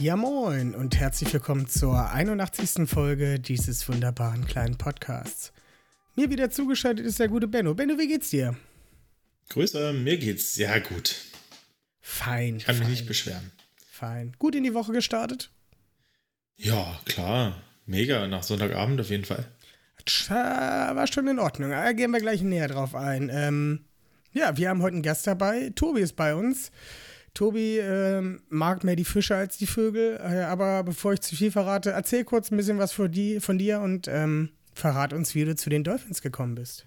Ja 0.00 0.14
moin 0.14 0.76
und 0.76 0.96
herzlich 0.96 1.32
willkommen 1.32 1.66
zur 1.66 2.10
81. 2.10 2.88
Folge 2.88 3.40
dieses 3.40 3.88
wunderbaren 3.88 4.46
kleinen 4.46 4.78
Podcasts. 4.78 5.52
Mir 6.14 6.30
wieder 6.30 6.50
zugeschaltet 6.50 7.04
ist 7.04 7.18
der 7.18 7.26
gute 7.26 7.48
Benno. 7.48 7.74
Benno, 7.74 7.98
wie 7.98 8.06
geht's 8.06 8.30
dir? 8.30 8.54
Grüße, 9.48 9.92
mir 9.94 10.16
geht's 10.16 10.54
sehr 10.54 10.80
gut. 10.82 11.16
Fein. 12.00 12.58
Ich 12.58 12.66
kann 12.66 12.76
fein, 12.76 12.86
mich 12.86 13.00
nicht 13.00 13.08
beschweren. 13.08 13.50
Fein. 13.90 14.36
Gut 14.38 14.54
in 14.54 14.62
die 14.62 14.74
Woche 14.74 14.92
gestartet? 14.92 15.50
Ja, 16.56 17.00
klar. 17.04 17.60
Mega, 17.84 18.28
nach 18.28 18.44
Sonntagabend 18.44 19.00
auf 19.00 19.10
jeden 19.10 19.24
Fall. 19.24 19.50
Tja, 20.04 20.94
war 20.94 21.08
schon 21.08 21.26
in 21.26 21.40
Ordnung. 21.40 21.70
Da 21.70 21.90
gehen 21.92 22.12
wir 22.12 22.20
gleich 22.20 22.42
näher 22.42 22.68
drauf 22.68 22.94
ein. 22.94 23.30
Ähm, 23.32 23.84
ja, 24.32 24.56
wir 24.56 24.68
haben 24.68 24.80
heute 24.80 24.94
einen 24.94 25.02
Gast 25.02 25.26
dabei. 25.26 25.72
Tobi 25.74 26.02
ist 26.02 26.14
bei 26.14 26.36
uns. 26.36 26.70
Tobi 27.38 27.78
ähm, 27.78 28.40
mag 28.48 28.82
mehr 28.82 28.96
die 28.96 29.04
Fische 29.04 29.36
als 29.36 29.56
die 29.58 29.68
Vögel. 29.68 30.16
Äh, 30.16 30.40
aber 30.42 30.82
bevor 30.82 31.12
ich 31.12 31.20
zu 31.20 31.36
viel 31.36 31.52
verrate, 31.52 31.90
erzähl 31.90 32.24
kurz 32.24 32.50
ein 32.50 32.56
bisschen 32.56 32.78
was 32.78 32.90
von, 32.90 33.12
die, 33.12 33.38
von 33.38 33.58
dir 33.58 33.78
und 33.78 34.08
ähm, 34.08 34.48
verrat 34.74 35.12
uns, 35.12 35.36
wie 35.36 35.44
du 35.44 35.54
zu 35.54 35.70
den 35.70 35.84
Dolphins 35.84 36.20
gekommen 36.20 36.56
bist. 36.56 36.84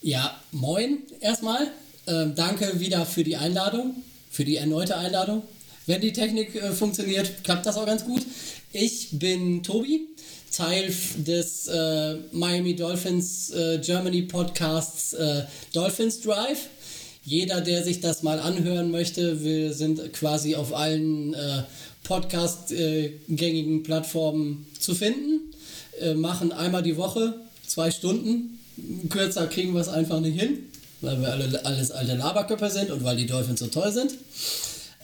Ja, 0.00 0.40
moin 0.52 0.98
erstmal. 1.18 1.72
Ähm, 2.06 2.34
danke 2.36 2.78
wieder 2.78 3.04
für 3.04 3.24
die 3.24 3.36
Einladung, 3.36 3.96
für 4.30 4.44
die 4.44 4.58
erneute 4.58 4.96
Einladung. 4.96 5.42
Wenn 5.86 6.00
die 6.00 6.12
Technik 6.12 6.54
äh, 6.54 6.70
funktioniert, 6.70 7.42
klappt 7.42 7.66
das 7.66 7.76
auch 7.76 7.86
ganz 7.86 8.04
gut. 8.04 8.24
Ich 8.72 9.18
bin 9.18 9.64
Tobi, 9.64 10.06
Teil 10.52 10.94
des 11.16 11.66
äh, 11.66 12.14
Miami 12.30 12.76
Dolphins 12.76 13.50
äh, 13.50 13.78
Germany 13.78 14.22
Podcasts 14.22 15.14
äh, 15.14 15.46
Dolphins 15.72 16.20
Drive. 16.20 16.68
Jeder, 17.24 17.60
der 17.60 17.84
sich 17.84 18.00
das 18.00 18.22
mal 18.22 18.40
anhören 18.40 18.90
möchte, 18.90 19.44
wir 19.44 19.72
sind 19.72 20.12
quasi 20.12 20.56
auf 20.56 20.74
allen 20.74 21.34
äh, 21.34 21.62
Podcast-gängigen 22.02 23.82
Plattformen 23.84 24.66
zu 24.78 24.94
finden. 24.94 25.52
Äh, 26.00 26.14
machen 26.14 26.52
einmal 26.52 26.82
die 26.82 26.96
Woche 26.96 27.34
zwei 27.66 27.90
Stunden. 27.90 28.58
Kürzer 29.08 29.46
kriegen 29.46 29.74
wir 29.74 29.80
es 29.80 29.88
einfach 29.88 30.20
nicht 30.20 30.40
hin, 30.40 30.58
weil 31.00 31.20
wir 31.20 31.30
alle 31.30 31.64
alles 31.64 31.90
alte 31.90 32.16
Laberköpfe 32.16 32.70
sind 32.70 32.90
und 32.90 33.04
weil 33.04 33.16
die 33.16 33.26
Dolphins 33.26 33.60
so 33.60 33.66
toll 33.66 33.92
sind. 33.92 34.14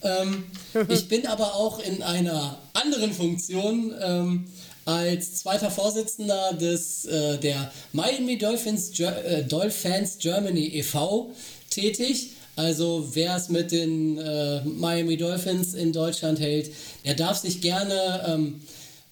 Ähm, 0.03 0.44
ich 0.88 1.08
bin 1.08 1.27
aber 1.27 1.55
auch 1.55 1.78
in 1.78 2.03
einer 2.03 2.58
anderen 2.72 3.12
Funktion 3.12 3.94
ähm, 4.00 4.47
als 4.84 5.34
zweiter 5.36 5.70
Vorsitzender 5.70 6.55
des, 6.55 7.05
äh, 7.05 7.36
der 7.38 7.70
Miami 7.92 8.38
Dolphins, 8.38 8.91
Ger 8.92 9.25
äh, 9.25 9.44
Dolphins 9.44 10.19
Germany 10.19 10.66
e.V. 10.78 11.30
tätig. 11.70 12.30
Also 12.56 13.11
wer 13.12 13.36
es 13.36 13.48
mit 13.48 13.70
den 13.70 14.19
äh, 14.19 14.62
Miami 14.64 15.16
Dolphins 15.16 15.75
in 15.75 15.92
Deutschland 15.92 16.41
hält, 16.41 16.72
der 17.04 17.15
darf 17.15 17.38
sich 17.38 17.60
gerne 17.60 18.25
ähm, 18.26 18.60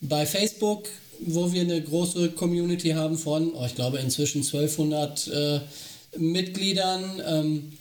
bei 0.00 0.26
Facebook, 0.26 0.88
wo 1.20 1.52
wir 1.52 1.62
eine 1.62 1.80
große 1.80 2.30
Community 2.30 2.90
haben 2.90 3.16
von, 3.16 3.54
oh, 3.54 3.64
ich 3.64 3.74
glaube 3.74 3.98
inzwischen 3.98 4.42
1200 4.42 5.28
äh, 5.28 5.60
Mitgliedern, 6.18 7.22
ähm, 7.26 7.72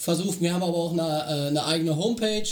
versucht. 0.00 0.40
Wir 0.40 0.54
haben 0.54 0.62
aber 0.62 0.76
auch 0.76 0.92
eine, 0.92 1.02
äh, 1.02 1.48
eine 1.48 1.64
eigene 1.66 1.96
Homepage. 1.96 2.48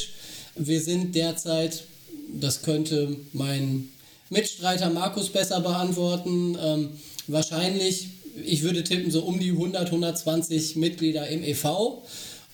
Wir 0.54 0.80
sind 0.80 1.14
derzeit, 1.14 1.84
das 2.28 2.62
könnte 2.62 3.16
mein 3.32 3.88
Mitstreiter 4.30 4.90
Markus 4.90 5.30
besser 5.30 5.60
beantworten, 5.60 6.58
ähm, 6.62 6.90
wahrscheinlich, 7.26 8.08
ich 8.44 8.62
würde 8.62 8.84
tippen, 8.84 9.10
so 9.10 9.22
um 9.22 9.38
die 9.38 9.50
100, 9.50 9.86
120 9.86 10.76
Mitglieder 10.76 11.28
im 11.28 11.42
EV 11.42 12.02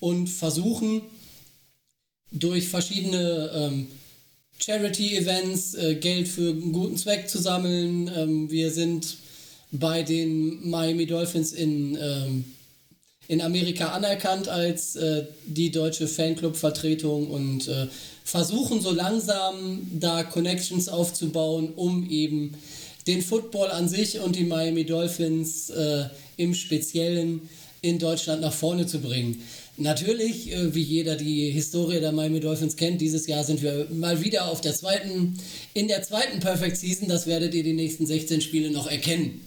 und 0.01 0.29
versuchen 0.29 1.03
durch 2.31 2.69
verschiedene 2.69 3.51
ähm, 3.55 3.87
Charity-Events 4.59 5.75
äh, 5.75 5.95
Geld 5.97 6.29
für 6.29 6.51
einen 6.51 6.73
guten 6.73 6.97
Zweck 6.97 7.29
zu 7.29 7.39
sammeln. 7.39 8.11
Ähm, 8.15 8.51
wir 8.51 8.71
sind 8.71 9.17
bei 9.71 10.03
den 10.03 10.69
Miami 10.69 11.07
Dolphins 11.07 11.53
in 11.53 11.99
ähm, 12.01 12.45
in 13.29 13.41
Amerika 13.41 13.89
anerkannt 13.89 14.49
als 14.49 14.97
äh, 14.97 15.25
die 15.47 15.71
deutsche 15.71 16.07
Fanclub-Vertretung 16.07 17.31
und 17.31 17.69
äh, 17.69 17.87
versuchen 18.23 18.81
so 18.81 18.91
langsam 18.91 19.87
da 19.93 20.23
Connections 20.25 20.89
aufzubauen, 20.89 21.73
um 21.75 22.09
eben 22.09 22.55
den 23.07 23.23
Football 23.23 23.71
an 23.71 23.89
sich 23.89 24.21
und 24.21 24.37
die 24.37 24.45
Miami 24.45 24.85
Dolphins 24.85 25.71
äh, 25.71 26.05
im 26.37 26.55
Speziellen 26.55 27.49
in 27.83 27.99
Deutschland 27.99 28.41
nach 28.41 28.53
vorne 28.53 28.87
zu 28.87 29.01
bringen. 29.01 29.43
Natürlich, 29.77 30.53
äh, 30.53 30.75
wie 30.75 30.83
jeder 30.83 31.17
die 31.17 31.51
Historie 31.51 32.01
der 32.01 32.13
Miami 32.13 32.41
Dolphins 32.41 32.77
kennt, 32.77 33.01
dieses 33.01 33.27
Jahr 33.27 33.45
sind 33.45 33.63
wir 33.63 33.89
mal 33.91 34.23
wieder 34.23 34.49
auf 34.49 34.61
der 34.61 34.75
zweiten, 34.75 35.39
in 35.75 35.89
der 35.89 36.03
zweiten 36.03 36.41
Perfect 36.41 36.77
Season. 36.77 37.09
Das 37.09 37.27
werdet 37.27 37.55
ihr 37.55 37.63
die 37.63 37.73
nächsten 37.73 38.07
16 38.07 38.41
Spiele 38.41 38.71
noch 38.71 38.87
erkennen. 38.87 39.41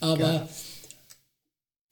Aber 0.00 0.20
ja 0.20 0.48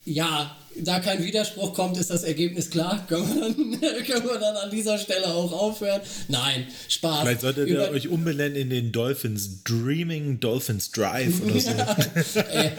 ja, 0.07 0.57
da 0.79 1.01
kein 1.01 1.25
Widerspruch 1.25 1.75
kommt, 1.75 1.97
ist 1.99 2.11
das 2.11 2.23
Ergebnis 2.23 2.71
klar. 2.71 3.05
Können 3.09 3.29
wir 3.29 3.41
dann, 3.41 4.05
können 4.05 4.25
wir 4.25 4.39
dann 4.39 4.57
an 4.57 4.71
dieser 4.71 4.99
Stelle 4.99 5.27
auch 5.29 5.53
aufhören? 5.53 6.01
Nein, 6.29 6.67
Spaß. 6.89 7.23
Vielleicht 7.23 7.41
solltet 7.41 7.69
ihr 7.69 7.91
euch 7.91 8.09
umbenennen 8.09 8.57
in 8.57 8.71
den 8.71 8.93
Dolphins 8.93 9.65
Dreaming 9.65 10.39
Dolphins 10.39 10.93
Drive 10.93 11.43
oder 11.43 11.61
so. 11.61 11.71
äh, 12.41 12.71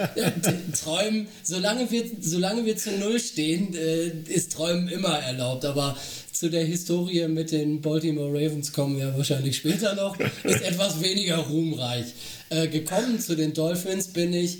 träumen, 0.73 1.27
solange 1.43 1.91
wir, 1.91 2.05
solange 2.21 2.65
wir 2.65 2.77
zu 2.77 2.91
Null 2.91 3.19
stehen, 3.19 3.75
äh, 3.75 4.07
ist 4.31 4.53
Träumen 4.53 4.87
immer 4.87 5.19
erlaubt. 5.19 5.65
Aber 5.65 5.97
zu 6.31 6.49
der 6.49 6.65
Historie 6.65 7.27
mit 7.27 7.51
den 7.51 7.81
Baltimore 7.81 8.29
Ravens 8.29 8.71
kommen 8.71 8.97
wir 8.97 9.17
wahrscheinlich 9.17 9.57
später 9.57 9.95
noch. 9.95 10.17
Ist 10.43 10.61
etwas 10.61 11.01
weniger 11.01 11.37
ruhmreich. 11.37 12.05
Äh, 12.49 12.67
gekommen 12.67 13.19
zu 13.19 13.35
den 13.35 13.53
Dolphins 13.53 14.07
bin 14.07 14.33
ich 14.33 14.59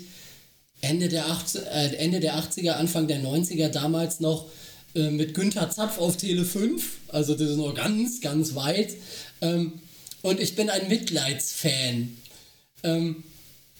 Ende 0.80 1.08
der, 1.08 1.26
80, 1.26 1.62
äh, 1.62 1.96
Ende 1.96 2.20
der 2.20 2.36
80er, 2.36 2.72
Anfang 2.72 3.08
der 3.08 3.20
90er 3.20 3.68
damals 3.68 4.20
noch 4.20 4.46
äh, 4.94 5.10
mit 5.10 5.34
Günther 5.34 5.70
Zapf 5.70 5.98
auf 5.98 6.16
Tele 6.16 6.44
5. 6.44 6.82
Also 7.08 7.34
das 7.34 7.50
ist 7.50 7.56
noch 7.56 7.74
ganz, 7.74 8.20
ganz 8.20 8.54
weit. 8.54 8.94
Ähm, 9.40 9.72
und 10.22 10.40
ich 10.40 10.56
bin 10.56 10.70
ein 10.70 10.88
Mitleidsfan. 10.88 12.16
Ähm, 12.82 13.24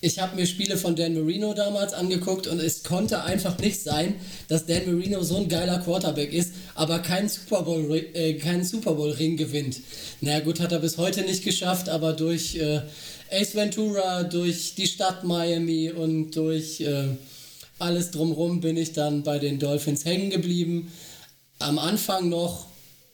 ich 0.00 0.20
habe 0.20 0.36
mir 0.36 0.46
Spiele 0.46 0.76
von 0.76 0.94
Dan 0.94 1.14
Marino 1.14 1.54
damals 1.54 1.92
angeguckt 1.92 2.46
und 2.46 2.60
es 2.60 2.84
konnte 2.84 3.24
einfach 3.24 3.58
nicht 3.58 3.82
sein, 3.82 4.14
dass 4.46 4.64
Dan 4.64 4.86
Marino 4.86 5.24
so 5.24 5.38
ein 5.38 5.48
geiler 5.48 5.80
Quarterback 5.80 6.32
ist, 6.32 6.52
aber 6.76 7.00
keinen 7.00 7.28
Super 7.28 7.62
Bowl, 7.62 7.92
äh, 8.14 8.34
keinen 8.34 8.64
Super 8.64 8.94
Bowl 8.94 9.10
Ring 9.10 9.36
gewinnt. 9.36 9.78
Na 10.20 10.30
naja, 10.30 10.44
gut, 10.44 10.60
hat 10.60 10.70
er 10.70 10.78
bis 10.78 10.98
heute 10.98 11.22
nicht 11.22 11.44
geschafft, 11.44 11.88
aber 11.88 12.12
durch 12.12 12.54
äh, 12.54 12.82
Ace 13.30 13.54
Ventura, 13.54 14.22
durch 14.22 14.74
die 14.74 14.86
Stadt 14.86 15.24
Miami 15.24 15.90
und 15.90 16.32
durch 16.32 16.80
äh, 16.80 17.08
alles 17.78 18.10
drumherum 18.10 18.60
bin 18.60 18.76
ich 18.76 18.92
dann 18.92 19.22
bei 19.22 19.38
den 19.38 19.58
Dolphins 19.58 20.04
hängen 20.04 20.30
geblieben. 20.30 20.90
Am 21.58 21.78
Anfang 21.78 22.28
noch 22.28 22.66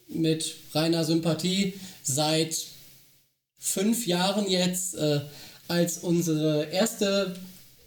mit 0.08 0.54
reiner 0.72 1.04
Sympathie, 1.04 1.74
seit 2.02 2.56
fünf 3.58 4.06
Jahren 4.06 4.48
jetzt, 4.48 4.94
äh, 4.94 5.20
als 5.68 5.98
unsere 5.98 6.66
erste 6.66 7.34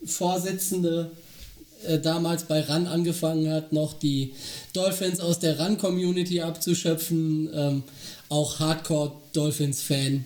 Vorsitzende 0.03 1.11
äh, 1.85 1.99
damals 1.99 2.43
bei 2.43 2.61
RAN 2.61 2.87
angefangen 2.87 3.51
hat, 3.51 3.71
noch 3.71 3.93
die 3.93 4.33
Dolphins 4.73 5.19
aus 5.19 5.39
der 5.39 5.59
RAN-Community 5.59 6.41
abzuschöpfen. 6.41 7.49
Ähm, 7.53 7.83
auch 8.29 8.59
Hardcore-Dolphins-Fan 8.59 10.25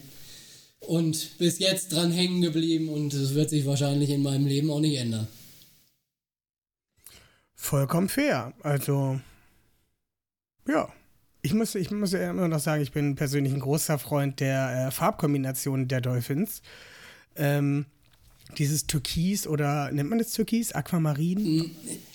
und 0.81 1.37
bis 1.37 1.59
jetzt 1.59 1.93
dran 1.93 2.11
hängen 2.11 2.41
geblieben 2.41 2.89
und 2.89 3.13
es 3.13 3.33
wird 3.33 3.49
sich 3.49 3.65
wahrscheinlich 3.65 4.09
in 4.09 4.21
meinem 4.21 4.45
Leben 4.45 4.69
auch 4.69 4.79
nicht 4.79 4.97
ändern. 4.97 5.27
Vollkommen 7.55 8.09
fair. 8.09 8.53
Also, 8.63 9.19
ja. 10.67 10.91
Ich 11.43 11.53
muss, 11.55 11.73
ich 11.73 11.89
muss 11.89 12.11
ja 12.11 12.29
immer 12.29 12.47
noch 12.47 12.59
sagen, 12.59 12.83
ich 12.83 12.91
bin 12.91 13.15
persönlich 13.15 13.51
ein 13.51 13.61
großer 13.61 13.97
Freund 13.97 14.39
der 14.39 14.87
äh, 14.87 14.91
Farbkombination 14.91 15.87
der 15.87 16.01
Dolphins. 16.01 16.61
Ähm, 17.35 17.85
dieses 18.57 18.85
Türkis 18.85 19.47
oder 19.47 19.91
nennt 19.91 20.09
man 20.09 20.19
das 20.19 20.33
Türkis? 20.33 20.71
Aquamarin? 20.71 21.71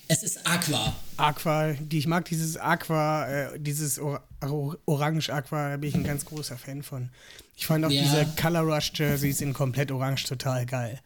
Es 0.07 0.23
ist 0.23 0.47
Aqua. 0.47 0.95
Aqua, 1.17 1.73
die 1.73 1.97
ich 1.97 2.07
mag 2.07 2.25
dieses 2.25 2.57
Aqua, 2.57 3.27
äh, 3.27 3.59
dieses 3.59 3.99
Or 3.99 4.23
Or 4.41 4.77
Orange 4.85 5.29
Aqua, 5.29 5.71
da 5.71 5.77
bin 5.77 5.89
ich 5.89 5.95
ein 5.95 6.03
ganz 6.03 6.23
großer 6.25 6.57
Fan 6.57 6.83
von. 6.83 7.09
Ich 7.57 7.65
fand 7.65 7.83
auch 7.83 7.89
Ja. 7.89 8.03
diese 8.03 8.25
Color 8.39 8.61
Rush 8.61 8.91
Jerseys 8.93 9.41
in 9.41 9.51
komplett 9.51 9.91
orange 9.91 10.23
total 10.25 10.65
geil. 10.65 11.01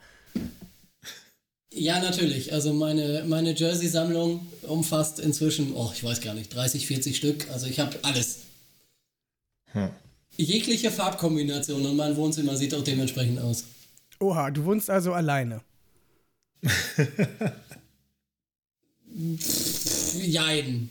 Ja, 1.74 2.02
natürlich. 2.02 2.52
Also 2.52 2.74
meine, 2.74 3.24
meine 3.26 3.54
Jersey-Sammlung 3.56 4.46
umfasst 4.64 5.20
inzwischen, 5.22 5.74
oh, 5.74 5.90
ich 5.94 6.04
weiß 6.04 6.20
gar 6.20 6.34
nicht, 6.34 6.54
30, 6.54 6.86
40 6.86 7.16
Stück. 7.16 7.50
Also 7.50 7.68
ich 7.68 7.80
habe 7.80 7.98
alles. 8.04 8.40
Hm. 9.72 9.90
Jegliche 10.36 10.92
Farbkombination 10.92 11.86
und 11.86 11.96
mein 11.96 12.18
Wohnzimmer 12.18 12.58
sieht 12.58 12.74
auch 12.74 12.84
dementsprechend 12.84 13.40
aus. 13.40 13.64
Oha, 14.20 14.52
du 14.52 14.66
wohnst 14.66 14.90
also 14.90 15.14
alleine. 15.14 15.62
Jein. 20.20 20.90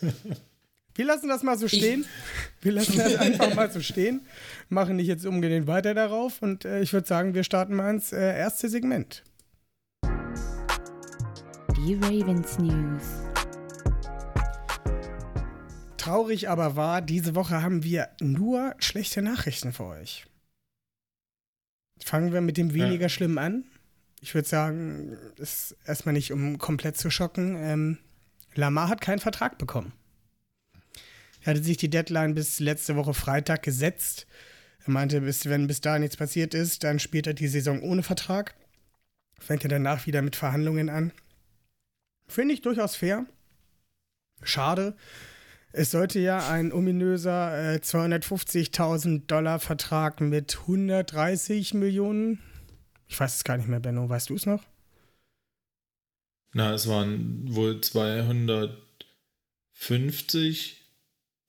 Wir 0.94 1.04
lassen 1.04 1.28
das 1.28 1.42
mal 1.42 1.56
so 1.56 1.68
stehen. 1.68 2.04
Wir 2.62 2.72
lassen 2.72 2.96
das 2.98 3.14
einfach 3.20 3.54
mal 3.54 3.70
so 3.70 3.80
stehen. 3.80 4.22
Machen 4.68 4.96
nicht 4.96 5.06
jetzt 5.06 5.24
umgehend 5.24 5.66
weiter 5.66 5.94
darauf. 5.94 6.42
Und 6.42 6.64
äh, 6.64 6.80
ich 6.82 6.92
würde 6.92 7.06
sagen, 7.06 7.34
wir 7.34 7.44
starten 7.44 7.74
mal 7.74 7.90
ins 7.90 8.12
äh, 8.12 8.36
erste 8.38 8.68
Segment. 8.68 9.22
Die 11.76 11.94
Ravens 11.94 12.58
News. 12.58 13.02
Traurig 15.96 16.48
aber 16.48 16.76
wahr, 16.76 17.02
diese 17.02 17.34
Woche 17.34 17.62
haben 17.62 17.82
wir 17.84 18.08
nur 18.20 18.74
schlechte 18.78 19.22
Nachrichten 19.22 19.72
für 19.72 19.84
euch. 19.84 20.26
Fangen 22.02 22.32
wir 22.32 22.40
mit 22.40 22.56
dem 22.56 22.74
weniger 22.74 23.02
Ja. 23.02 23.08
schlimm 23.08 23.38
an. 23.38 23.64
Ich 24.22 24.34
würde 24.34 24.48
sagen, 24.48 25.16
ist 25.36 25.76
erstmal 25.86 26.14
nicht, 26.14 26.32
um 26.32 26.58
komplett 26.58 26.96
zu 26.96 27.10
schocken. 27.10 27.54
Ähm, 27.56 27.98
Lamar 28.54 28.88
hat 28.88 29.00
keinen 29.00 29.18
Vertrag 29.18 29.56
bekommen. 29.58 29.92
Er 31.42 31.52
hatte 31.52 31.62
sich 31.62 31.76
die 31.76 31.90
Deadline 31.90 32.34
bis 32.34 32.60
letzte 32.60 32.96
Woche 32.96 33.14
Freitag 33.14 33.62
gesetzt. 33.62 34.26
Er 34.84 34.90
meinte, 34.90 35.20
bis, 35.20 35.46
wenn 35.46 35.66
bis 35.66 35.80
da 35.80 35.98
nichts 35.98 36.16
passiert 36.16 36.54
ist, 36.54 36.84
dann 36.84 36.98
spielt 36.98 37.26
er 37.26 37.34
die 37.34 37.48
Saison 37.48 37.82
ohne 37.82 38.02
Vertrag. 38.02 38.54
Fängt 39.38 39.64
er 39.64 39.70
danach 39.70 40.06
wieder 40.06 40.22
mit 40.22 40.36
Verhandlungen 40.36 40.90
an. 40.90 41.12
Finde 42.28 42.54
ich 42.54 42.60
durchaus 42.60 42.94
fair. 42.94 43.26
Schade. 44.42 44.96
Es 45.72 45.92
sollte 45.92 46.18
ja 46.18 46.50
ein 46.50 46.72
ominöser 46.72 47.74
äh, 47.74 47.78
250.000 47.78 49.26
Dollar 49.26 49.60
Vertrag 49.60 50.20
mit 50.20 50.58
130 50.62 51.74
Millionen. 51.74 52.40
Ich 53.06 53.18
weiß 53.18 53.36
es 53.36 53.44
gar 53.44 53.56
nicht 53.56 53.68
mehr, 53.68 53.80
Benno. 53.80 54.08
Weißt 54.08 54.30
du 54.30 54.34
es 54.34 54.46
noch? 54.46 54.64
Na, 56.52 56.74
es 56.74 56.88
waren 56.88 57.54
wohl 57.54 57.80
250 57.80 60.79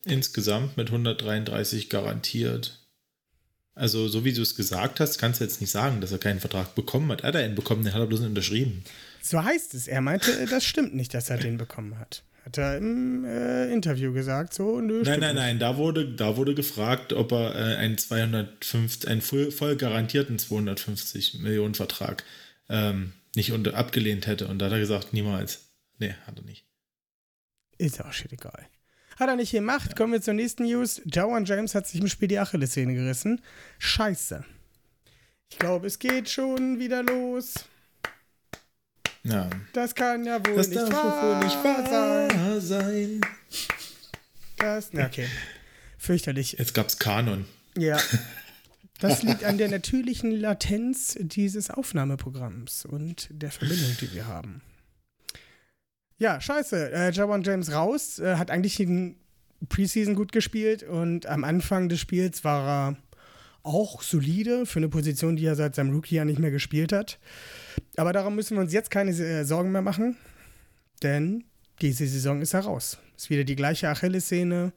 insgesamt 0.05 0.77
mit 0.77 0.87
133 0.87 1.89
garantiert. 1.89 2.79
Also, 3.73 4.07
so 4.07 4.25
wie 4.25 4.33
du 4.33 4.41
es 4.41 4.55
gesagt 4.55 4.99
hast, 4.99 5.17
kannst 5.17 5.39
du 5.39 5.45
jetzt 5.45 5.61
nicht 5.61 5.71
sagen, 5.71 6.01
dass 6.01 6.11
er 6.11 6.17
keinen 6.17 6.39
Vertrag 6.39 6.75
bekommen 6.75 7.11
hat. 7.11 7.23
Hat 7.23 7.35
er 7.35 7.43
einen 7.43 7.55
bekommen, 7.55 7.83
den 7.83 7.93
hat 7.93 8.01
er 8.01 8.07
bloß 8.07 8.19
nicht 8.19 8.29
unterschrieben. 8.29 8.83
So 9.21 9.43
heißt 9.43 9.73
es. 9.73 9.87
Er 9.87 10.01
meinte, 10.01 10.31
äh, 10.31 10.45
das 10.45 10.65
stimmt 10.65 10.95
nicht, 10.95 11.13
dass 11.13 11.29
er 11.29 11.37
den 11.37 11.57
bekommen 11.57 11.97
hat. 11.97 12.23
Hat 12.43 12.57
er 12.57 12.77
im 12.77 13.23
äh, 13.23 13.71
Interview 13.71 14.13
gesagt. 14.13 14.53
So, 14.53 14.81
nö, 14.81 15.03
Nein, 15.03 15.19
nein, 15.19 15.35
nein, 15.35 15.59
da 15.59 15.77
wurde, 15.77 16.11
da 16.11 16.37
wurde 16.37 16.55
gefragt, 16.55 17.13
ob 17.13 17.31
er 17.31 17.55
äh, 17.55 17.75
einen 17.77 17.97
250, 17.97 19.09
einen 19.09 19.21
voll, 19.21 19.51
voll 19.51 19.75
garantierten 19.75 20.39
250 20.39 21.39
Millionen 21.39 21.75
Vertrag 21.75 22.23
ähm, 22.67 23.13
nicht 23.35 23.51
unter, 23.51 23.75
abgelehnt 23.75 24.27
hätte. 24.27 24.47
Und 24.47 24.59
da 24.59 24.65
hat 24.65 24.73
er 24.73 24.79
gesagt, 24.79 25.13
niemals. 25.13 25.69
Nee, 25.99 26.15
hat 26.25 26.37
er 26.37 26.43
nicht. 26.43 26.65
Ist 27.77 28.03
auch 28.03 28.11
shit 28.11 28.33
egal. 28.33 28.67
Hat 29.21 29.29
er 29.29 29.35
nicht 29.35 29.51
gemacht. 29.51 29.95
Kommen 29.95 30.13
wir 30.13 30.21
zur 30.23 30.33
nächsten 30.33 30.63
News. 30.63 30.99
Joan 31.05 31.45
James 31.45 31.75
hat 31.75 31.85
sich 31.85 32.01
im 32.01 32.07
Spiel 32.07 32.27
die 32.27 32.39
Achillessehne 32.39 32.95
gerissen. 32.95 33.39
Scheiße. 33.77 34.43
Ich 35.51 35.59
glaube, 35.59 35.85
es 35.85 35.99
geht 35.99 36.27
schon 36.27 36.79
wieder 36.79 37.03
los. 37.03 37.53
Ja. 39.21 39.47
Das 39.73 39.93
kann 39.93 40.25
ja 40.25 40.43
wohl 40.43 40.55
Das 40.55 40.69
nicht 40.69 40.81
darf 40.81 40.91
wahr, 40.91 41.35
wohl 41.39 41.43
nicht 41.43 41.53
sein. 41.53 42.31
wahr 42.39 42.61
sein. 42.61 43.21
Das, 44.57 44.89
na, 44.91 45.05
okay. 45.05 45.27
Fürchterlich. 45.99 46.53
Jetzt 46.53 46.73
gab's 46.73 46.97
Kanon. 46.97 47.45
Ja. 47.77 47.99
Das 48.99 49.23
liegt 49.23 49.43
an 49.43 49.57
der 49.57 49.67
natürlichen 49.67 50.29
Latenz 50.29 51.17
dieses 51.19 51.71
Aufnahmeprogramms 51.71 52.85
und 52.85 53.29
der 53.31 53.49
Verbindung, 53.49 53.97
die 53.99 54.13
wir 54.13 54.27
haben. 54.27 54.61
Ja, 56.21 56.39
scheiße. 56.39 56.91
Äh, 56.91 57.11
Jawan 57.13 57.41
James 57.41 57.73
raus, 57.73 58.19
äh, 58.19 58.35
hat 58.35 58.51
eigentlich 58.51 58.75
den 58.75 59.15
Preseason 59.69 60.13
gut 60.13 60.31
gespielt 60.31 60.83
und 60.83 61.25
am 61.25 61.43
Anfang 61.43 61.89
des 61.89 61.99
Spiels 61.99 62.43
war 62.43 62.67
er 62.67 62.97
auch 63.63 64.03
solide 64.03 64.67
für 64.67 64.77
eine 64.77 64.89
Position, 64.89 65.35
die 65.35 65.47
er 65.47 65.55
seit 65.55 65.73
seinem 65.73 65.95
Rookie-Jahr 65.95 66.25
nicht 66.25 66.37
mehr 66.37 66.51
gespielt 66.51 66.93
hat. 66.93 67.17
Aber 67.97 68.13
darum 68.13 68.35
müssen 68.35 68.55
wir 68.55 68.61
uns 68.61 68.71
jetzt 68.71 68.91
keine 68.91 69.09
äh, 69.09 69.45
Sorgen 69.45 69.71
mehr 69.71 69.81
machen, 69.81 70.15
denn 71.01 71.43
diese 71.81 72.05
Saison 72.05 72.39
ist 72.39 72.53
er 72.53 72.65
raus. 72.65 72.99
Ist 73.17 73.31
wieder 73.31 73.43
die 73.43 73.55
gleiche 73.55 73.89
Achillessehne, 73.89 74.73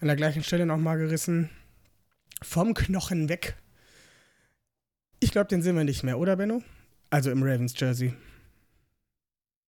an 0.00 0.06
der 0.06 0.16
gleichen 0.16 0.42
Stelle 0.42 0.66
nochmal 0.66 0.98
gerissen. 0.98 1.48
Vom 2.42 2.74
Knochen 2.74 3.30
weg. 3.30 3.56
Ich 5.18 5.32
glaube, 5.32 5.48
den 5.48 5.62
sehen 5.62 5.76
wir 5.76 5.84
nicht 5.84 6.02
mehr, 6.02 6.18
oder 6.18 6.36
Benno? 6.36 6.62
Also 7.08 7.30
im 7.30 7.42
Ravens 7.42 7.72
Jersey. 7.74 8.12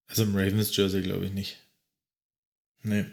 Also 0.09 0.23
im 0.23 0.37
Ravens 0.37 0.75
Jersey 0.77 1.03
glaube 1.03 1.27
ich 1.27 1.33
nicht. 1.33 1.59
Nee. 2.83 3.05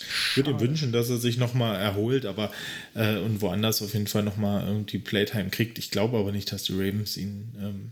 Ich 0.00 0.36
würde 0.36 0.50
ihm 0.52 0.60
wünschen, 0.60 0.92
dass 0.92 1.10
er 1.10 1.16
sich 1.16 1.38
nochmal 1.38 1.80
erholt, 1.80 2.24
aber 2.24 2.52
äh, 2.94 3.16
und 3.16 3.40
woanders 3.40 3.82
auf 3.82 3.94
jeden 3.94 4.06
Fall 4.06 4.22
nochmal 4.22 4.66
irgendwie 4.66 4.98
Playtime 4.98 5.50
kriegt. 5.50 5.78
Ich 5.78 5.90
glaube 5.90 6.18
aber 6.18 6.30
nicht, 6.30 6.52
dass 6.52 6.62
die 6.62 6.74
Ravens 6.74 7.16
ihn, 7.16 7.56
ähm, 7.60 7.90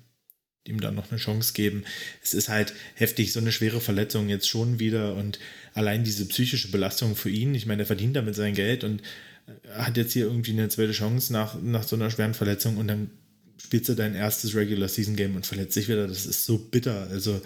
ihm 0.64 0.80
dann 0.80 0.94
noch 0.94 1.10
eine 1.10 1.18
Chance 1.18 1.52
geben. 1.52 1.84
Es 2.22 2.32
ist 2.32 2.48
halt 2.48 2.74
heftig, 2.94 3.32
so 3.32 3.40
eine 3.40 3.50
schwere 3.50 3.80
Verletzung 3.80 4.28
jetzt 4.28 4.48
schon 4.48 4.78
wieder 4.78 5.14
und 5.14 5.40
allein 5.74 6.04
diese 6.04 6.26
psychische 6.26 6.70
Belastung 6.70 7.16
für 7.16 7.30
ihn. 7.30 7.54
Ich 7.54 7.66
meine, 7.66 7.82
er 7.82 7.86
verdient 7.86 8.14
damit 8.14 8.36
sein 8.36 8.54
Geld 8.54 8.84
und 8.84 9.02
äh, 9.46 9.70
hat 9.70 9.96
jetzt 9.96 10.12
hier 10.12 10.26
irgendwie 10.26 10.52
eine 10.52 10.68
zweite 10.68 10.92
Chance 10.92 11.32
nach, 11.32 11.60
nach 11.60 11.82
so 11.82 11.96
einer 11.96 12.10
schweren 12.12 12.34
Verletzung 12.34 12.76
und 12.76 12.86
dann 12.86 13.10
spielst 13.60 13.88
du 13.88 13.94
dein 13.94 14.14
erstes 14.14 14.54
Regular 14.54 14.88
Season 14.88 15.16
Game 15.16 15.34
und 15.34 15.44
verletzt 15.44 15.74
dich 15.74 15.88
wieder. 15.88 16.06
Das 16.06 16.24
ist 16.24 16.44
so 16.44 16.58
bitter. 16.58 17.08
Also, 17.10 17.42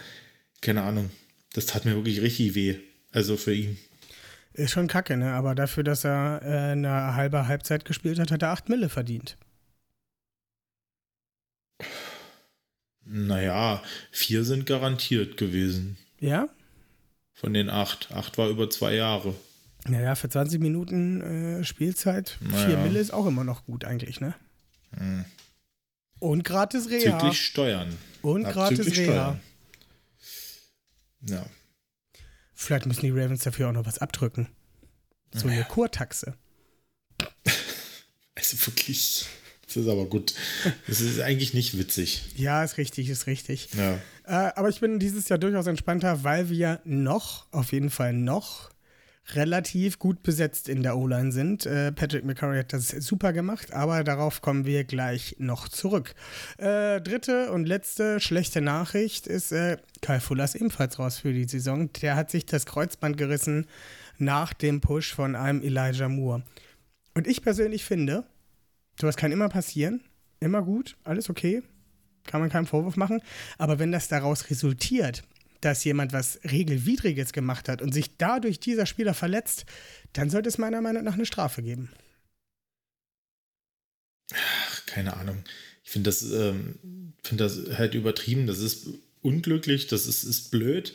keine 0.61 0.83
Ahnung. 0.83 1.11
Das 1.53 1.67
tat 1.67 1.85
mir 1.85 1.95
wirklich 1.95 2.21
richtig 2.21 2.55
weh. 2.55 2.77
Also 3.13 3.37
für 3.37 3.55
ihn. 3.55 3.79
Ist 4.53 4.73
schon 4.73 4.89
kacke, 4.89 5.17
ne? 5.17 5.33
Aber 5.33 5.55
dafür, 5.55 5.85
dass 5.85 6.05
er 6.05 6.43
äh, 6.43 6.73
eine 6.73 7.15
halbe 7.15 7.47
Halbzeit 7.47 7.85
gespielt 7.85 8.19
hat, 8.19 8.31
hat 8.31 8.43
er 8.43 8.51
8 8.51 8.69
Mille 8.69 8.89
verdient. 8.89 9.37
Naja, 13.05 13.83
vier 14.11 14.45
sind 14.45 14.67
garantiert 14.67 15.37
gewesen. 15.37 15.97
Ja? 16.21 16.49
Von 17.33 17.55
den 17.55 17.71
acht. 17.71 18.13
Acht 18.13 18.39
war 18.39 18.49
über 18.49 18.69
zwei 18.71 18.95
Jahre. 18.95 19.35
Naja, 19.89 20.15
für 20.15 20.29
20 20.29 20.61
Minuten 20.61 21.21
äh, 21.23 21.65
Spielzeit, 21.65 22.39
4 22.41 22.49
Naja. 22.51 22.83
Mille 22.83 23.01
ist 23.01 23.13
auch 23.13 23.27
immer 23.27 23.45
noch 23.45 23.65
gut 23.65 23.85
eigentlich, 23.85 24.21
ne? 24.21 24.35
Und 26.19 26.45
gratis 26.45 26.91
Reha. 26.91 27.19
Züglich 27.19 27.43
Steuern. 27.43 27.97
Und 28.21 28.45
gratis 28.45 28.81
Abzüglich 28.81 29.09
Reha. 29.09 29.41
Ja. 31.29 31.45
Vielleicht 32.55 32.87
müssen 32.87 33.03
die 33.03 33.11
Ravens 33.11 33.43
dafür 33.43 33.69
auch 33.69 33.73
noch 33.73 33.87
was 33.87 33.99
abdrücken. 33.99 34.49
So 35.33 35.49
eine 35.49 35.65
Kurtaxe. 35.65 36.35
Also 38.37 38.67
wirklich. 38.67 39.27
Das 39.67 39.77
ist 39.77 39.89
aber 39.89 40.07
gut. 40.07 40.35
Das 40.87 41.01
ist 41.01 41.21
eigentlich 41.21 41.53
nicht 41.53 41.77
witzig. 41.77 42.23
Ja, 42.37 42.65
ist 42.65 42.79
richtig, 42.79 43.09
ist 43.11 43.27
richtig. 43.27 43.69
Ja. 43.75 43.95
Äh, 44.25 44.53
aber 44.57 44.69
ich 44.71 44.81
bin 44.81 44.99
dieses 44.99 45.29
Jahr 45.29 45.39
durchaus 45.39 45.67
entspannter, 45.67 46.25
weil 46.25 46.49
wir 46.49 46.81
noch, 46.85 47.47
auf 47.53 47.73
jeden 47.73 47.91
Fall 47.91 48.15
noch, 48.15 48.71
relativ 49.35 49.99
gut 49.99 50.23
besetzt 50.23 50.69
in 50.69 50.83
der 50.83 50.97
O-Line 50.97 51.33
sind. 51.33 51.67
Äh, 51.67 51.93
Patrick 51.93 52.25
McCurry 52.25 52.59
hat 52.59 52.73
das 52.73 52.89
super 52.89 53.33
gemacht, 53.33 53.73
aber 53.73 54.03
darauf 54.05 54.43
kommen 54.43 54.65
wir 54.65 54.85
gleich 54.85 55.37
noch 55.39 55.69
zurück. 55.69 56.15
Äh, 56.59 57.01
dritte 57.01 57.53
und 57.53 57.67
letzte 57.67 58.21
schlechte 58.21 58.61
Nachricht 58.61 59.27
ist, 59.27 59.53
äh, 59.53 59.79
Kai 60.01 60.21
Fuller 60.21 60.45
ist 60.45 60.57
ebenfalls 60.57 60.99
raus 60.99 61.19
für 61.19 61.33
die 61.33 61.49
Saison. 61.49 61.93
Der 61.95 62.17
hat 62.17 62.31
sich 62.31 62.47
das 62.47 62.67
Kreuzband 62.67 63.17
gerissen 63.17 63.67
nach 64.19 64.53
dem 64.53 64.81
Push 64.81 65.15
von 65.15 65.37
einem 65.37 65.63
Elijah 65.63 66.09
Moore. 66.09 66.43
Und 67.15 67.27
ich 67.27 67.43
persönlich 67.43 67.85
finde, 67.85 68.25
sowas 69.01 69.17
kann 69.17 69.33
immer 69.33 69.49
passieren, 69.49 70.03
immer 70.41 70.63
gut, 70.63 70.97
alles 71.05 71.31
okay, 71.31 71.63
kann 72.27 72.41
man 72.41 72.51
keinen 72.51 72.67
Vorwurf 72.67 72.97
machen. 72.97 73.23
Aber 73.59 73.79
wenn 73.79 73.93
das 73.93 74.09
daraus 74.09 74.51
resultiert, 74.51 75.23
dass 75.61 75.85
jemand 75.85 76.13
was 76.13 76.41
Regelwidriges 76.45 77.33
gemacht 77.33 77.69
hat 77.69 77.83
und 77.83 77.93
sich 77.93 78.17
dadurch 78.17 78.61
dieser 78.61 78.87
Spieler 78.87 79.15
verletzt, 79.15 79.65
dann 80.13 80.31
sollte 80.31 80.49
es 80.49 80.59
meiner 80.59 80.81
Meinung 80.81 81.05
nach 81.05 81.15
eine 81.15 81.27
Strafe 81.27 81.63
geben. 81.63 81.91
Ach, 84.33 84.87
keine 84.87 85.17
Ahnung. 85.17 85.43
Ich 85.85 85.91
finde 85.91 86.09
das, 86.11 86.23
ähm, 86.23 87.15
finde 87.23 87.45
das 87.45 87.79
halt 87.79 87.95
übertrieben. 87.95 88.47
Das 88.47 88.59
ist 88.59 88.89
unglücklich, 89.23 89.87
das 89.87 90.07
ist, 90.07 90.25
ist 90.25 90.51
blöd. 90.51 90.95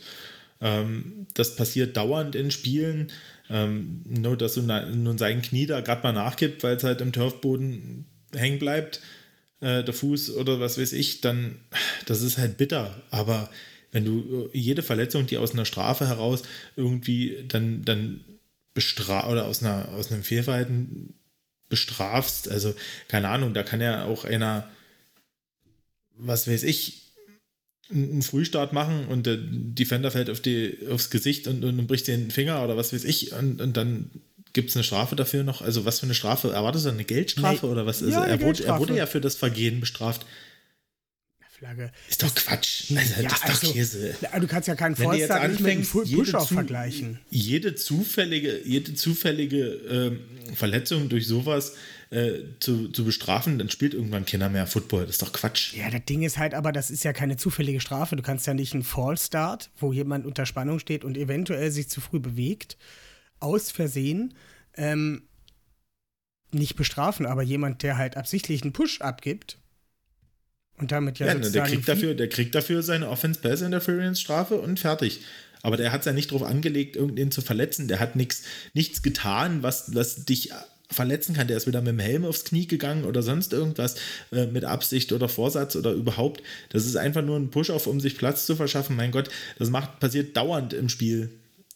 Ähm, 0.61 1.27
das 1.33 1.55
passiert 1.55 1.97
dauernd 1.97 2.35
in 2.35 2.51
Spielen. 2.51 3.11
Ähm, 3.49 4.03
nur, 4.07 4.37
dass 4.37 4.57
nun 4.57 5.17
sein 5.17 5.41
Knie 5.41 5.65
da 5.65 5.81
gerade 5.81 6.03
mal 6.03 6.13
nachgibt, 6.13 6.63
weil 6.63 6.77
es 6.77 6.83
halt 6.83 7.01
im 7.01 7.11
Turfboden 7.11 8.05
hängen 8.33 8.59
bleibt, 8.59 9.01
äh, 9.59 9.83
der 9.83 9.93
Fuß 9.93 10.35
oder 10.35 10.59
was 10.59 10.77
weiß 10.77 10.93
ich, 10.93 11.21
dann, 11.21 11.59
das 12.05 12.21
ist 12.21 12.37
halt 12.37 12.57
bitter. 12.57 13.03
Aber 13.11 13.49
wenn 13.95 14.03
du 14.03 14.49
äh, 14.53 14.57
jede 14.57 14.83
Verletzung, 14.83 15.25
die 15.25 15.37
aus 15.37 15.53
einer 15.53 15.65
Strafe 15.65 16.07
heraus 16.07 16.43
irgendwie 16.75 17.45
dann, 17.47 17.83
dann 17.85 18.25
bestrafst 18.73 19.29
oder 19.29 19.45
aus, 19.45 19.63
einer, 19.63 19.87
aus 19.93 20.11
einem 20.11 20.21
Fehlverhalten 20.21 21.15
bestrafst, 21.69 22.51
also 22.51 22.75
keine 23.07 23.29
Ahnung, 23.29 23.53
da 23.53 23.63
kann 23.63 23.79
ja 23.79 24.03
auch 24.03 24.25
einer, 24.25 24.69
was 26.17 26.47
weiß 26.47 26.63
ich, 26.63 27.13
einen 27.89 28.21
Frühstart 28.21 28.73
machen 28.73 29.07
und 29.07 29.27
der 29.27 29.37
Defender 29.37 30.11
fällt 30.11 30.29
auf 30.29 30.41
die, 30.41 30.77
aufs 30.91 31.09
Gesicht 31.09 31.47
und, 31.47 31.63
und 31.63 31.87
bricht 31.87 32.07
den 32.07 32.31
Finger 32.31 32.63
oder 32.63 32.75
was 32.75 32.91
weiß 32.91 33.05
ich 33.05 33.31
und, 33.31 33.61
und 33.61 33.77
dann 33.77 34.09
gibt 34.51 34.71
es 34.71 34.75
eine 34.75 34.83
Strafe 34.83 35.15
dafür 35.15 35.43
noch. 35.43 35.61
Also 35.61 35.85
was 35.85 35.99
für 35.99 36.05
eine 36.05 36.15
Strafe? 36.15 36.51
Erwartest 36.51 36.85
du 36.85 36.89
eine 36.89 37.03
Geldstrafe 37.03 37.65
nee. 37.65 37.71
oder 37.71 37.85
was? 37.85 38.01
Also 38.01 38.19
ja, 38.19 38.25
er, 38.25 38.41
wurde, 38.41 38.63
er 38.65 38.79
wurde 38.79 38.97
ja 38.97 39.05
für 39.05 39.21
das 39.21 39.35
Vergehen 39.35 39.79
bestraft. 39.79 40.25
Flagge. 41.57 41.91
Ist 42.09 42.21
doch 42.21 42.33
Quatsch. 42.35 42.91
Also, 42.95 43.21
ja, 43.21 43.29
das 43.29 43.33
ist 43.33 43.43
doch 43.43 43.49
also, 43.49 43.73
Käse. 43.73 44.15
Du 44.39 44.47
kannst 44.47 44.67
ja 44.67 44.75
keinen 44.75 44.95
Forster 44.95 45.47
nicht 45.47 45.59
mit 45.61 45.71
einem 45.71 45.85
Push-Off 45.85 46.49
vergleichen. 46.49 47.19
Jede 47.29 47.75
zufällige, 47.75 48.61
jede 48.65 48.93
zufällige 48.93 49.65
äh, 50.49 50.55
Verletzung 50.55 51.09
durch 51.09 51.27
sowas 51.27 51.73
äh, 52.09 52.39
zu, 52.59 52.89
zu 52.89 53.05
bestrafen, 53.05 53.57
dann 53.57 53.69
spielt 53.69 53.93
irgendwann 53.93 54.25
keiner 54.25 54.49
mehr 54.49 54.67
Football. 54.67 55.05
Das 55.05 55.15
ist 55.15 55.21
doch 55.21 55.33
Quatsch. 55.33 55.73
Ja, 55.73 55.89
das 55.89 56.03
Ding 56.05 56.23
ist 56.23 56.37
halt 56.37 56.53
aber, 56.53 56.71
das 56.71 56.91
ist 56.91 57.03
ja 57.03 57.13
keine 57.13 57.37
zufällige 57.37 57.79
Strafe. 57.79 58.15
Du 58.15 58.23
kannst 58.23 58.47
ja 58.47 58.53
nicht 58.53 58.73
einen 58.73 58.83
Fallstart, 58.83 59.71
wo 59.77 59.93
jemand 59.93 60.25
unter 60.25 60.45
Spannung 60.45 60.79
steht 60.79 61.03
und 61.03 61.17
eventuell 61.17 61.71
sich 61.71 61.89
zu 61.89 62.01
früh 62.01 62.19
bewegt, 62.19 62.77
aus 63.39 63.71
Versehen 63.71 64.33
ähm, 64.75 65.23
nicht 66.51 66.75
bestrafen. 66.75 67.25
Aber 67.25 67.43
jemand, 67.43 67.81
der 67.83 67.97
halt 67.97 68.17
absichtlich 68.17 68.61
einen 68.61 68.73
Push 68.73 69.01
abgibt, 69.01 69.57
und 70.77 70.91
damit 70.91 71.19
ja, 71.19 71.27
ja 71.27 71.35
der 71.35 71.63
kriegt, 71.63 71.87
dafür, 71.87 72.15
der 72.15 72.27
kriegt 72.27 72.53
dafür 72.53 72.83
seine 72.83 73.09
Offense 73.09 73.39
Pass 73.39 73.61
Interference 73.61 74.19
Strafe 74.19 74.55
und 74.55 74.79
fertig. 74.79 75.21
Aber 75.61 75.77
der 75.77 75.91
hat 75.91 76.01
es 76.01 76.05
ja 76.05 76.13
nicht 76.13 76.31
darauf 76.31 76.43
angelegt, 76.43 76.95
irgendwen 76.95 77.31
zu 77.31 77.41
verletzen. 77.41 77.87
Der 77.87 77.99
hat 77.99 78.15
nix, 78.15 78.43
nichts 78.73 79.01
getan, 79.01 79.63
was, 79.63 79.95
was 79.95 80.25
dich 80.25 80.51
verletzen 80.91 81.33
kann. 81.35 81.47
Der 81.47 81.57
ist 81.57 81.65
wieder 81.65 81.81
mit 81.81 81.89
dem 81.89 81.99
Helm 81.99 82.25
aufs 82.25 82.43
Knie 82.43 82.67
gegangen 82.67 83.05
oder 83.05 83.23
sonst 83.23 83.53
irgendwas 83.53 83.95
äh, 84.31 84.45
mit 84.45 84.63
Absicht 84.63 85.11
oder 85.11 85.29
Vorsatz 85.29 85.75
oder 85.75 85.91
überhaupt. 85.91 86.43
Das 86.69 86.85
ist 86.85 86.95
einfach 86.95 87.23
nur 87.23 87.37
ein 87.37 87.49
Push-Off, 87.49 87.87
um 87.87 87.99
sich 87.99 88.17
Platz 88.17 88.45
zu 88.45 88.55
verschaffen. 88.55 88.95
Mein 88.95 89.11
Gott, 89.11 89.29
das 89.57 89.69
macht, 89.69 89.99
passiert 89.99 90.37
dauernd 90.37 90.73
im 90.73 90.89
Spiel. 90.89 91.31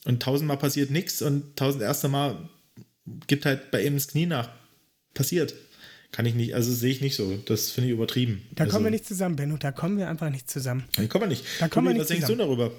Und 0.05 0.21
tausendmal 0.21 0.57
passiert 0.57 0.91
nichts 0.91 1.21
und 1.21 1.55
tausend 1.55 1.81
erste 1.81 2.09
Mal 2.09 2.49
gibt 3.27 3.45
halt 3.45 3.71
bei 3.71 3.83
ihm 3.83 3.95
das 3.95 4.07
Knie 4.07 4.25
nach. 4.25 4.49
Passiert. 5.13 5.53
Kann 6.11 6.25
ich 6.25 6.33
nicht, 6.33 6.55
also 6.55 6.73
sehe 6.73 6.91
ich 6.91 7.01
nicht 7.01 7.15
so. 7.15 7.37
Das 7.45 7.69
finde 7.69 7.89
ich 7.89 7.93
übertrieben. 7.93 8.41
Da 8.55 8.63
also, 8.63 8.73
kommen 8.73 8.85
wir 8.85 8.91
nicht 8.91 9.05
zusammen, 9.05 9.35
Benno. 9.35 9.57
Da 9.57 9.71
kommen 9.71 9.97
wir 9.97 10.09
einfach 10.09 10.29
nicht 10.29 10.49
zusammen. 10.49 10.85
Da 10.95 11.05
kommen 11.05 11.25
wir 11.25 11.27
nicht. 11.29 11.43
Da 11.59 11.67
kommen 11.67 11.87
wir 11.87 11.93
nicht 11.93 12.01
was 12.01 12.07
denkst 12.07 12.27
du 12.27 12.35
darüber? 12.35 12.71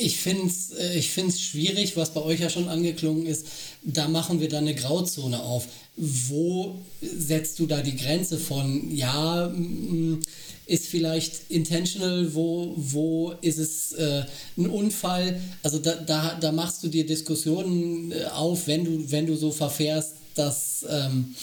Ich 0.00 0.20
finde 0.20 0.46
es 0.46 0.70
äh, 0.70 0.96
ich 0.96 1.10
find's 1.10 1.40
schwierig, 1.40 1.96
was 1.96 2.14
bei 2.14 2.22
euch 2.22 2.40
ja 2.40 2.48
schon 2.48 2.68
angeklungen 2.68 3.26
ist. 3.26 3.46
Da 3.82 4.08
machen 4.08 4.40
wir 4.40 4.48
dann 4.48 4.64
eine 4.64 4.74
Grauzone 4.74 5.40
auf. 5.40 5.66
Wo 5.96 6.80
setzt 7.02 7.58
du 7.58 7.66
da 7.66 7.82
die 7.82 7.96
Grenze 7.96 8.38
von, 8.38 8.94
ja, 8.94 9.48
mm, 9.48 10.20
ist 10.66 10.86
vielleicht 10.86 11.50
intentional, 11.50 12.32
wo, 12.34 12.74
wo 12.76 13.34
ist 13.40 13.58
es 13.58 13.92
äh, 13.92 14.24
ein 14.56 14.68
Unfall? 14.68 15.40
Also 15.62 15.78
da, 15.78 15.96
da, 15.96 16.38
da 16.40 16.52
machst 16.52 16.82
du 16.84 16.88
dir 16.88 17.04
Diskussionen 17.04 18.12
äh, 18.12 18.24
auf, 18.26 18.66
wenn 18.68 18.84
du, 18.84 19.10
wenn 19.10 19.26
du 19.26 19.36
so 19.36 19.50
verfährst, 19.50 20.14
dass, 20.38 20.86
ähm, 20.88 21.34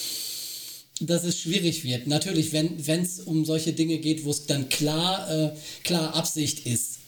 dass 1.02 1.24
es 1.24 1.40
schwierig 1.40 1.84
wird. 1.84 2.08
Natürlich, 2.08 2.54
wenn 2.54 2.80
es 3.02 3.20
um 3.20 3.46
solche 3.46 3.74
Dinge 3.74 3.98
geht, 3.98 4.26
wo 4.26 4.32
es 4.32 4.46
dann 4.46 4.70
klar, 4.70 5.30
äh, 5.30 5.52
klar 5.84 6.16
Absicht 6.16 6.66
ist 6.66 7.00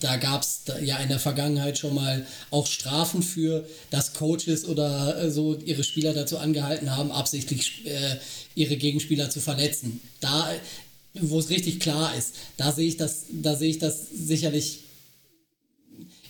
da 0.00 0.16
gab 0.16 0.42
es 0.42 0.62
ja 0.82 0.98
in 0.98 1.08
der 1.08 1.20
Vergangenheit 1.20 1.78
schon 1.78 1.94
mal 1.94 2.26
auch 2.50 2.66
Strafen 2.66 3.22
für, 3.22 3.68
dass 3.90 4.14
Coaches 4.14 4.64
oder 4.64 5.16
äh, 5.22 5.30
so 5.30 5.56
ihre 5.58 5.84
Spieler 5.84 6.12
dazu 6.12 6.38
angehalten 6.38 6.96
haben, 6.96 7.12
absichtlich 7.12 7.86
äh, 7.86 8.16
ihre 8.56 8.76
Gegenspieler 8.76 9.30
zu 9.30 9.40
verletzen. 9.40 10.00
Da, 10.18 10.50
wo 11.14 11.38
es 11.38 11.50
richtig 11.50 11.78
klar 11.78 12.14
ist, 12.16 12.34
da 12.56 12.72
sehe 12.72 12.88
ich 12.88 12.96
das, 12.96 13.26
da 13.30 13.54
sehe 13.54 13.70
ich 13.70 13.78
das 13.78 14.08
sicherlich. 14.12 14.80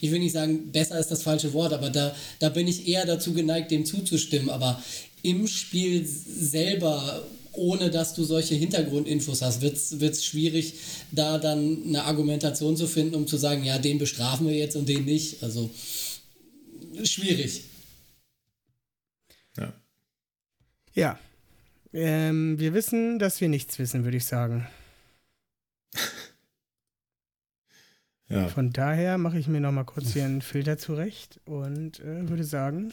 Ich 0.00 0.10
will 0.10 0.18
nicht 0.18 0.32
sagen, 0.32 0.72
besser 0.72 0.98
ist 0.98 1.10
das 1.10 1.22
falsche 1.22 1.52
Wort, 1.52 1.72
aber 1.72 1.90
da, 1.90 2.14
da 2.38 2.48
bin 2.48 2.68
ich 2.68 2.88
eher 2.88 3.06
dazu 3.06 3.32
geneigt, 3.32 3.70
dem 3.70 3.84
zuzustimmen. 3.84 4.50
Aber 4.50 4.82
im 5.22 5.46
Spiel 5.46 6.06
selber 6.06 7.24
ohne 7.52 7.90
dass 7.90 8.14
du 8.14 8.24
solche 8.24 8.54
Hintergrundinfos 8.54 9.42
hast, 9.42 9.60
wird 9.60 9.74
es 9.74 10.24
schwierig, 10.24 10.74
da 11.10 11.38
dann 11.38 11.82
eine 11.86 12.04
Argumentation 12.04 12.76
zu 12.76 12.86
finden, 12.86 13.14
um 13.14 13.26
zu 13.26 13.36
sagen, 13.36 13.64
ja, 13.64 13.78
den 13.78 13.98
bestrafen 13.98 14.46
wir 14.46 14.54
jetzt 14.54 14.76
und 14.76 14.88
den 14.88 15.04
nicht. 15.04 15.42
Also 15.42 15.70
schwierig. 17.02 17.64
Ja. 19.56 19.72
Ja. 20.94 21.18
Ähm, 21.92 22.58
wir 22.58 22.72
wissen, 22.72 23.18
dass 23.18 23.40
wir 23.40 23.48
nichts 23.48 23.78
wissen, 23.78 24.04
würde 24.04 24.16
ich 24.16 24.24
sagen. 24.24 24.66
ja. 28.30 28.46
Von 28.46 28.70
daher 28.70 29.18
mache 29.18 29.38
ich 29.38 29.48
mir 29.48 29.60
noch 29.60 29.72
mal 29.72 29.84
kurz 29.84 30.12
hier 30.12 30.24
einen 30.24 30.40
Filter 30.40 30.78
zurecht 30.78 31.40
und 31.46 31.98
äh, 31.98 32.28
würde 32.28 32.44
sagen, 32.44 32.92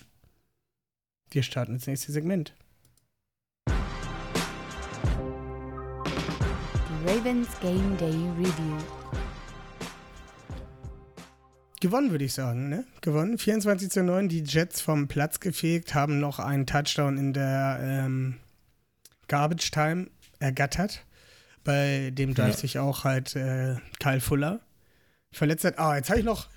wir 1.29 1.44
starten 1.44 1.74
ins 1.74 1.86
nächste 1.86 2.12
Segment. 2.12 2.56
Ravens 7.06 7.48
Game 7.62 7.96
Day 7.98 8.15
Review. 8.39 8.77
Gewonnen, 11.82 12.10
würde 12.10 12.25
ich 12.25 12.34
sagen, 12.34 12.70
ne? 12.70 12.86
Gewonnen. 13.01 13.38
24 13.38 13.91
zu 13.91 14.03
9, 14.03 14.29
die 14.29 14.41
Jets 14.44 14.82
vom 14.82 15.08
Platz 15.08 15.39
gefegt, 15.39 15.94
haben 15.94 16.20
noch 16.20 16.39
einen 16.39 16.65
Touchdown 16.65 17.15
in 17.20 17.34
der 17.34 17.79
ähm, 17.79 18.38
Garbage 19.27 19.70
Time 19.70 20.08
ergattert, 20.39 21.06
bei 21.63 22.10
dem 22.12 22.34
ja. 22.34 22.51
sich 22.51 22.79
auch 22.79 23.03
halt 23.03 23.36
äh, 23.36 23.75
Kyle 24.00 24.20
Fuller 24.20 24.62
verletzt 25.38 25.63
hat. 25.63 25.79
Ah, 25.79 25.96
jetzt 25.96 26.10
habe 26.10 26.20
ich 26.20 26.25
noch, 26.25 26.50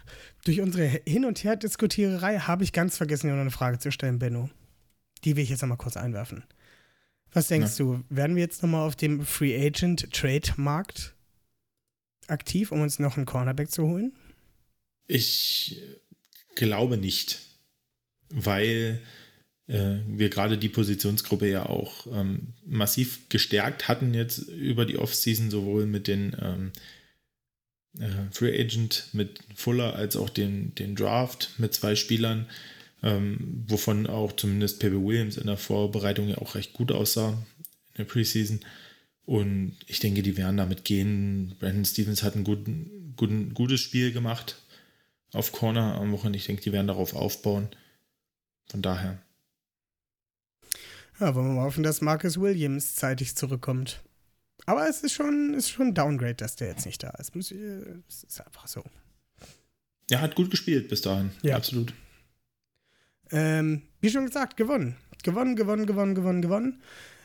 durch 0.45 0.61
unsere 0.61 0.87
Hin- 1.07 1.25
und 1.25 1.43
Her-Diskutiererei, 1.43 2.39
habe 2.39 2.65
ich 2.65 2.73
ganz 2.73 2.97
vergessen, 2.97 3.29
dir 3.29 3.35
noch 3.35 3.41
eine 3.41 3.51
Frage 3.51 3.79
zu 3.79 3.93
stellen, 3.93 4.19
Benno. 4.19 4.51
Die 5.25 5.37
will 5.37 5.45
ich 5.45 5.51
jetzt 5.51 5.63
nochmal 5.63 5.79
kurz 5.79 5.97
einwerfen. 5.97 6.45
Was 7.33 7.49
denkst 7.49 7.79
ja. 7.79 7.85
du? 7.85 8.05
Werden 8.09 8.37
wir 8.37 8.43
jetzt 8.43 8.63
nochmal 8.63 8.87
auf 8.87 8.97
dem 8.97 9.25
Free 9.25 9.55
Agent 9.65 10.13
Trade 10.13 10.53
Markt 10.57 11.15
aktiv, 12.27 12.73
um 12.73 12.81
uns 12.81 12.99
noch 12.99 13.17
einen 13.17 13.27
Cornerback 13.27 13.71
zu 13.71 13.87
holen? 13.87 14.13
Ich 15.07 15.83
glaube 16.55 16.97
nicht, 16.97 17.41
weil 18.31 19.01
äh, 19.67 19.99
wir 20.07 20.31
gerade 20.31 20.59
die 20.59 20.69
Positionsgruppe 20.69 21.49
ja 21.49 21.67
auch 21.67 22.07
ähm, 22.13 22.55
massiv 22.65 23.29
gestärkt 23.29 23.89
hatten 23.89 24.15
jetzt 24.15 24.39
über 24.39 24.87
die 24.87 24.99
Offseason, 24.99 25.51
sowohl 25.51 25.87
mit 25.87 26.09
den 26.09 26.37
ähm, 26.41 26.73
äh, 26.73 26.79
Free 28.31 28.59
Agent, 28.61 29.09
mit 29.13 29.41
Fuller 29.55 29.95
als 29.95 30.17
auch 30.17 30.31
den, 30.31 30.75
den 30.77 30.95
Draft 30.95 31.51
mit 31.59 31.75
zwei 31.75 31.97
Spielern 31.97 32.47
ähm, 33.03 33.65
wovon 33.67 34.07
auch 34.07 34.33
zumindest 34.33 34.81
Pepe 34.81 35.03
Williams 35.03 35.37
in 35.37 35.47
der 35.47 35.57
Vorbereitung 35.57 36.29
ja 36.29 36.39
auch 36.39 36.55
recht 36.55 36.73
gut 36.73 36.93
aussah 36.93 37.31
in 37.95 37.99
der 37.99 38.05
Preseason. 38.05 38.61
Und 39.25 39.77
ich 39.87 40.01
denke, 40.01 40.23
die 40.23 40.37
werden 40.37 40.57
damit 40.57 40.85
gehen. 40.85 41.57
Brandon 41.61 41.85
Stevens 41.85 42.23
hat 42.23 42.35
ein 42.35 42.45
guten, 42.45 43.15
guten, 43.17 43.55
gutes 43.55 43.81
Spiel 43.81 44.13
gemacht 44.13 44.61
auf 45.33 45.53
Corner 45.53 45.95
am 45.95 46.13
Wochenende. 46.13 46.39
Ich 46.39 46.47
denke, 46.47 46.63
die 46.63 46.73
werden 46.73 46.89
darauf 46.89 47.15
aufbauen. 47.15 47.69
Von 48.67 48.83
daher. 48.83 49.19
Ja, 51.21 51.35
wollen 51.35 51.49
wir 51.49 51.55
mal 51.55 51.65
hoffen, 51.65 51.85
dass 51.85 52.01
Marcus 52.01 52.41
Williams 52.41 52.95
zeitig 52.95 53.37
zurückkommt. 53.37 54.03
Aber 54.71 54.89
es 54.89 55.03
ist 55.03 55.15
schon, 55.15 55.53
ist 55.55 55.69
schon 55.69 55.89
ein 55.89 55.95
Downgrade, 55.95 56.37
dass 56.37 56.55
der 56.55 56.69
jetzt 56.69 56.87
nicht 56.87 57.03
da 57.03 57.11
ist. 57.19 57.35
Es 57.35 57.51
ist 58.23 58.41
einfach 58.41 58.69
so. 58.69 58.85
Er 60.09 60.21
hat 60.21 60.37
gut 60.37 60.49
gespielt 60.49 60.89
bis 60.89 61.01
dahin. 61.03 61.33
Ja. 61.43 61.57
Absolut. 61.57 61.93
Ähm, 63.33 63.83
wie 64.01 64.11
schon 64.11 64.27
gesagt, 64.27 64.57
gewonnen. 64.57 64.95
Gewonnen, 65.25 65.57
gewonnen, 65.57 65.87
gewonnen, 65.87 66.15
gewonnen, 66.15 66.41
gewonnen. 66.41 66.83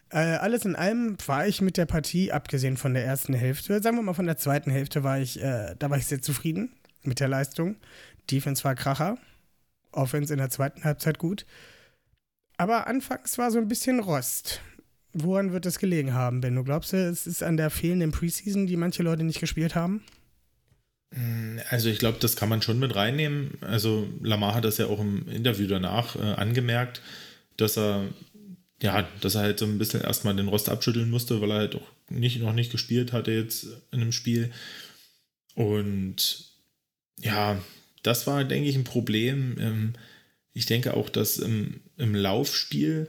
Äh, 0.10 0.38
alles 0.38 0.66
in 0.66 0.76
allem 0.76 1.18
war 1.28 1.46
ich 1.46 1.62
mit 1.62 1.78
der 1.78 1.86
Partie, 1.86 2.32
abgesehen 2.32 2.78
von 2.78 2.96
der 2.96 3.06
ersten 3.06 3.36
Hälfte, 3.36 3.80
sagen 3.80 3.98
wir 3.98 4.02
mal 4.02 4.14
von 4.16 4.26
der 4.26 4.38
zweiten 4.38 4.72
Hälfte, 4.72 5.04
war 5.04 5.20
ich, 5.20 5.40
äh, 5.40 5.76
da 5.78 5.92
war 5.92 6.00
ich 6.00 6.08
sehr 6.08 6.24
zufrieden 6.24 6.74
mit 7.04 7.20
der 7.20 7.28
Leistung. 7.28 7.76
Defense 8.32 8.64
war 8.64 8.74
Kracher, 8.74 9.20
Offense 9.92 10.34
in 10.34 10.40
der 10.40 10.50
zweiten 10.50 10.84
Halbzeit 10.84 11.20
gut. 11.20 11.46
Aber 12.58 12.88
anfangs 12.88 13.38
war 13.38 13.52
so 13.52 13.60
ein 13.60 13.68
bisschen 13.68 14.00
Rost. 14.00 14.62
Woran 15.16 15.54
wird 15.54 15.66
das 15.66 15.80
gelegen 15.80 16.14
haben, 16.14 16.42
Ben? 16.42 16.56
Du 16.56 16.64
glaubst, 16.64 16.94
es 16.94 17.26
ist 17.26 17.42
an 17.42 17.58
der 17.58 17.70
fehlenden 17.70 18.12
Preseason, 18.12 18.68
die 18.68 18.78
manche 18.78 19.02
Leute 19.02 19.24
nicht 19.24 19.40
gespielt 19.40 19.74
haben? 19.74 20.04
Also 21.70 21.90
ich 21.90 22.00
glaube, 22.00 22.18
das 22.20 22.36
kann 22.36 22.50
man 22.50 22.62
schon 22.62 22.78
mit 22.78 22.96
reinnehmen. 22.96 23.52
Also 23.62 24.08
Lamar 24.22 24.54
hat 24.54 24.66
das 24.66 24.78
ja 24.78 24.88
auch 24.88 25.00
im 25.00 25.28
Interview 25.30 25.66
danach 25.68 26.18
äh, 26.18 26.20
angemerkt, 26.20 27.02
dass 27.56 27.78
er 27.78 28.10
ja, 28.82 29.08
dass 29.22 29.36
er 29.36 29.42
halt 29.42 29.60
so 29.60 29.66
ein 29.66 29.78
bisschen 29.78 30.02
erstmal 30.02 30.36
den 30.36 30.50
Rost 30.50 30.70
abschütteln 30.70 31.10
musste, 31.10 31.40
weil 31.40 31.52
er 31.52 31.58
halt 31.58 31.76
auch 31.76 31.88
nicht, 32.10 32.42
noch 32.42 32.54
nicht 32.54 32.72
gespielt 32.72 33.14
hatte 33.14 33.32
jetzt 33.32 33.68
in 33.92 34.02
einem 34.02 34.12
Spiel. 34.12 34.52
Und 35.56 36.50
ja, 37.18 37.58
das 38.04 38.28
war, 38.28 38.44
denke 38.44 38.70
ich, 38.70 38.76
ein 38.76 38.84
Problem. 38.84 39.56
Ähm, 39.60 39.94
ich 40.54 40.66
denke 40.66 40.94
auch, 40.94 41.10
dass 41.10 41.38
im, 41.38 41.80
im 41.98 42.14
Laufspiel 42.14 43.08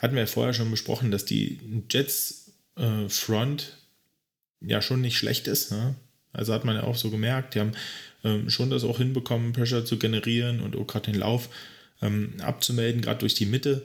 hatten 0.00 0.14
wir 0.14 0.22
ja 0.22 0.26
vorher 0.26 0.54
schon 0.54 0.70
besprochen, 0.70 1.10
dass 1.10 1.24
die 1.24 1.60
Jets 1.90 2.52
äh, 2.76 3.08
Front 3.08 3.76
ja 4.60 4.82
schon 4.82 5.02
nicht 5.02 5.18
schlecht 5.18 5.46
ist. 5.46 5.70
Ne? 5.70 5.94
Also 6.32 6.54
hat 6.54 6.64
man 6.64 6.76
ja 6.76 6.84
auch 6.84 6.96
so 6.96 7.10
gemerkt, 7.10 7.54
die 7.54 7.60
haben 7.60 7.72
ähm, 8.24 8.48
schon 8.50 8.70
das 8.70 8.84
auch 8.84 8.98
hinbekommen, 8.98 9.52
Pressure 9.52 9.84
zu 9.84 9.98
generieren 9.98 10.60
und 10.60 10.74
auch 10.76 10.86
gerade 10.86 11.12
den 11.12 11.20
Lauf 11.20 11.50
ähm, 12.00 12.34
abzumelden, 12.40 13.02
gerade 13.02 13.20
durch 13.20 13.34
die 13.34 13.46
Mitte. 13.46 13.82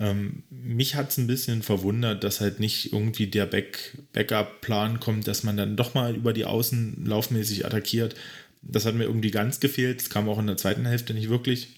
Ähm, 0.00 0.42
mich 0.50 0.96
hat 0.96 1.10
es 1.10 1.18
ein 1.18 1.28
bisschen 1.28 1.62
verwundert, 1.62 2.24
dass 2.24 2.40
halt 2.40 2.58
nicht 2.58 2.92
irgendwie 2.92 3.28
der 3.28 3.46
Back 3.46 3.98
Backup-Plan 4.12 4.98
kommt, 4.98 5.28
dass 5.28 5.44
man 5.44 5.56
dann 5.56 5.76
doch 5.76 5.94
mal 5.94 6.16
über 6.16 6.32
die 6.32 6.44
Außen 6.44 7.04
laufmäßig 7.06 7.66
attackiert. 7.66 8.16
Das 8.62 8.84
hat 8.84 8.94
mir 8.94 9.04
irgendwie 9.04 9.30
ganz 9.30 9.60
gefehlt. 9.60 10.00
Das 10.00 10.10
kam 10.10 10.28
auch 10.28 10.38
in 10.38 10.46
der 10.46 10.56
zweiten 10.56 10.86
Hälfte 10.86 11.14
nicht 11.14 11.28
wirklich. 11.28 11.68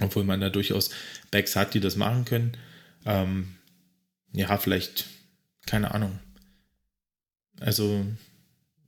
Obwohl 0.00 0.24
man 0.24 0.40
da 0.40 0.50
durchaus 0.50 0.90
Backs 1.30 1.56
hat, 1.56 1.74
die 1.74 1.80
das 1.80 1.96
machen 1.96 2.24
können. 2.24 2.56
Ähm, 3.04 3.54
ja, 4.32 4.56
vielleicht, 4.58 5.06
keine 5.66 5.92
Ahnung. 5.94 6.18
Also, 7.60 8.04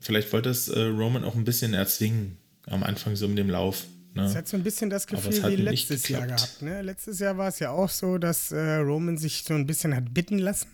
vielleicht 0.00 0.32
wollte 0.32 0.50
es 0.50 0.68
äh, 0.68 0.80
Roman 0.80 1.24
auch 1.24 1.34
ein 1.34 1.44
bisschen 1.44 1.72
erzwingen 1.72 2.36
am 2.66 2.82
Anfang 2.82 3.16
so 3.16 3.28
mit 3.28 3.38
dem 3.38 3.48
Lauf. 3.48 3.86
Ne? 4.14 4.24
Es 4.24 4.34
hat 4.34 4.48
so 4.48 4.56
ein 4.56 4.62
bisschen 4.62 4.90
das 4.90 5.06
Gefühl 5.06 5.50
wie 5.50 5.56
letztes 5.56 6.08
Jahr 6.08 6.26
gehabt. 6.26 6.60
Ne? 6.60 6.82
Letztes 6.82 7.18
Jahr 7.20 7.38
war 7.38 7.48
es 7.48 7.58
ja 7.58 7.70
auch 7.70 7.88
so, 7.88 8.18
dass 8.18 8.52
äh, 8.52 8.76
Roman 8.76 9.16
sich 9.16 9.44
so 9.44 9.54
ein 9.54 9.66
bisschen 9.66 9.94
hat 9.94 10.12
bitten 10.12 10.38
lassen. 10.38 10.68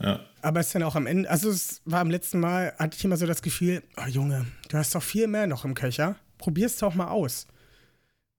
Ja. 0.00 0.26
Aber 0.42 0.60
es 0.60 0.66
ist 0.66 0.74
dann 0.74 0.82
auch 0.82 0.94
am 0.94 1.06
Ende, 1.06 1.30
also 1.30 1.50
es 1.50 1.80
war 1.84 2.00
am 2.00 2.10
letzten 2.10 2.40
Mal, 2.40 2.74
hatte 2.78 2.96
ich 2.98 3.04
immer 3.04 3.16
so 3.16 3.26
das 3.26 3.42
Gefühl, 3.42 3.82
oh 3.96 4.08
Junge, 4.08 4.46
du 4.68 4.76
hast 4.76 4.94
doch 4.94 5.02
viel 5.02 5.26
mehr 5.26 5.46
noch 5.46 5.64
im 5.64 5.74
Köcher. 5.74 6.16
Probier's 6.38 6.76
doch 6.76 6.94
mal 6.94 7.08
aus. 7.08 7.46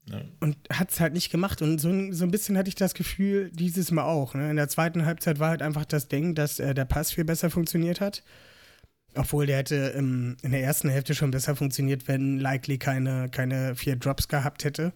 Ja. 0.09 0.21
Und 0.39 0.57
hat 0.71 0.91
es 0.91 0.99
halt 0.99 1.13
nicht 1.13 1.31
gemacht. 1.31 1.61
Und 1.61 1.79
so, 1.79 1.89
so 2.11 2.23
ein 2.23 2.31
bisschen 2.31 2.57
hatte 2.57 2.69
ich 2.69 2.75
das 2.75 2.93
Gefühl, 2.93 3.51
dieses 3.51 3.91
Mal 3.91 4.05
auch. 4.05 4.35
Ne? 4.35 4.49
In 4.49 4.55
der 4.55 4.69
zweiten 4.69 5.05
Halbzeit 5.05 5.39
war 5.39 5.49
halt 5.49 5.61
einfach 5.61 5.85
das 5.85 6.07
Ding, 6.07 6.33
dass 6.33 6.59
äh, 6.59 6.73
der 6.73 6.85
Pass 6.85 7.11
viel 7.11 7.25
besser 7.25 7.49
funktioniert 7.49 7.99
hat. 7.99 8.23
Obwohl 9.15 9.47
der 9.47 9.57
hätte 9.57 9.93
ähm, 9.97 10.37
in 10.43 10.51
der 10.51 10.61
ersten 10.61 10.89
Hälfte 10.89 11.15
schon 11.15 11.31
besser 11.31 11.55
funktioniert, 11.55 12.07
wenn 12.07 12.39
Likely 12.39 12.77
keine, 12.77 13.29
keine 13.29 13.75
vier 13.75 13.95
Drops 13.95 14.27
gehabt 14.27 14.63
hätte. 14.63 14.93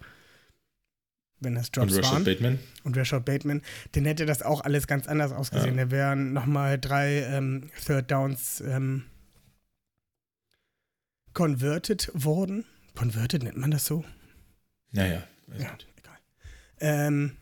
Wenn 1.40 1.56
das 1.56 1.72
Drops 1.72 1.94
Und 1.94 2.00
Rashad 2.00 2.14
waren. 2.14 2.24
Bateman. 2.24 2.60
Und 2.84 2.96
Rashad 2.96 3.26
Bateman. 3.26 3.62
Dann 3.94 4.06
hätte 4.06 4.26
das 4.26 4.44
auch 4.44 4.62
alles 4.62 4.88
ganz 4.88 5.08
anders 5.08 5.32
ausgesehen. 5.34 5.78
Ja. 5.78 5.86
Da 5.86 5.92
wären 5.92 6.34
nochmal 6.34 6.80
drei 6.80 7.24
ähm, 7.24 7.70
Third 7.86 8.12
Downs 8.12 8.62
ähm, 8.62 9.04
converted 11.34 12.12
worden. 12.14 12.64
Converted 12.96 13.44
nennt 13.44 13.58
man 13.58 13.72
das 13.72 13.86
so? 13.86 14.06
Naja. 14.92 15.24
Ja, 15.58 15.78
egal. 15.98 16.18
Ähm, 16.80 17.38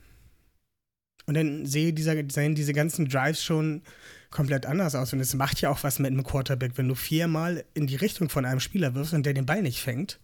und 1.26 1.36
dann 1.36 1.66
sehe 1.66 1.94
dieser, 1.94 2.16
sehen 2.30 2.56
diese 2.56 2.74
ganzen 2.74 3.08
Drives 3.08 3.44
schon 3.44 3.84
komplett 4.32 4.66
anders 4.66 4.96
aus. 4.96 5.14
Und 5.14 5.20
es 5.20 5.34
macht 5.34 5.62
ja 5.62 5.70
auch 5.70 5.84
was 5.84 6.00
mit 6.00 6.12
einem 6.12 6.24
Quarterback, 6.24 6.74
wenn 6.76 6.88
du 6.88 6.96
viermal 6.96 7.66
in 7.74 7.88
die 7.88 7.96
Richtung 7.96 8.30
von 8.30 8.46
einem 8.46 8.60
Spieler 8.60 8.96
wirfst 8.96 9.14
und 9.14 9.26
der 9.26 9.34
den 9.34 9.46
Ball 9.46 9.62
nicht 9.62 9.82
fängt. 9.82 10.20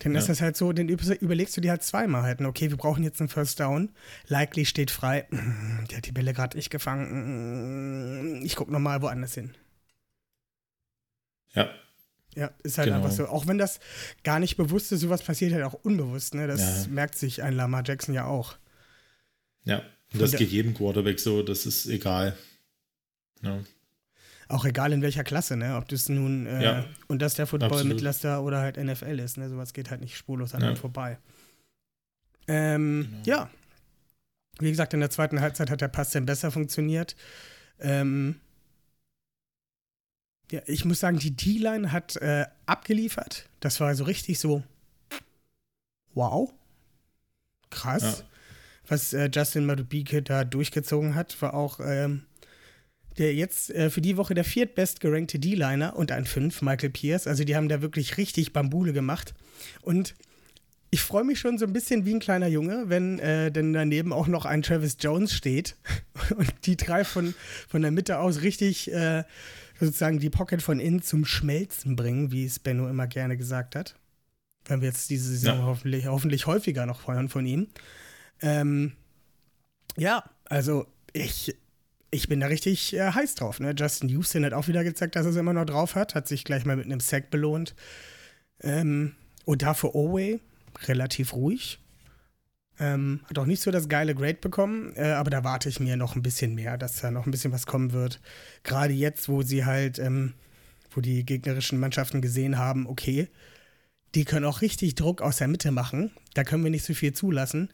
Dann 0.00 0.12
ja. 0.12 0.18
ist 0.18 0.28
das 0.28 0.42
halt 0.42 0.56
so, 0.56 0.72
dann 0.72 0.88
überlegst 0.88 1.56
du 1.56 1.60
dir 1.62 1.70
halt 1.70 1.82
zweimal 1.82 2.22
halt, 2.22 2.42
okay, 2.42 2.68
wir 2.68 2.76
brauchen 2.76 3.02
jetzt 3.02 3.20
einen 3.20 3.30
First 3.30 3.60
Down. 3.60 3.90
Likely 4.26 4.66
steht 4.66 4.90
frei. 4.90 5.26
Der 5.90 5.98
hat 5.98 6.06
die 6.06 6.12
Bälle 6.12 6.34
gerade 6.34 6.56
nicht 6.56 6.70
gefangen. 6.70 8.42
Ich 8.44 8.56
guck 8.56 8.70
nochmal 8.70 9.00
woanders 9.00 9.34
hin. 9.34 9.54
Ja. 11.52 11.70
Ja, 12.36 12.50
ist 12.62 12.76
halt 12.76 12.88
genau. 12.88 12.98
einfach 12.98 13.10
so. 13.10 13.26
Auch 13.26 13.46
wenn 13.46 13.56
das 13.56 13.80
gar 14.22 14.38
nicht 14.38 14.56
bewusst 14.56 14.92
ist, 14.92 15.00
sowas 15.00 15.22
passiert 15.22 15.54
halt 15.54 15.64
auch 15.64 15.72
unbewusst. 15.72 16.34
Ne? 16.34 16.46
Das 16.46 16.84
ja. 16.84 16.92
merkt 16.92 17.16
sich 17.16 17.42
ein 17.42 17.54
Lamar 17.54 17.82
Jackson 17.84 18.14
ja 18.14 18.26
auch. 18.26 18.56
Ja, 19.64 19.82
und 20.12 20.20
das 20.22 20.36
geht 20.36 20.50
jedem 20.50 20.74
Quarterback 20.74 21.18
so, 21.18 21.42
das 21.42 21.66
ist 21.66 21.86
egal. 21.86 22.36
Ja. 23.42 23.58
Auch 24.48 24.64
egal 24.64 24.92
in 24.92 25.02
welcher 25.02 25.24
Klasse, 25.24 25.56
ne? 25.56 25.76
Ob 25.76 25.88
das 25.88 26.08
nun 26.08 26.46
äh, 26.46 26.62
ja, 26.62 26.84
und 27.08 27.20
das 27.20 27.34
der 27.34 27.48
Football 27.48 27.82
Mitlaster 27.84 28.42
oder 28.44 28.60
halt 28.60 28.76
NFL 28.76 29.18
ist, 29.18 29.38
ne? 29.38 29.48
Sowas 29.48 29.72
geht 29.72 29.90
halt 29.90 30.02
nicht 30.02 30.16
spurlos 30.16 30.54
an 30.54 30.60
ja. 30.60 30.68
einem 30.68 30.76
vorbei. 30.76 31.18
Ähm, 32.46 33.08
genau. 33.24 33.38
Ja. 33.38 33.50
Wie 34.60 34.70
gesagt, 34.70 34.94
in 34.94 35.00
der 35.00 35.10
zweiten 35.10 35.40
Halbzeit 35.40 35.70
hat 35.70 35.80
der 35.80 35.88
Pass 35.88 36.10
dann 36.10 36.26
besser 36.26 36.50
funktioniert. 36.50 37.16
Ähm, 37.80 38.36
ja, 40.50 40.60
ich 40.66 40.84
muss 40.84 41.00
sagen, 41.00 41.18
die 41.18 41.34
D-Line 41.34 41.92
hat 41.92 42.16
äh, 42.16 42.46
abgeliefert. 42.66 43.48
Das 43.60 43.80
war 43.80 43.94
so 43.94 44.04
richtig 44.04 44.38
so. 44.38 44.62
Wow. 46.14 46.52
Krass. 47.70 48.02
Ja. 48.20 48.24
Was 48.88 49.12
äh, 49.12 49.28
Justin 49.32 49.66
Madubike 49.66 50.22
da 50.22 50.44
durchgezogen 50.44 51.14
hat, 51.14 51.40
war 51.42 51.54
auch 51.54 51.80
ähm, 51.80 52.22
der 53.18 53.34
jetzt 53.34 53.70
äh, 53.70 53.90
für 53.90 54.00
die 54.00 54.16
Woche 54.16 54.34
der 54.34 54.44
viertbest 54.44 55.00
gerankte 55.00 55.38
D-Liner 55.38 55.96
und 55.96 56.12
ein 56.12 56.24
5, 56.24 56.62
Michael 56.62 56.90
Pierce. 56.90 57.26
Also 57.26 57.44
die 57.44 57.56
haben 57.56 57.68
da 57.68 57.82
wirklich 57.82 58.16
richtig 58.16 58.52
Bambule 58.52 58.92
gemacht. 58.92 59.34
Und 59.82 60.14
ich 60.90 61.00
freue 61.00 61.24
mich 61.24 61.40
schon 61.40 61.58
so 61.58 61.66
ein 61.66 61.72
bisschen 61.72 62.04
wie 62.04 62.14
ein 62.14 62.20
kleiner 62.20 62.46
Junge, 62.46 62.84
wenn 62.86 63.18
äh, 63.18 63.50
denn 63.50 63.72
daneben 63.72 64.12
auch 64.12 64.28
noch 64.28 64.44
ein 64.44 64.62
Travis 64.62 64.96
Jones 65.00 65.32
steht 65.32 65.76
und 66.36 66.52
die 66.64 66.76
drei 66.76 67.04
von, 67.04 67.34
von 67.68 67.82
der 67.82 67.90
Mitte 67.90 68.18
aus 68.18 68.42
richtig 68.42 68.92
äh, 68.92 69.24
sozusagen 69.80 70.18
die 70.18 70.30
Pocket 70.30 70.62
von 70.62 70.80
innen 70.80 71.02
zum 71.02 71.24
Schmelzen 71.24 71.96
bringen, 71.96 72.32
wie 72.32 72.44
es 72.44 72.58
Benno 72.58 72.88
immer 72.88 73.06
gerne 73.06 73.36
gesagt 73.36 73.76
hat. 73.76 73.96
Wenn 74.64 74.80
wir 74.80 74.88
jetzt 74.88 75.10
diese 75.10 75.30
Saison 75.30 75.58
ja. 75.58 75.64
hoffentlich, 75.64 76.06
hoffentlich 76.06 76.46
häufiger 76.46 76.86
noch 76.86 77.00
feuern 77.00 77.28
von 77.28 77.46
ihm. 77.46 77.68
Ähm, 78.40 78.92
ja, 79.96 80.24
also 80.44 80.86
ich, 81.12 81.56
ich 82.10 82.28
bin 82.28 82.40
da 82.40 82.46
richtig 82.46 82.94
äh, 82.94 83.12
heiß 83.12 83.36
drauf. 83.36 83.60
Ne? 83.60 83.74
Justin 83.76 84.08
Houston 84.08 84.44
hat 84.44 84.52
auch 84.52 84.68
wieder 84.68 84.84
gezeigt, 84.84 85.16
dass 85.16 85.26
er 85.26 85.30
es 85.30 85.36
immer 85.36 85.52
noch 85.52 85.66
drauf 85.66 85.94
hat. 85.94 86.14
Hat 86.14 86.28
sich 86.28 86.44
gleich 86.44 86.64
mal 86.64 86.76
mit 86.76 86.86
einem 86.86 87.00
Sack 87.00 87.30
belohnt. 87.30 87.74
Ähm, 88.60 89.14
und 89.44 89.62
dafür 89.62 89.94
Owe 89.94 90.40
relativ 90.86 91.34
ruhig. 91.34 91.78
Ähm, 92.78 93.20
hat 93.28 93.38
auch 93.38 93.46
nicht 93.46 93.62
so 93.62 93.70
das 93.70 93.88
geile 93.88 94.14
Grade 94.14 94.38
bekommen, 94.40 94.92
äh, 94.96 95.12
aber 95.12 95.30
da 95.30 95.44
warte 95.44 95.68
ich 95.68 95.80
mir 95.80 95.96
noch 95.96 96.14
ein 96.14 96.22
bisschen 96.22 96.54
mehr, 96.54 96.76
dass 96.76 97.00
da 97.00 97.10
noch 97.10 97.24
ein 97.24 97.30
bisschen 97.30 97.52
was 97.52 97.66
kommen 97.66 97.92
wird. 97.92 98.20
Gerade 98.64 98.92
jetzt, 98.92 99.28
wo 99.28 99.42
sie 99.42 99.64
halt, 99.64 99.98
ähm, 99.98 100.34
wo 100.90 101.00
die 101.00 101.24
gegnerischen 101.24 101.80
Mannschaften 101.80 102.20
gesehen 102.20 102.58
haben, 102.58 102.86
okay, 102.86 103.28
die 104.14 104.24
können 104.24 104.44
auch 104.44 104.60
richtig 104.60 104.94
Druck 104.94 105.22
aus 105.22 105.38
der 105.38 105.48
Mitte 105.48 105.70
machen. 105.70 106.10
Da 106.34 106.44
können 106.44 106.64
wir 106.64 106.70
nicht 106.70 106.84
so 106.84 106.94
viel 106.94 107.12
zulassen 107.12 107.70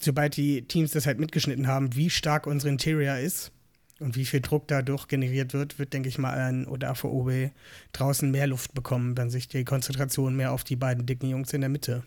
sobald 0.00 0.36
die 0.36 0.62
Teams 0.62 0.92
das 0.92 1.06
halt 1.06 1.18
mitgeschnitten 1.18 1.66
haben, 1.66 1.94
wie 1.94 2.10
stark 2.10 2.46
unsere 2.46 2.70
Interior 2.70 3.18
ist 3.18 3.52
und 4.00 4.16
wie 4.16 4.24
viel 4.24 4.40
Druck 4.40 4.68
dadurch 4.68 5.08
generiert 5.08 5.52
wird, 5.52 5.78
wird, 5.78 5.92
denke 5.92 6.08
ich 6.08 6.18
mal, 6.18 6.34
ein 6.34 6.66
Odafo 6.66 7.08
Obe 7.08 7.50
draußen 7.92 8.30
mehr 8.30 8.46
Luft 8.46 8.74
bekommen, 8.74 9.16
wenn 9.16 9.30
sich 9.30 9.48
die 9.48 9.64
Konzentration 9.64 10.36
mehr 10.36 10.52
auf 10.52 10.64
die 10.64 10.76
beiden 10.76 11.06
dicken 11.06 11.28
Jungs 11.28 11.52
in 11.52 11.60
der 11.60 11.70
Mitte 11.70 12.04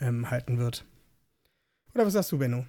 ähm, 0.00 0.30
halten 0.30 0.58
wird. 0.58 0.84
Oder 1.94 2.06
was 2.06 2.12
sagst 2.12 2.32
du, 2.32 2.38
Benno? 2.38 2.64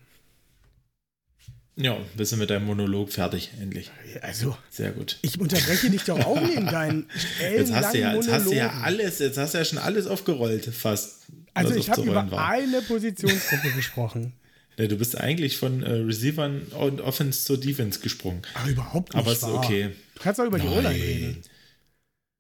Ja, 1.78 1.98
wir 2.16 2.26
sind 2.26 2.40
mit 2.40 2.50
deinem 2.50 2.66
Monolog 2.66 3.12
fertig, 3.12 3.52
endlich. 3.60 3.90
Also, 4.22 4.58
sehr 4.70 4.92
gut. 4.92 5.18
Ich 5.22 5.40
unterbreche 5.40 5.90
dich 5.90 6.04
doch 6.04 6.20
auch 6.20 6.40
neben 6.40 6.66
deinen 6.68 7.08
jetzt 7.40 7.74
hast, 7.74 7.94
du 7.94 8.00
ja, 8.00 8.14
jetzt 8.14 8.30
hast 8.30 8.46
du 8.48 8.54
ja 8.54 8.70
alles, 8.82 9.20
jetzt 9.20 9.38
hast 9.38 9.54
du 9.54 9.58
ja 9.58 9.66
schon 9.66 9.78
alles 9.80 10.06
aufgerollt, 10.06 10.66
fast. 10.66 11.28
Also 11.54 11.74
ich 11.76 11.90
habe 11.90 12.04
über 12.04 12.30
war. 12.30 12.50
eine 12.50 12.82
Positionsgruppe 12.82 13.72
gesprochen. 13.76 14.34
Ja, 14.78 14.88
du 14.88 14.98
bist 14.98 15.18
eigentlich 15.18 15.58
von 15.58 15.84
äh, 15.84 15.92
Receivern 15.92 16.62
und 16.80 17.02
Offense 17.02 17.46
zur 17.46 17.60
Defense 17.60 18.00
gesprungen. 18.00 18.42
Aber 18.54 18.70
überhaupt 18.70 19.14
nicht. 19.14 19.22
Aber 19.22 19.32
ist 19.32 19.44
okay. 19.44 19.90
Du 20.16 20.22
kannst 20.22 20.40
auch 20.40 20.46
über 20.46 20.58
Nein. 20.58 20.68
die 20.68 20.74
O-Line 20.74 21.04
reden. 21.04 21.44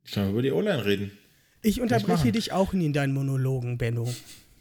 Ich 0.03 0.11
kann 0.11 0.29
über 0.29 0.41
die 0.41 0.51
O-Line 0.51 0.85
reden. 0.85 1.11
Ich 1.61 1.81
unterbreche 1.81 2.27
ich 2.27 2.33
dich 2.33 2.51
auch 2.51 2.73
nie 2.73 2.87
in 2.87 2.93
deinen 2.93 3.13
Monologen, 3.13 3.77
Benno. 3.77 4.13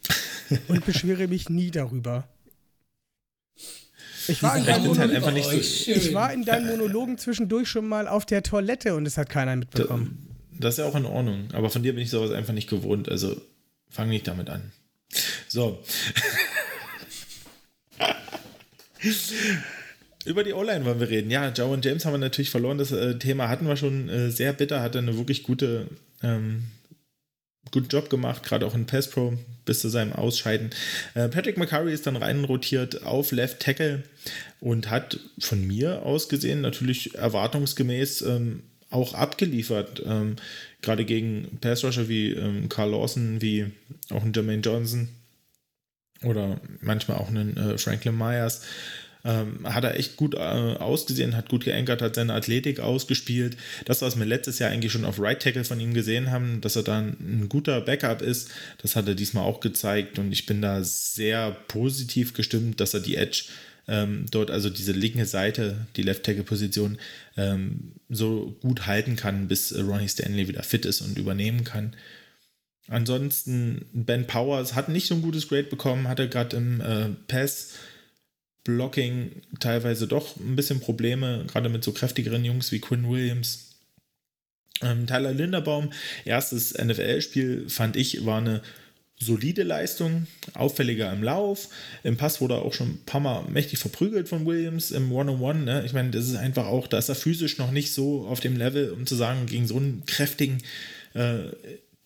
und 0.68 0.84
beschwere 0.84 1.28
mich 1.28 1.48
nie 1.48 1.70
darüber. 1.70 2.28
Ich 4.28 4.42
war, 4.42 4.56
in 4.56 4.64
deinen, 4.64 4.86
Monologen, 4.86 5.44
halt 5.44 5.64
so, 5.64 5.90
ich 5.90 6.14
war 6.14 6.32
in 6.32 6.44
deinen 6.44 6.66
Monologen 6.66 7.18
zwischendurch 7.18 7.68
schon 7.68 7.88
mal 7.88 8.06
auf 8.06 8.26
der 8.26 8.42
Toilette 8.42 8.94
und 8.94 9.06
es 9.06 9.16
hat 9.16 9.28
keiner 9.28 9.56
mitbekommen. 9.56 10.28
Das, 10.52 10.74
ist 10.74 10.78
ja 10.78 10.84
auch 10.84 10.94
in 10.94 11.06
Ordnung. 11.06 11.48
Aber 11.52 11.70
von 11.70 11.82
dir 11.82 11.94
bin 11.94 12.02
ich 12.02 12.10
sowas 12.10 12.30
einfach 12.30 12.52
nicht 12.52 12.68
gewohnt. 12.68 13.08
Also 13.08 13.40
fang 13.88 14.08
nicht 14.08 14.28
damit 14.28 14.50
an. 14.50 14.72
So. 15.48 15.82
Über 20.24 20.44
die 20.44 20.52
O-Line 20.52 20.84
wollen 20.84 21.00
wir 21.00 21.08
reden. 21.08 21.30
Ja, 21.30 21.48
Joe 21.48 21.72
und 21.72 21.82
James 21.84 22.04
haben 22.04 22.12
wir 22.12 22.18
natürlich 22.18 22.50
verloren. 22.50 22.76
Das 22.78 22.92
äh, 22.92 23.18
Thema 23.18 23.48
hatten 23.48 23.66
wir 23.66 23.76
schon 23.76 24.08
äh, 24.08 24.30
sehr 24.30 24.52
bitter. 24.52 24.82
Hat 24.82 24.94
eine 24.94 25.16
wirklich 25.16 25.42
gute, 25.42 25.88
ähm, 26.22 26.64
guten 27.70 27.88
Job 27.88 28.10
gemacht, 28.10 28.42
gerade 28.42 28.66
auch 28.66 28.74
in 28.74 28.86
Pass 28.86 29.08
Pro 29.08 29.34
bis 29.64 29.80
zu 29.80 29.88
seinem 29.88 30.12
Ausscheiden. 30.12 30.70
Äh, 31.14 31.28
Patrick 31.28 31.56
McCurry 31.56 31.92
ist 31.92 32.06
dann 32.06 32.16
rein 32.16 32.44
rotiert 32.44 33.04
auf 33.04 33.32
Left 33.32 33.60
Tackle 33.60 34.02
und 34.60 34.90
hat 34.90 35.20
von 35.38 35.66
mir 35.66 36.04
aus 36.04 36.28
gesehen 36.28 36.60
natürlich 36.60 37.14
erwartungsgemäß 37.14 38.22
ähm, 38.22 38.62
auch 38.90 39.14
abgeliefert. 39.14 40.02
Ähm, 40.04 40.36
gerade 40.82 41.04
gegen 41.04 41.58
Pass 41.60 41.84
Rusher 41.84 42.08
wie 42.08 42.32
ähm, 42.32 42.68
Carl 42.68 42.90
Lawson, 42.90 43.40
wie 43.40 43.70
auch 44.10 44.22
ein 44.22 44.32
Jermaine 44.32 44.62
Johnson 44.62 45.08
oder 46.22 46.60
manchmal 46.80 47.18
auch 47.18 47.28
einen 47.28 47.56
äh, 47.56 47.78
Franklin 47.78 48.16
Myers. 48.16 48.62
Ähm, 49.24 49.60
hat 49.64 49.84
er 49.84 49.98
echt 49.98 50.16
gut 50.16 50.34
äh, 50.34 50.38
ausgesehen, 50.38 51.36
hat 51.36 51.48
gut 51.48 51.64
geankert, 51.64 52.00
hat 52.00 52.14
seine 52.14 52.32
Athletik 52.32 52.80
ausgespielt. 52.80 53.56
Das, 53.84 54.00
was 54.00 54.18
wir 54.18 54.24
letztes 54.24 54.58
Jahr 54.58 54.70
eigentlich 54.70 54.92
schon 54.92 55.04
auf 55.04 55.20
Right 55.20 55.40
Tackle 55.42 55.64
von 55.64 55.78
ihm 55.78 55.92
gesehen 55.92 56.30
haben, 56.30 56.60
dass 56.60 56.76
er 56.76 56.82
dann 56.82 57.16
ein 57.20 57.48
guter 57.48 57.80
Backup 57.82 58.22
ist, 58.22 58.50
das 58.78 58.96
hat 58.96 59.08
er 59.08 59.14
diesmal 59.14 59.44
auch 59.44 59.60
gezeigt 59.60 60.18
und 60.18 60.32
ich 60.32 60.46
bin 60.46 60.62
da 60.62 60.82
sehr 60.82 61.50
positiv 61.68 62.32
gestimmt, 62.32 62.80
dass 62.80 62.94
er 62.94 63.00
die 63.00 63.16
Edge 63.16 63.44
ähm, 63.88 64.26
dort, 64.30 64.50
also 64.50 64.70
diese 64.70 64.92
linke 64.92 65.26
Seite, 65.26 65.86
die 65.96 66.02
Left 66.02 66.24
Tackle 66.24 66.44
Position, 66.44 66.98
ähm, 67.36 67.92
so 68.08 68.56
gut 68.60 68.86
halten 68.86 69.16
kann, 69.16 69.48
bis 69.48 69.72
äh, 69.72 69.80
Ronnie 69.80 70.08
Stanley 70.08 70.48
wieder 70.48 70.62
fit 70.62 70.86
ist 70.86 71.00
und 71.00 71.18
übernehmen 71.18 71.64
kann. 71.64 71.94
Ansonsten, 72.88 73.86
Ben 73.92 74.26
Powers 74.26 74.74
hat 74.74 74.88
nicht 74.88 75.06
so 75.06 75.14
ein 75.14 75.22
gutes 75.22 75.48
Grade 75.48 75.64
bekommen, 75.64 76.08
hatte 76.08 76.28
gerade 76.28 76.56
im 76.56 76.80
äh, 76.80 77.08
Pass 77.28 77.74
Blocking 78.64 79.42
teilweise 79.58 80.06
doch 80.06 80.36
ein 80.36 80.56
bisschen 80.56 80.80
Probleme, 80.80 81.44
gerade 81.46 81.68
mit 81.68 81.82
so 81.82 81.92
kräftigeren 81.92 82.44
Jungs 82.44 82.72
wie 82.72 82.80
Quinn 82.80 83.08
Williams. 83.08 83.76
Ähm, 84.82 85.06
Tyler 85.06 85.32
Linderbaum, 85.32 85.92
erstes 86.24 86.74
NFL-Spiel, 86.76 87.68
fand 87.68 87.96
ich, 87.96 88.24
war 88.24 88.38
eine 88.38 88.62
solide 89.18 89.62
Leistung, 89.62 90.26
auffälliger 90.54 91.12
im 91.12 91.22
Lauf. 91.22 91.68
Im 92.02 92.16
Pass 92.16 92.40
wurde 92.40 92.54
er 92.54 92.62
auch 92.62 92.72
schon 92.72 92.88
ein 92.88 93.02
paar 93.04 93.20
Mal 93.20 93.44
mächtig 93.50 93.78
verprügelt 93.78 94.28
von 94.28 94.46
Williams 94.46 94.90
im 94.90 95.12
One-on-One. 95.12 95.60
Ne? 95.60 95.82
Ich 95.84 95.92
meine, 95.92 96.10
das 96.10 96.26
ist 96.26 96.36
einfach 96.36 96.66
auch, 96.66 96.86
da 96.86 96.96
ist 96.96 97.10
er 97.10 97.14
physisch 97.14 97.58
noch 97.58 97.70
nicht 97.70 97.92
so 97.92 98.26
auf 98.26 98.40
dem 98.40 98.56
Level, 98.56 98.92
um 98.92 99.06
zu 99.06 99.14
sagen, 99.14 99.44
gegen 99.44 99.66
so 99.66 99.76
einen 99.76 100.04
kräftigen 100.06 100.62
äh, 101.14 101.48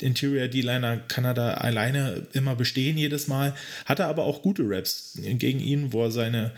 Interior 0.00 0.48
D-Liner 0.48 0.98
kann 0.98 1.24
er 1.24 1.34
da 1.34 1.54
alleine 1.54 2.26
immer 2.32 2.56
bestehen 2.56 2.98
jedes 2.98 3.28
Mal. 3.28 3.54
Hat 3.84 4.00
er 4.00 4.08
aber 4.08 4.24
auch 4.24 4.42
gute 4.42 4.64
Raps 4.66 5.18
gegen 5.20 5.60
ihn, 5.60 5.92
wo 5.92 6.04
er 6.04 6.10
seine, 6.10 6.52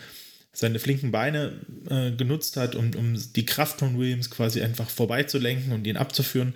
seine 0.53 0.79
flinken 0.79 1.11
Beine 1.11 1.61
äh, 1.89 2.13
genutzt 2.13 2.57
hat, 2.57 2.75
um, 2.75 2.95
um 2.95 3.15
die 3.35 3.47
Kraft 3.47 3.81
von 3.81 3.99
Williams 3.99 4.31
quasi 4.31 4.63
einfach 4.63 4.89
vorbeizulenken 4.89 5.73
und 5.73 5.87
ihn 5.87 5.99
abzuführen. 5.99 6.55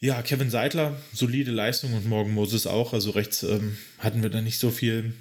Ja, 0.00 0.22
Kevin 0.22 0.50
Seidler, 0.50 0.96
solide 1.12 1.50
Leistung 1.50 1.92
und 1.94 2.06
Morgan 2.06 2.32
Moses 2.32 2.68
auch. 2.68 2.92
Also 2.92 3.10
rechts 3.10 3.42
ähm, 3.42 3.76
hatten 3.98 4.22
wir 4.22 4.30
da 4.30 4.40
nicht 4.40 4.60
so 4.60 4.70
viel 4.70 5.12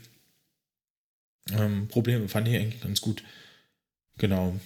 ähm, 1.52 1.88
Probleme. 1.88 2.28
Fand 2.28 2.48
ich 2.48 2.56
eigentlich 2.56 2.82
ganz 2.82 3.02
gut. 3.02 3.24
Genau. 4.20 4.60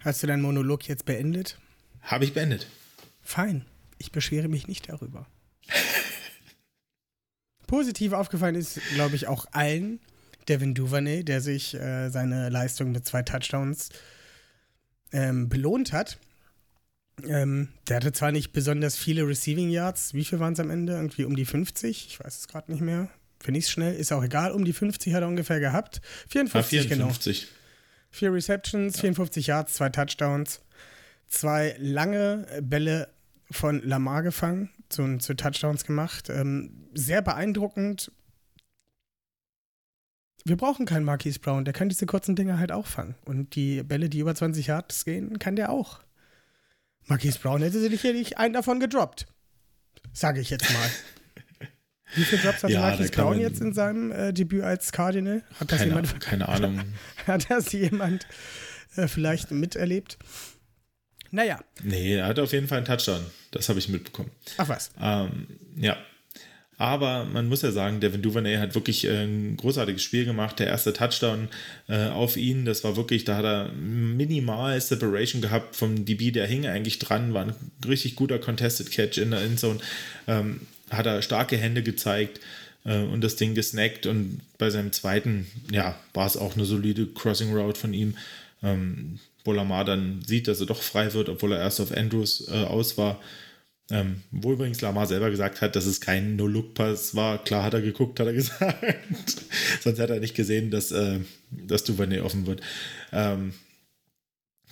Hast 0.00 0.22
du 0.22 0.26
deinen 0.26 0.42
Monolog 0.42 0.88
jetzt 0.88 1.04
beendet? 1.04 1.58
Habe 2.00 2.24
ich 2.24 2.32
beendet. 2.32 2.66
Fein. 3.20 3.66
Ich 3.98 4.12
beschwere 4.12 4.48
mich 4.48 4.68
nicht 4.68 4.88
darüber. 4.88 5.26
Positiv 7.66 8.12
aufgefallen 8.12 8.54
ist, 8.54 8.80
glaube 8.94 9.16
ich, 9.16 9.26
auch 9.28 9.46
allen 9.52 10.00
Devin 10.48 10.74
Duvernay, 10.74 11.24
der 11.24 11.40
sich 11.40 11.74
äh, 11.74 12.08
seine 12.08 12.48
Leistung 12.48 12.92
mit 12.92 13.06
zwei 13.06 13.22
Touchdowns 13.22 13.90
ähm, 15.12 15.48
belohnt 15.48 15.92
hat. 15.92 16.18
Ähm, 17.26 17.68
der 17.88 17.96
hatte 17.96 18.12
zwar 18.12 18.32
nicht 18.32 18.52
besonders 18.52 18.96
viele 18.96 19.26
Receiving 19.26 19.70
Yards. 19.70 20.14
Wie 20.14 20.24
viel 20.24 20.38
waren 20.40 20.52
es 20.52 20.60
am 20.60 20.70
Ende? 20.70 20.94
Irgendwie 20.94 21.24
um 21.24 21.36
die 21.36 21.44
50? 21.44 22.06
Ich 22.08 22.20
weiß 22.20 22.38
es 22.38 22.48
gerade 22.48 22.70
nicht 22.70 22.80
mehr. 22.80 23.10
Finde 23.40 23.58
ich 23.58 23.66
es 23.66 23.70
schnell. 23.70 23.94
Ist 23.94 24.12
auch 24.12 24.22
egal. 24.22 24.52
Um 24.52 24.64
die 24.64 24.72
50 24.72 25.12
hat 25.14 25.22
er 25.22 25.28
ungefähr 25.28 25.60
gehabt. 25.60 26.00
54, 26.28 26.78
ah, 26.78 26.82
54. 26.82 27.40
genau. 27.40 27.48
Vier 28.10 28.32
Receptions, 28.32 28.96
ja. 28.96 29.00
54 29.02 29.46
Yards, 29.48 29.74
zwei 29.74 29.90
Touchdowns. 29.90 30.60
Zwei 31.26 31.76
lange 31.78 32.46
Bälle 32.62 33.08
von 33.50 33.82
Lamar 33.82 34.22
gefangen, 34.22 34.70
zu, 34.88 35.18
zu 35.18 35.34
Touchdowns 35.34 35.84
gemacht. 35.84 36.28
Ähm, 36.30 36.88
sehr 36.94 37.22
beeindruckend. 37.22 38.12
Wir 40.44 40.56
brauchen 40.56 40.86
keinen 40.86 41.04
Marquise 41.04 41.40
Brown, 41.40 41.64
der 41.64 41.74
kann 41.74 41.88
diese 41.88 42.06
kurzen 42.06 42.36
Dinge 42.36 42.58
halt 42.58 42.72
auch 42.72 42.86
fangen. 42.86 43.16
Und 43.24 43.54
die 43.54 43.82
Bälle, 43.82 44.08
die 44.08 44.20
über 44.20 44.34
20 44.34 44.66
Yards 44.66 45.04
gehen, 45.04 45.38
kann 45.38 45.56
der 45.56 45.70
auch. 45.70 46.00
Marquise 47.06 47.38
Brown 47.38 47.62
hätte 47.62 47.80
sicherlich 47.80 48.38
einen 48.38 48.54
davon 48.54 48.80
gedroppt. 48.80 49.26
Sage 50.12 50.40
ich 50.40 50.50
jetzt 50.50 50.72
mal. 50.72 50.90
Wie 52.14 52.24
viele 52.24 52.42
Drops 52.42 52.62
hat 52.62 52.70
ja, 52.70 52.80
Marquise 52.80 53.12
Brown 53.12 53.38
jetzt 53.38 53.60
in 53.60 53.72
seinem 53.74 54.10
äh, 54.12 54.32
Debüt 54.32 54.62
als 54.62 54.92
Cardinal? 54.92 55.42
Hat 55.60 55.70
das 55.70 55.78
keine, 55.78 55.90
jemand? 55.90 56.20
Keine 56.20 56.48
Ahnung. 56.48 56.80
hat 57.26 57.50
das 57.50 57.72
jemand 57.72 58.26
äh, 58.96 59.08
vielleicht 59.08 59.50
miterlebt? 59.50 60.18
Naja. 61.30 61.60
Nee, 61.82 62.16
er 62.16 62.26
hat 62.26 62.38
auf 62.38 62.52
jeden 62.52 62.68
Fall 62.68 62.78
einen 62.78 62.86
Touchdown. 62.86 63.24
Das 63.50 63.68
habe 63.68 63.78
ich 63.78 63.88
mitbekommen. 63.88 64.30
Ach 64.56 64.68
was. 64.68 64.90
Ähm, 65.00 65.46
ja. 65.76 65.96
Aber 66.80 67.24
man 67.24 67.48
muss 67.48 67.62
ja 67.62 67.72
sagen, 67.72 67.98
Devin 67.98 68.22
Duvernay 68.22 68.56
hat 68.56 68.76
wirklich 68.76 69.04
äh, 69.04 69.24
ein 69.24 69.56
großartiges 69.56 70.00
Spiel 70.00 70.24
gemacht. 70.24 70.60
Der 70.60 70.68
erste 70.68 70.92
Touchdown 70.92 71.48
äh, 71.88 72.06
auf 72.06 72.36
ihn, 72.36 72.64
das 72.64 72.84
war 72.84 72.96
wirklich, 72.96 73.24
da 73.24 73.36
hat 73.36 73.44
er 73.44 73.72
minimal 73.72 74.80
Separation 74.80 75.42
gehabt 75.42 75.74
vom 75.74 76.04
DB, 76.04 76.30
der 76.30 76.46
hing 76.46 76.66
eigentlich 76.66 77.00
dran, 77.00 77.34
war 77.34 77.46
ein 77.46 77.54
richtig 77.86 78.14
guter 78.14 78.38
Contested 78.38 78.92
Catch 78.92 79.18
in 79.18 79.32
der 79.32 79.40
Endzone. 79.40 79.80
Ähm, 80.28 80.60
hat 80.88 81.06
er 81.06 81.20
starke 81.20 81.56
Hände 81.56 81.82
gezeigt 81.82 82.40
äh, 82.84 82.98
und 82.98 83.22
das 83.22 83.34
Ding 83.34 83.56
gesnackt. 83.56 84.06
Und 84.06 84.40
bei 84.56 84.70
seinem 84.70 84.92
zweiten, 84.92 85.48
ja, 85.72 85.98
war 86.14 86.26
es 86.26 86.36
auch 86.36 86.54
eine 86.54 86.64
solide 86.64 87.06
Crossing 87.06 87.52
Route 87.56 87.78
von 87.78 87.92
ihm. 87.92 88.16
Ähm, 88.62 89.18
wo 89.48 89.52
Lamar 89.52 89.86
dann 89.86 90.20
sieht, 90.26 90.46
dass 90.46 90.60
er 90.60 90.66
doch 90.66 90.82
frei 90.82 91.14
wird, 91.14 91.30
obwohl 91.30 91.52
er 91.52 91.60
erst 91.60 91.80
auf 91.80 91.90
Andrews 91.90 92.46
äh, 92.48 92.64
aus 92.64 92.98
war. 92.98 93.18
Ähm, 93.90 94.20
wo 94.30 94.52
übrigens 94.52 94.82
Lamar 94.82 95.06
selber 95.06 95.30
gesagt 95.30 95.62
hat, 95.62 95.74
dass 95.74 95.86
es 95.86 96.02
kein 96.02 96.36
No-Look-Pass 96.36 97.14
war. 97.14 97.42
Klar 97.42 97.64
hat 97.64 97.72
er 97.72 97.80
geguckt, 97.80 98.20
hat 98.20 98.26
er 98.26 98.32
gesagt. 98.34 98.84
Sonst 99.80 99.98
hätte 99.98 100.12
er 100.12 100.20
nicht 100.20 100.34
gesehen, 100.34 100.70
dass, 100.70 100.92
äh, 100.92 101.20
dass 101.50 101.84
Duvernay 101.84 102.20
offen 102.20 102.46
wird. 102.46 102.60
Ähm, 103.10 103.54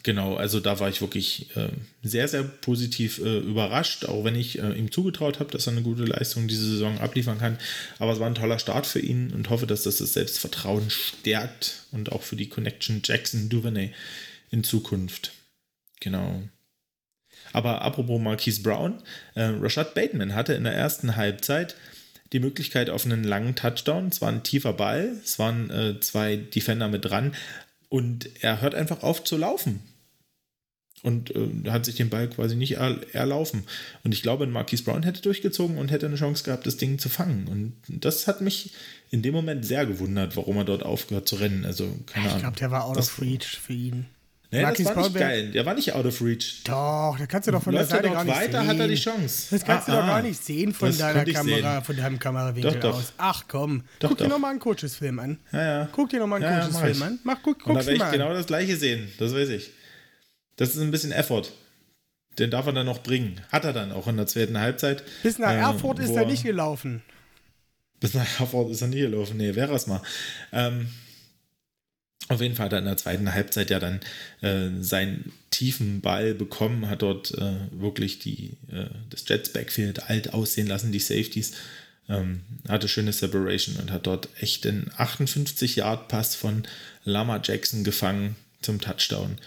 genau, 0.03 0.35
also 0.35 0.61
da 0.61 0.79
war 0.79 0.91
ich 0.91 1.01
wirklich 1.01 1.57
äh, 1.57 1.71
sehr, 2.03 2.29
sehr 2.29 2.43
positiv 2.43 3.19
äh, 3.25 3.39
überrascht, 3.39 4.05
auch 4.05 4.25
wenn 4.25 4.35
ich 4.35 4.59
äh, 4.59 4.73
ihm 4.73 4.93
zugetraut 4.93 5.41
habe, 5.41 5.51
dass 5.51 5.67
er 5.67 5.73
eine 5.73 5.83
gute 5.83 6.05
Leistung 6.05 6.49
diese 6.49 6.69
Saison 6.69 6.99
abliefern 6.99 7.39
kann. 7.39 7.57
Aber 7.99 8.13
es 8.13 8.21
war 8.21 8.27
ein 8.27 8.35
toller 8.35 8.59
Start 8.59 8.87
für 8.87 9.01
ihn 9.01 9.33
und 9.33 9.49
hoffe, 9.49 9.67
dass 9.67 9.85
das 9.85 9.97
das 9.97 10.13
Selbstvertrauen 10.13 10.91
stärkt 10.91 11.87
und 11.93 12.13
auch 12.13 12.23
für 12.23 12.37
die 12.37 12.51
Connection 12.51 13.01
Jackson-Duvernay 13.03 13.93
in 14.51 14.65
Zukunft. 14.65 15.33
Genau. 16.01 16.43
Aber 17.53 17.83
apropos 17.83 18.21
Marquise 18.21 18.63
Brown, 18.63 19.03
äh, 19.35 19.45
Rashad 19.45 19.95
Bateman 19.95 20.35
hatte 20.35 20.55
in 20.55 20.65
der 20.65 20.75
ersten 20.75 21.17
Halbzeit 21.17 21.77
die 22.33 22.41
Möglichkeit 22.41 22.91
auf 22.91 23.05
einen 23.05 23.25
langen 23.25 23.55
Touchdown. 23.55 24.09
Es 24.09 24.21
war 24.21 24.31
ein 24.31 24.43
tiefer 24.43 24.73
Ball, 24.73 25.17
es 25.23 25.39
waren 25.39 25.71
äh, 25.71 26.01
zwei 26.01 26.37
Defender 26.37 26.89
mit 26.89 27.05
dran 27.05 27.35
und 27.89 28.29
er 28.43 28.61
hört 28.61 28.75
einfach 28.75 29.03
auf 29.03 29.25
zu 29.25 29.37
laufen. 29.37 29.81
Und 31.03 31.37
äh, 31.37 31.71
hat 31.71 31.85
sich 31.85 31.95
den 31.95 32.09
Ball 32.09 32.29
quasi 32.29 32.57
nicht 32.57 32.79
er 32.79 32.99
erlaufen. 33.15 33.65
Und 34.03 34.13
ich 34.13 34.23
glaube, 34.23 34.47
Marquise 34.47 34.83
Brown 34.83 35.05
hätte 35.05 35.23
durchgezogen 35.23 35.79
und 35.79 35.91
hätte 35.93 36.07
eine 36.07 36.17
Chance 36.17 36.43
gehabt, 36.43 36.67
das 36.67 36.79
Ding 36.79 36.99
zu 36.99 37.09
fangen. 37.09 37.47
Und 37.47 38.05
das 38.05 38.27
hat 38.27 38.41
mich 38.41 38.73
in 39.11 39.23
dem 39.23 39.33
Moment 39.33 39.65
sehr 39.65 39.87
gewundert, 39.87 40.37
warum 40.37 40.57
er 40.57 40.65
dort 40.65 40.83
aufgehört 40.83 41.29
zu 41.29 41.37
rennen. 41.37 41.65
Also, 41.65 41.85
keine 42.07 42.27
ich 42.27 42.33
Ahnung. 42.33 42.37
Ich 42.37 42.43
glaube, 42.43 42.57
der 42.57 42.71
war 42.73 42.85
out 42.87 42.97
das, 42.97 43.09
of 43.09 43.21
reach 43.21 43.47
für 43.59 43.75
ihn. 43.75 44.07
Nee, 44.51 44.63
Marquis 44.63 44.87
das 44.87 44.97
war 44.97 45.03
nicht 45.03 45.17
geil. 45.17 45.51
Der 45.51 45.67
war 45.67 45.75
nicht 45.75 45.93
out 45.93 46.07
of 46.07 46.23
reach. 46.23 46.63
Doch, 46.65 47.17
da 47.19 47.27
kannst 47.27 47.49
du 47.49 47.53
doch 47.53 47.63
von 47.63 47.75
Läuft 47.75 47.91
der 47.91 47.97
Seite 47.99 48.11
gar 48.11 48.25
nicht 48.25 48.37
weiter, 48.37 48.61
sehen. 48.61 48.69
hat 48.69 48.79
er 48.79 48.89
die 48.89 48.95
Chance. 48.95 49.47
Das 49.51 49.65
kannst 49.65 49.89
ah, 49.89 49.93
du 49.93 49.99
doch 49.99 50.05
ah. 50.05 50.07
gar 50.07 50.23
nicht 50.23 50.45
sehen 50.45 50.73
von 50.73 50.89
Das 50.89 50.99
deiner 50.99 51.25
Kamera, 51.25 51.75
sehen. 51.75 51.85
von 51.85 51.97
deinem 51.97 52.19
Kamerawinkel 52.19 52.73
Doch, 52.75 52.81
doch. 52.81 52.99
aus. 52.99 53.13
Ach 53.19 53.45
komm, 53.49 53.83
Doch, 53.99 54.11
guck 54.11 54.19
dir 54.19 54.29
nochmal 54.29 54.53
einen 54.53 54.61
Coaches-Film 54.61 55.19
an. 55.19 55.39
Ja, 55.53 55.63
ja. 55.63 55.89
Guck 55.91 56.11
dir 56.11 56.21
nochmal 56.21 56.43
einen 56.43 56.53
Ja, 56.59 56.65
Coaches-Film 56.67 57.03
an. 57.03 57.19
Mach, 57.25 57.39
guck, 57.43 57.67
Und 57.67 57.75
da 57.75 57.81
werde 57.81 57.93
ich 57.95 57.99
mal 57.99 58.11
genau 58.13 58.29
an. 58.29 58.35
das 58.35 58.47
gleiche 58.47 58.77
sehen. 58.77 59.11
Das 59.19 59.35
weiß 59.35 59.49
ich. 59.49 59.71
Das 60.57 60.71
ist 60.71 60.81
ein 60.81 60.91
bisschen 60.93 61.13
Effort. 61.13 61.45
Den 62.39 62.51
darf 62.51 62.67
er 62.67 62.73
dann 62.73 62.87
noch 62.87 63.03
bringen. 63.03 63.41
Hat 63.51 63.65
er 63.65 63.73
dann 63.73 63.91
auch 63.93 64.07
in 64.07 64.17
der 64.17 64.27
zweiten 64.27 64.59
Halbzeit. 64.61 65.03
Bis 65.23 65.39
nach 65.39 65.51
äh, 65.51 65.57
Erfurt 65.59 65.99
ist 65.99 66.15
er 66.15 66.27
nicht 66.27 66.45
gelaufen. 66.45 67.03
Bis 67.99 68.15
nach 68.15 68.41
Erfurt 68.41 68.71
ist 68.71 68.83
er 68.83 68.89
nie 68.89 69.01
gelaufen. 69.01 69.39
Nee, 69.39 69.55
wäre 69.55 69.75
es 69.75 69.87
mal. 69.87 70.03
Ähm, 70.53 70.89
auf 72.29 72.41
jeden 72.41 72.55
Fall 72.57 72.67
hat 72.67 72.73
er 72.73 72.81
in 72.81 72.87
der 72.87 72.97
zweiten 72.97 73.33
Halbzeit 73.33 73.71
ja 73.71 73.79
dann 73.79 74.01
äh, 74.41 74.71
seinen 74.83 75.33
tiefen 75.51 76.01
Ball 76.01 76.35
bekommen, 76.35 76.89
hat 76.89 77.03
dort 77.03 77.33
äh, 77.33 77.55
wirklich 77.71 78.19
die, 78.19 78.57
äh, 78.71 78.89
das 79.11 79.29
Jets 79.29 79.53
Backfield 79.53 80.11
alt 80.11 80.35
aussehen 80.35 80.67
lassen, 80.67 80.93
die 80.93 80.99
Safeties. 80.99 81.53
Ähm, 82.09 82.43
hatte 82.69 82.89
schöne 82.89 83.13
Separation 83.13 83.77
und 83.77 83.91
hat 83.91 84.07
dort 84.07 84.29
echt 84.41 84.65
den 84.65 84.91
58-Yard-Pass 84.91 86.37
von 86.37 86.63
Lama 87.05 87.41
Jackson 87.43 87.83
gefangen 87.83 88.37
zum 88.61 88.81
Touchdown. 88.81 89.39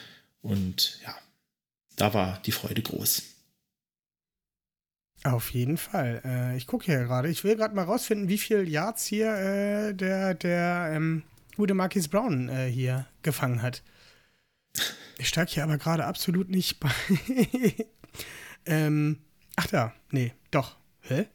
Und 0.41 0.99
ja, 1.05 1.15
da 1.95 2.13
war 2.13 2.41
die 2.45 2.51
Freude 2.51 2.82
groß. 2.82 3.23
Auf 5.23 5.51
jeden 5.51 5.77
Fall. 5.77 6.21
Äh, 6.23 6.58
ich 6.58 6.65
gucke 6.65 6.86
hier 6.86 7.03
gerade. 7.03 7.29
Ich 7.29 7.43
will 7.43 7.55
gerade 7.58 7.75
mal 7.75 7.84
rausfinden, 7.84 8.29
wie 8.29 8.38
viel 8.38 8.67
Yards 8.69 9.05
hier 9.05 9.34
äh, 9.34 9.93
der, 9.93 10.34
der 10.34 10.91
ähm, 10.93 11.23
gute 11.59 11.73
Marquis 11.73 12.07
Brown 12.07 12.47
äh, 12.47 12.71
hier 12.71 13.05
gefangen 13.21 13.61
hat. 13.61 13.83
Ich 15.17 15.27
steige 15.27 15.51
hier 15.51 15.63
aber 15.63 15.77
gerade 15.77 16.05
absolut 16.05 16.49
nicht 16.49 16.79
bei. 16.79 16.89
ähm, 18.65 19.17
ach 19.57 19.67
da, 19.67 19.93
nee, 20.09 20.31
doch. 20.51 20.77
Hä? 21.01 21.25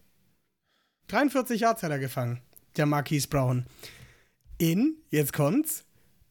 43 1.09 1.61
Yards 1.61 1.83
hat 1.83 1.91
er 1.91 1.99
gefangen, 1.99 2.41
der 2.79 2.87
Marquis 2.87 3.27
Brown. 3.27 3.67
In, 4.57 4.97
jetzt 5.11 5.35
kommt's, 5.35 5.85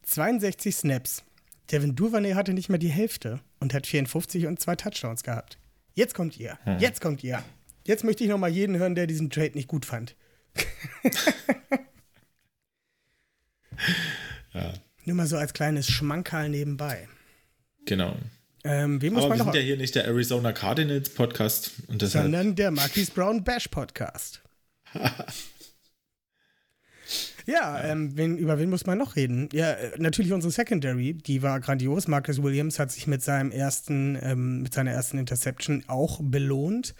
62 0.08 0.75
Snaps. 0.75 1.23
Devin 1.71 1.95
Duvernay 1.95 2.34
hatte 2.34 2.53
nicht 2.53 2.69
mal 2.69 2.79
die 2.79 2.89
Hälfte 2.89 3.41
und 3.60 3.75
hat 3.75 3.86
54 3.86 4.47
und 4.47 4.60
zwei 4.60 4.75
Touchdowns 4.75 5.21
gehabt. 5.21 5.60
Jetzt 5.93 6.15
kommt 6.15 6.39
ihr. 6.39 6.58
Hm. 6.63 6.79
Jetzt 6.79 6.99
kommt 6.99 7.23
ihr. 7.23 7.43
Jetzt 7.86 8.03
möchte 8.03 8.23
ich 8.23 8.32
noch 8.32 8.39
mal 8.39 8.49
jeden 8.49 8.75
hören, 8.75 8.95
der 8.95 9.06
diesen 9.06 9.29
Trade 9.29 9.51
nicht 9.53 9.67
gut 9.67 9.86
fand. 9.86 10.15
ja. 14.54 14.74
Nur 15.06 15.16
mal 15.16 15.28
so 15.28 15.38
als 15.38 15.54
kleines 15.54 15.88
Schmankerl 15.90 16.50
nebenbei. 16.50 17.08
Genau. 17.86 18.16
Ähm, 18.64 19.02
wem 19.02 19.14
muss 19.14 19.24
Aber 19.24 19.30
man 19.30 19.40
wir 19.40 19.46
noch 19.46 19.54
sind 19.54 19.62
ja 19.62 19.66
hier 19.66 19.78
nicht 19.78 19.94
der 19.96 20.06
Arizona 20.06 20.54
Cardinals 20.54 21.10
Podcast 21.10 21.72
und 21.88 22.02
deshalb 22.02 22.24
sondern 22.24 22.56
der 22.56 22.72
Marquis 22.72 23.12
Brown 23.12 23.44
Bash 23.44 23.68
Podcast. 23.68 24.42
ja, 27.46 27.84
ähm, 27.84 28.16
wen, 28.16 28.38
über 28.38 28.58
wen 28.60 28.70
muss 28.70 28.86
man 28.86 28.98
noch 28.98 29.18
reden? 29.18 29.50
Ja, 29.52 29.74
äh, 29.74 29.92
natürlich 29.98 30.32
unsere 30.32 30.54
Secondary, 30.54 31.14
die 31.14 31.42
war 31.42 31.60
grandios. 31.60 32.08
Marcus 32.08 32.42
Williams 32.42 32.80
hat 32.80 32.94
sich 32.94 33.06
mit 33.06 33.22
seinem 33.22 33.52
ersten, 33.52 34.18
ähm, 34.22 34.62
mit 34.62 34.74
seiner 34.74 34.92
ersten 34.92 35.18
Interception 35.18 35.84
auch 35.88 36.22
belohnt. 36.22 36.96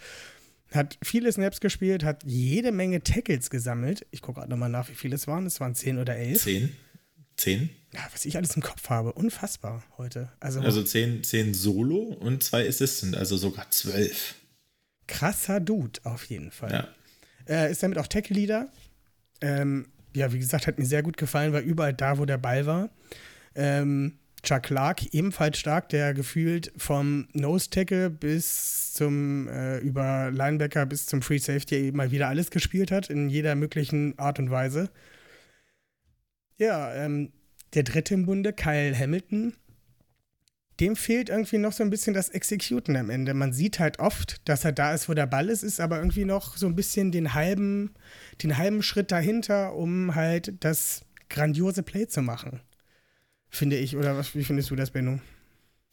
Hat 0.74 0.98
viele 1.02 1.30
Snaps 1.32 1.60
gespielt, 1.60 2.02
hat 2.04 2.22
jede 2.24 2.72
Menge 2.72 3.02
Tackles 3.02 3.48
gesammelt. 3.50 4.06
Ich 4.10 4.22
gucke 4.22 4.40
gerade 4.40 4.50
nochmal 4.50 4.68
nach, 4.70 4.88
wie 4.88 4.94
viele 4.94 5.14
es 5.14 5.26
waren. 5.26 5.46
Es 5.46 5.60
waren 5.60 5.74
zehn 5.74 5.98
oder 5.98 6.16
elf. 6.16 6.42
zehn. 6.42 6.74
Zehn? 7.36 7.70
Ja, 7.92 8.00
was 8.12 8.24
ich 8.24 8.36
alles 8.36 8.54
im 8.56 8.62
Kopf 8.62 8.90
habe. 8.90 9.12
Unfassbar 9.12 9.82
heute. 9.98 10.30
Also, 10.40 10.60
Also 10.60 10.82
zehn, 10.82 11.22
zehn 11.24 11.54
Solo 11.54 11.98
und 11.98 12.42
zwei 12.42 12.68
Assistant, 12.68 13.16
also 13.16 13.36
sogar 13.36 13.70
zwölf. 13.70 14.34
krasser 15.06 15.60
Dude 15.60 16.00
auf 16.04 16.24
jeden 16.26 16.50
Fall. 16.50 16.70
Ja. 17.48 17.64
Äh, 17.66 17.70
ist 17.72 17.82
damit 17.82 17.98
auch 17.98 18.06
Tackle-Leader. 18.06 18.68
Ähm, 19.40 19.88
ja, 20.14 20.32
wie 20.32 20.38
gesagt, 20.38 20.66
hat 20.66 20.78
mir 20.78 20.86
sehr 20.86 21.02
gut 21.02 21.16
gefallen, 21.16 21.52
war 21.52 21.60
überall 21.60 21.92
da, 21.92 22.18
wo 22.18 22.24
der 22.24 22.38
Ball 22.38 22.66
war. 22.66 22.88
Ähm, 23.54 24.18
Chuck 24.44 24.64
Clark, 24.64 25.12
ebenfalls 25.12 25.58
stark, 25.58 25.88
der 25.88 26.14
gefühlt 26.14 26.72
vom 26.76 27.26
Nose-Tackle 27.32 28.10
bis 28.10 28.92
zum 28.92 29.48
äh, 29.48 29.78
über 29.78 30.30
Linebacker 30.30 30.86
bis 30.86 31.06
zum 31.06 31.22
Free 31.22 31.38
Safety 31.38 31.90
mal 31.92 32.10
wieder 32.10 32.28
alles 32.28 32.50
gespielt 32.50 32.92
hat, 32.92 33.10
in 33.10 33.28
jeder 33.28 33.54
möglichen 33.54 34.18
Art 34.18 34.38
und 34.38 34.50
Weise. 34.50 34.90
Ja, 36.56 36.94
ähm, 36.94 37.32
der 37.74 37.82
dritte 37.82 38.14
im 38.14 38.26
Bunde, 38.26 38.52
Kyle 38.52 38.96
Hamilton, 38.96 39.54
dem 40.80 40.96
fehlt 40.96 41.28
irgendwie 41.28 41.58
noch 41.58 41.72
so 41.72 41.82
ein 41.82 41.90
bisschen 41.90 42.14
das 42.14 42.28
Executen 42.28 42.96
am 42.96 43.10
Ende. 43.10 43.34
Man 43.34 43.52
sieht 43.52 43.78
halt 43.78 43.98
oft, 43.98 44.48
dass 44.48 44.64
er 44.64 44.72
da 44.72 44.92
ist, 44.94 45.08
wo 45.08 45.14
der 45.14 45.26
Ball 45.26 45.48
ist, 45.48 45.62
ist 45.62 45.80
aber 45.80 45.98
irgendwie 45.98 46.24
noch 46.24 46.56
so 46.56 46.66
ein 46.66 46.74
bisschen 46.74 47.12
den 47.12 47.34
halben, 47.34 47.94
den 48.42 48.56
halben 48.58 48.82
Schritt 48.82 49.12
dahinter, 49.12 49.74
um 49.74 50.14
halt 50.14 50.54
das 50.60 51.02
grandiose 51.28 51.82
Play 51.82 52.06
zu 52.06 52.22
machen. 52.22 52.60
Finde 53.54 53.78
ich. 53.78 53.96
Oder 53.96 54.16
was, 54.16 54.34
wie 54.34 54.42
findest 54.42 54.70
du 54.70 54.76
das, 54.76 54.90
Benno? 54.90 55.20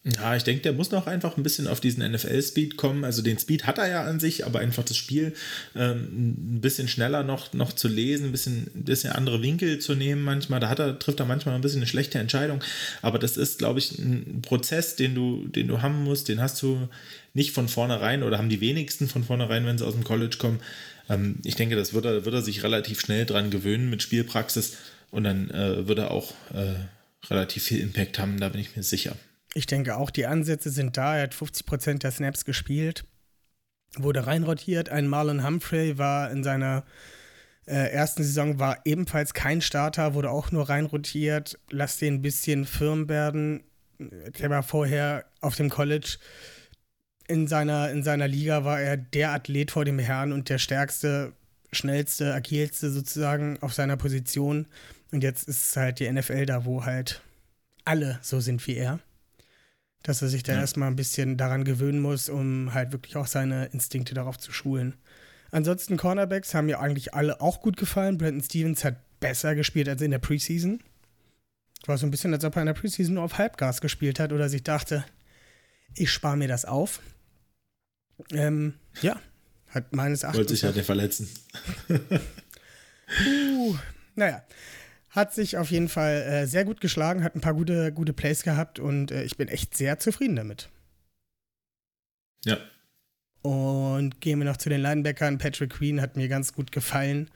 Ja, 0.03 0.35
ich 0.35 0.41
denke, 0.41 0.63
der 0.63 0.73
muss 0.73 0.89
noch 0.89 1.05
einfach 1.05 1.37
ein 1.37 1.43
bisschen 1.43 1.67
auf 1.67 1.79
diesen 1.79 2.03
NFL-Speed 2.11 2.75
kommen. 2.75 3.03
Also 3.03 3.21
den 3.21 3.37
Speed 3.37 3.67
hat 3.67 3.77
er 3.77 3.87
ja 3.87 4.03
an 4.03 4.19
sich, 4.19 4.47
aber 4.47 4.57
einfach 4.57 4.83
das 4.83 4.97
Spiel 4.97 5.35
ähm, 5.75 6.55
ein 6.55 6.61
bisschen 6.61 6.87
schneller 6.87 7.21
noch, 7.21 7.53
noch 7.53 7.73
zu 7.73 7.87
lesen, 7.87 8.25
ein 8.25 8.31
bisschen, 8.31 8.71
bisschen 8.73 9.11
andere 9.11 9.43
Winkel 9.43 9.77
zu 9.77 9.93
nehmen 9.93 10.23
manchmal. 10.23 10.59
Da 10.59 10.69
hat 10.69 10.79
er, 10.79 10.97
trifft 10.97 11.19
er 11.19 11.27
manchmal 11.27 11.53
ein 11.53 11.61
bisschen 11.61 11.81
eine 11.81 11.87
schlechte 11.87 12.17
Entscheidung. 12.17 12.63
Aber 13.03 13.19
das 13.19 13.37
ist, 13.37 13.59
glaube 13.59 13.77
ich, 13.77 13.99
ein 13.99 14.41
Prozess, 14.41 14.95
den 14.95 15.13
du, 15.13 15.47
den 15.47 15.67
du 15.67 15.83
haben 15.83 16.03
musst. 16.03 16.29
Den 16.29 16.41
hast 16.41 16.59
du 16.63 16.89
nicht 17.35 17.51
von 17.51 17.67
vornherein 17.67 18.23
oder 18.23 18.39
haben 18.39 18.49
die 18.49 18.59
wenigsten 18.59 19.07
von 19.07 19.23
vornherein, 19.23 19.67
wenn 19.67 19.77
sie 19.77 19.85
aus 19.85 19.93
dem 19.93 20.03
College 20.03 20.37
kommen. 20.39 20.61
Ähm, 21.09 21.35
ich 21.43 21.57
denke, 21.57 21.75
das 21.75 21.93
wird 21.93 22.05
er, 22.05 22.25
wird 22.25 22.33
er 22.33 22.41
sich 22.41 22.63
relativ 22.63 23.01
schnell 23.01 23.27
dran 23.27 23.51
gewöhnen 23.51 23.91
mit 23.91 24.01
Spielpraxis 24.01 24.77
und 25.11 25.25
dann 25.25 25.51
äh, 25.51 25.87
wird 25.87 25.99
er 25.99 26.09
auch 26.09 26.31
äh, 26.55 26.73
relativ 27.29 27.63
viel 27.63 27.79
Impact 27.79 28.19
haben, 28.19 28.39
da 28.39 28.49
bin 28.49 28.61
ich 28.61 28.75
mir 28.75 28.83
sicher. 28.83 29.15
Ich 29.53 29.65
denke 29.65 29.97
auch, 29.97 30.09
die 30.09 30.25
Ansätze 30.25 30.69
sind 30.69 30.97
da. 30.97 31.17
Er 31.17 31.23
hat 31.23 31.35
50% 31.35 31.99
der 31.99 32.11
Snaps 32.11 32.45
gespielt, 32.45 33.05
wurde 33.97 34.25
reinrotiert. 34.25 34.89
Ein 34.89 35.07
Marlon 35.07 35.45
Humphrey 35.45 35.97
war 35.97 36.31
in 36.31 36.43
seiner 36.43 36.83
äh, 37.65 37.91
ersten 37.91 38.23
Saison 38.23 38.59
war 38.59 38.79
ebenfalls 38.85 39.33
kein 39.33 39.61
Starter, 39.61 40.13
wurde 40.13 40.31
auch 40.31 40.51
nur 40.51 40.69
reinrotiert. 40.69 41.59
Lass 41.69 41.97
den 41.97 42.15
ein 42.15 42.21
bisschen 42.21 42.65
firm 42.65 43.07
werden. 43.07 43.63
Der 43.99 44.49
war 44.49 44.63
vorher 44.63 45.25
auf 45.41 45.55
dem 45.55 45.69
College. 45.69 46.17
In 47.27 47.47
seiner, 47.47 47.91
in 47.91 48.03
seiner 48.03 48.27
Liga 48.27 48.65
war 48.65 48.81
er 48.81 48.97
der 48.97 49.31
Athlet 49.31 49.71
vor 49.71 49.85
dem 49.85 49.99
Herrn 49.99 50.33
und 50.33 50.49
der 50.49 50.57
stärkste, 50.57 51.33
schnellste, 51.71 52.33
agilste 52.33 52.91
sozusagen 52.91 53.57
auf 53.61 53.73
seiner 53.73 53.97
Position. 53.97 54.67
Und 55.11 55.23
jetzt 55.23 55.47
ist 55.47 55.75
halt 55.75 55.99
die 55.99 56.11
NFL 56.11 56.45
da, 56.45 56.65
wo 56.65 56.85
halt 56.85 57.21
alle 57.85 58.19
so 58.21 58.39
sind 58.39 58.65
wie 58.67 58.75
er 58.75 58.99
dass 60.03 60.21
er 60.23 60.29
sich 60.29 60.41
da 60.41 60.53
Ja. 60.53 60.61
erstmal 60.61 60.87
ein 60.89 60.95
bisschen 60.95 61.37
daran 61.37 61.63
gewöhnen 61.63 61.99
muss, 61.99 62.27
um 62.27 62.73
halt 62.73 62.91
wirklich 62.91 63.15
auch 63.17 63.27
seine 63.27 63.65
Instinkte 63.67 64.15
darauf 64.15 64.39
zu 64.39 64.51
schulen. 64.51 64.95
Ansonsten 65.51 65.95
Cornerbacks 65.95 66.55
haben 66.55 66.65
mir 66.65 66.79
eigentlich 66.79 67.13
alle 67.13 67.39
auch 67.39 67.61
gut 67.61 67.77
gefallen. 67.77 68.17
Brandon 68.17 68.41
Stevens 68.43 68.83
hat 68.83 68.95
besser 69.19 69.53
gespielt 69.53 69.87
als 69.87 70.01
in 70.01 70.09
der 70.09 70.17
Preseason. 70.17 70.81
War 71.85 71.99
so 71.99 72.07
ein 72.07 72.11
bisschen, 72.11 72.33
als 72.33 72.43
ob 72.43 72.55
er 72.55 72.63
in 72.63 72.65
der 72.67 72.73
Preseason 72.73 73.13
nur 73.13 73.23
auf 73.23 73.37
Halbgas 73.37 73.79
gespielt 73.81 74.19
hat 74.19 74.33
oder 74.33 74.49
sich 74.49 74.63
dachte, 74.63 75.05
ich 75.93 76.11
spare 76.11 76.35
mir 76.35 76.47
das 76.47 76.65
auf. 76.65 76.99
Ähm, 78.31 78.73
ja, 79.03 79.19
hat 79.71 79.95
meines 79.95 80.23
Wollte 80.23 80.37
Erachtens 80.37 80.51
sich 80.51 80.63
halt 80.63 80.75
nicht 80.75 80.85
verletzen. 80.85 81.29
Puh, 81.87 83.75
naja, 84.15 84.43
hat 85.09 85.33
sich 85.33 85.57
auf 85.57 85.71
jeden 85.71 85.89
Fall 85.89 86.21
äh, 86.21 86.47
sehr 86.47 86.63
gut 86.65 86.81
geschlagen, 86.81 87.23
hat 87.23 87.35
ein 87.35 87.41
paar 87.41 87.53
gute, 87.53 87.91
gute 87.91 88.13
Plays 88.13 88.43
gehabt 88.43 88.79
und 88.79 89.11
äh, 89.11 89.23
ich 89.23 89.37
bin 89.37 89.47
echt 89.47 89.75
sehr 89.75 89.99
zufrieden 89.99 90.35
damit. 90.35 90.69
Ja. 92.45 92.57
Und 93.41 94.21
gehen 94.21 94.39
wir 94.39 94.45
noch 94.45 94.57
zu 94.57 94.69
den 94.69 94.81
Linebackern. 94.81 95.37
Patrick 95.37 95.71
Queen 95.71 95.99
hat 96.01 96.15
mir 96.15 96.27
ganz 96.27 96.53
gut 96.53 96.71
gefallen. 96.71 97.29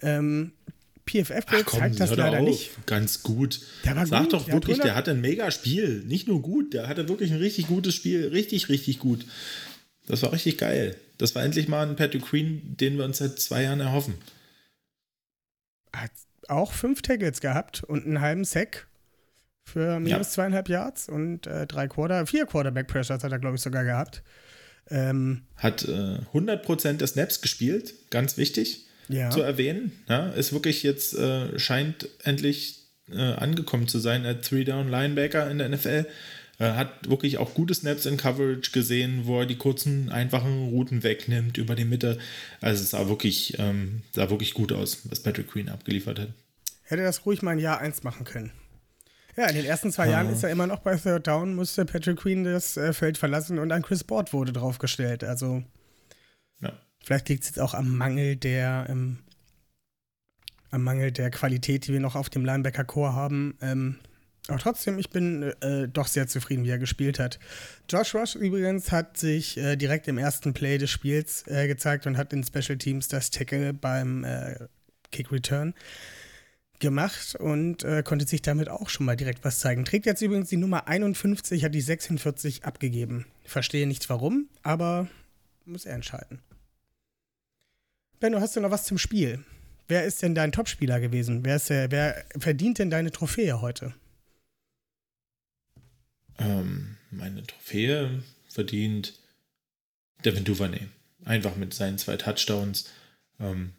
Ähm, 0.00 0.52
PFF 1.06 1.44
Ach 1.46 1.62
komm, 1.64 1.80
zeigt 1.80 2.00
das 2.00 2.14
leider 2.14 2.38
auf. 2.38 2.48
nicht. 2.48 2.86
Ganz 2.86 3.22
gut. 3.22 3.60
Der 3.84 3.96
war 3.96 4.06
Sag 4.06 4.24
gut, 4.24 4.32
doch 4.34 4.44
der 4.44 4.54
wirklich, 4.54 4.74
100 4.76 4.86
der 4.86 4.94
hatte 4.94 5.10
ein 5.12 5.20
mega 5.20 5.50
Spiel. 5.50 6.04
Nicht 6.06 6.28
nur 6.28 6.42
gut, 6.42 6.74
der 6.74 6.86
hatte 6.88 7.08
wirklich 7.08 7.32
ein 7.32 7.38
richtig 7.38 7.66
gutes 7.66 7.94
Spiel. 7.94 8.28
Richtig, 8.28 8.68
richtig 8.68 8.98
gut. 8.98 9.24
Das 10.06 10.22
war 10.22 10.32
richtig 10.32 10.58
geil. 10.58 10.96
Das 11.18 11.34
war 11.34 11.42
endlich 11.44 11.68
mal 11.68 11.86
ein 11.86 11.96
Patrick 11.96 12.22
Queen, 12.22 12.76
den 12.76 12.96
wir 12.96 13.04
uns 13.04 13.18
seit 13.18 13.38
zwei 13.38 13.64
Jahren 13.64 13.80
erhoffen. 13.80 14.14
Hat 15.94 16.12
auch 16.48 16.72
fünf 16.72 17.02
Tackles 17.02 17.40
gehabt 17.40 17.82
und 17.84 18.06
einen 18.06 18.20
halben 18.20 18.44
Sack 18.44 18.86
für 19.64 19.98
minus 20.00 20.10
Ja. 20.10 20.22
zweieinhalb 20.22 20.68
Yards 20.68 21.08
und 21.08 21.46
äh, 21.46 21.66
drei 21.66 21.88
Quarter, 21.88 22.26
vier 22.26 22.46
Quarterback-Pressures 22.46 23.22
hat 23.22 23.32
er, 23.32 23.38
glaube 23.38 23.56
ich, 23.56 23.62
sogar 23.62 23.84
gehabt. 23.84 24.22
Ähm, 24.90 25.42
Hat 25.56 25.84
äh, 25.84 26.18
100% 26.32 26.94
der 26.94 27.06
Snaps 27.06 27.42
gespielt, 27.42 27.92
ganz 28.10 28.38
wichtig 28.38 28.86
ja. 29.08 29.28
zu 29.28 29.42
erwähnen. 29.42 29.92
Ja, 30.08 30.28
ist 30.30 30.52
wirklich 30.54 30.82
jetzt, 30.82 31.14
äh, 31.14 31.58
scheint 31.58 32.08
endlich 32.24 32.86
äh, 33.10 33.18
angekommen 33.34 33.88
zu 33.88 33.98
sein 33.98 34.24
als 34.24 34.48
Three-Down-Linebacker 34.48 35.50
in 35.50 35.58
der 35.58 35.68
NFL. 35.68 36.06
Äh, 36.58 36.72
hat 36.72 37.08
wirklich 37.08 37.38
auch 37.38 37.54
gute 37.54 37.72
Snaps 37.74 38.04
in 38.06 38.16
Coverage 38.16 38.72
gesehen, 38.72 39.26
wo 39.26 39.40
er 39.40 39.46
die 39.46 39.56
kurzen, 39.58 40.10
einfachen 40.10 40.68
Routen 40.70 41.04
wegnimmt 41.04 41.56
über 41.56 41.76
die 41.76 41.84
Mitte. 41.84 42.18
Also 42.60 42.82
es 42.82 42.90
sah 42.90 43.08
wirklich, 43.08 43.58
ähm, 43.58 44.02
sah 44.12 44.28
wirklich 44.28 44.54
gut 44.54 44.72
aus, 44.72 45.08
was 45.08 45.22
Patrick 45.22 45.48
Queen 45.48 45.68
abgeliefert 45.68 46.18
hat. 46.18 46.28
Hätte 46.82 47.02
das 47.04 47.24
ruhig 47.26 47.42
mal 47.42 47.52
ein 47.52 47.58
Jahr 47.58 47.78
eins 47.80 48.02
machen 48.02 48.24
können. 48.24 48.50
Ja, 49.36 49.46
in 49.46 49.54
den 49.54 49.66
ersten 49.66 49.92
zwei 49.92 50.08
Jahren 50.08 50.30
ist 50.30 50.42
er 50.42 50.50
immer 50.50 50.66
noch 50.66 50.80
bei 50.80 50.96
Third 50.96 51.28
Down, 51.28 51.54
musste 51.54 51.84
Patrick 51.84 52.16
Queen 52.16 52.42
das 52.42 52.76
äh, 52.76 52.92
Feld 52.92 53.18
verlassen 53.18 53.60
und 53.60 53.70
ein 53.70 53.82
Chris 53.82 54.02
Board 54.02 54.32
wurde 54.32 54.52
draufgestellt. 54.52 55.22
Also 55.22 55.62
Ja. 56.60 56.72
vielleicht 57.04 57.28
liegt 57.28 57.44
es 57.44 57.50
jetzt 57.50 57.60
auch 57.60 57.74
am 57.74 57.96
Mangel 57.96 58.34
der 58.34 58.86
ähm, 58.88 59.18
am 60.70 60.82
Mangel 60.82 61.12
der 61.12 61.30
Qualität, 61.30 61.86
die 61.86 61.92
wir 61.92 62.00
noch 62.00 62.16
auf 62.16 62.30
dem 62.30 62.44
Linebacker-Core 62.44 63.14
haben. 63.14 63.56
Ähm, 63.62 63.98
Aber 64.48 64.58
trotzdem, 64.58 64.98
ich 64.98 65.10
bin 65.10 65.42
äh, 65.60 65.88
doch 65.88 66.06
sehr 66.06 66.26
zufrieden, 66.26 66.64
wie 66.64 66.70
er 66.70 66.78
gespielt 66.78 67.18
hat. 67.18 67.38
Josh 67.88 68.14
Rush 68.14 68.34
übrigens 68.34 68.90
hat 68.90 69.18
sich 69.18 69.58
äh, 69.58 69.76
direkt 69.76 70.08
im 70.08 70.16
ersten 70.16 70.54
Play 70.54 70.78
des 70.78 70.90
Spiels 70.90 71.46
äh, 71.46 71.68
gezeigt 71.68 72.06
und 72.06 72.16
hat 72.16 72.32
in 72.32 72.42
Special 72.42 72.78
Teams 72.78 73.08
das 73.08 73.30
Tackle 73.30 73.74
beim 73.74 74.24
äh, 74.24 74.56
Kick 75.10 75.30
Return 75.30 75.74
gemacht 76.78 77.34
und 77.38 77.84
äh, 77.84 78.02
konnte 78.02 78.26
sich 78.26 78.40
damit 78.40 78.70
auch 78.70 78.88
schon 78.88 79.04
mal 79.04 79.16
direkt 79.16 79.44
was 79.44 79.58
zeigen. 79.58 79.84
Trägt 79.84 80.06
jetzt 80.06 80.22
übrigens 80.22 80.48
die 80.48 80.56
Nummer 80.56 80.88
51, 80.88 81.64
hat 81.64 81.74
die 81.74 81.80
46 81.82 82.64
abgegeben. 82.64 83.26
Verstehe 83.44 83.86
nichts 83.86 84.08
warum, 84.08 84.48
aber 84.62 85.08
muss 85.66 85.84
er 85.84 85.94
entscheiden. 85.94 86.40
Benno, 88.18 88.40
hast 88.40 88.56
du 88.56 88.60
noch 88.60 88.70
was 88.70 88.84
zum 88.84 88.96
Spiel? 88.96 89.44
Wer 89.88 90.04
ist 90.04 90.22
denn 90.22 90.34
dein 90.34 90.52
Topspieler 90.52 91.00
gewesen? 91.00 91.44
Wer, 91.44 91.56
ist 91.56 91.68
der, 91.68 91.90
wer 91.90 92.24
verdient 92.38 92.78
denn 92.78 92.90
deine 92.90 93.10
Trophäe 93.10 93.60
heute? 93.60 93.94
Ähm, 96.38 96.96
meine 97.10 97.42
Trophäe 97.44 98.22
verdient 98.48 99.14
Devin 100.24 100.44
Duvernay. 100.44 100.86
Einfach 101.24 101.56
mit 101.56 101.74
seinen 101.74 101.98
zwei 101.98 102.16
Touchdowns. 102.16 102.88
Ähm, 103.40 103.72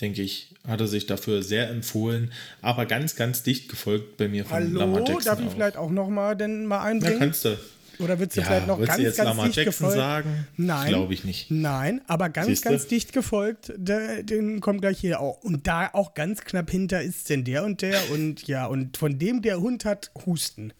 denke 0.00 0.22
ich, 0.22 0.54
hat 0.66 0.80
er 0.80 0.88
sich 0.88 1.06
dafür 1.06 1.42
sehr 1.42 1.68
empfohlen, 1.70 2.32
aber 2.62 2.84
ganz, 2.84 3.14
ganz 3.14 3.42
dicht 3.44 3.68
gefolgt 3.68 4.16
bei 4.16 4.26
mir 4.28 4.44
von 4.44 4.54
Hallo, 4.56 4.80
Lamar 4.80 5.00
Jackson. 5.06 5.24
darf 5.24 5.40
ich 5.40 5.46
auch. 5.46 5.52
vielleicht 5.52 5.76
auch 5.76 5.90
noch 5.90 6.08
mal 6.08 6.34
denn 6.36 6.66
mal 6.66 6.78
Ja, 6.78 6.82
einbringen? 6.82 7.18
kannst 7.20 7.44
du. 7.44 7.56
Oder 8.00 8.18
willst 8.18 8.36
du 8.36 8.40
Ja, 8.40 8.46
vielleicht 8.48 8.66
noch 8.66 8.80
ganz, 8.84 8.96
du 8.96 9.02
jetzt 9.04 9.16
ganz 9.18 9.28
Lamar 9.28 9.44
dicht 9.46 9.56
Jackson 9.56 9.72
gefolgt? 9.86 9.94
sagen? 9.96 10.48
Nein. 10.56 10.88
Glaube 10.88 11.14
ich 11.14 11.22
nicht. 11.22 11.48
Nein, 11.52 12.00
aber 12.08 12.28
ganz, 12.28 12.48
Siehste? 12.48 12.70
ganz 12.70 12.88
dicht 12.88 13.12
gefolgt, 13.12 13.72
der, 13.76 14.24
den 14.24 14.60
kommt 14.60 14.80
gleich 14.80 14.98
hier 14.98 15.20
auch. 15.20 15.44
Und 15.44 15.68
da 15.68 15.90
auch 15.92 16.14
ganz 16.14 16.40
knapp 16.42 16.70
hinter 16.72 17.00
ist 17.02 17.30
denn 17.30 17.44
der 17.44 17.64
und 17.64 17.80
der 17.82 18.10
und 18.10 18.48
ja, 18.48 18.66
und 18.66 18.96
von 18.96 19.16
dem 19.20 19.42
der 19.42 19.60
Hund 19.60 19.84
hat 19.84 20.10
Husten. 20.26 20.72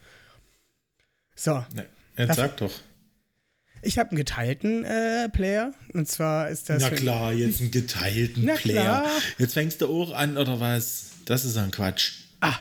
So, 1.34 1.64
Ne, 1.74 1.86
jetzt 2.16 2.36
sag 2.36 2.56
doch. 2.58 2.72
ich 3.82 3.98
habe 3.98 4.10
einen 4.10 4.18
geteilten 4.18 4.84
äh, 4.84 5.28
Player 5.28 5.72
und 5.92 6.08
zwar 6.08 6.48
ist 6.48 6.68
das. 6.70 6.82
Na 6.82 6.90
klar, 6.90 7.32
jetzt 7.32 7.60
einen 7.60 7.70
geteilten 7.70 8.44
Na 8.44 8.54
Player. 8.54 8.82
klar. 8.82 9.10
Jetzt 9.38 9.54
fängst 9.54 9.80
du 9.80 9.88
auch 9.88 10.12
an, 10.14 10.36
oder 10.38 10.60
was? 10.60 11.10
Das 11.24 11.44
ist 11.44 11.56
ein 11.56 11.70
Quatsch. 11.70 12.12
Ah, 12.40 12.58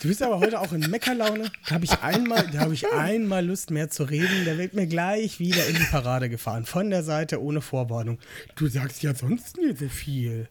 du 0.00 0.08
bist 0.08 0.22
aber 0.22 0.38
heute 0.38 0.60
auch 0.60 0.72
in 0.72 0.80
Meckerlaune. 0.88 1.50
Da 1.66 1.74
habe 1.74 1.84
ich 1.84 1.98
einmal, 2.00 2.46
da 2.52 2.60
habe 2.60 2.74
ich 2.74 2.86
einmal 2.90 3.44
Lust 3.44 3.70
mehr 3.70 3.90
zu 3.90 4.04
reden. 4.04 4.44
Der 4.44 4.56
wird 4.58 4.74
mir 4.74 4.86
gleich 4.86 5.38
wieder 5.40 5.66
in 5.66 5.74
die 5.76 5.84
Parade 5.90 6.28
gefahren. 6.30 6.64
Von 6.64 6.88
der 6.90 7.02
Seite 7.02 7.42
ohne 7.42 7.60
Vorwarnung. 7.60 8.18
Du 8.56 8.66
sagst 8.68 9.02
ja 9.02 9.14
sonst 9.14 9.56
nie 9.58 9.74
so 9.76 9.88
viel. 9.88 10.48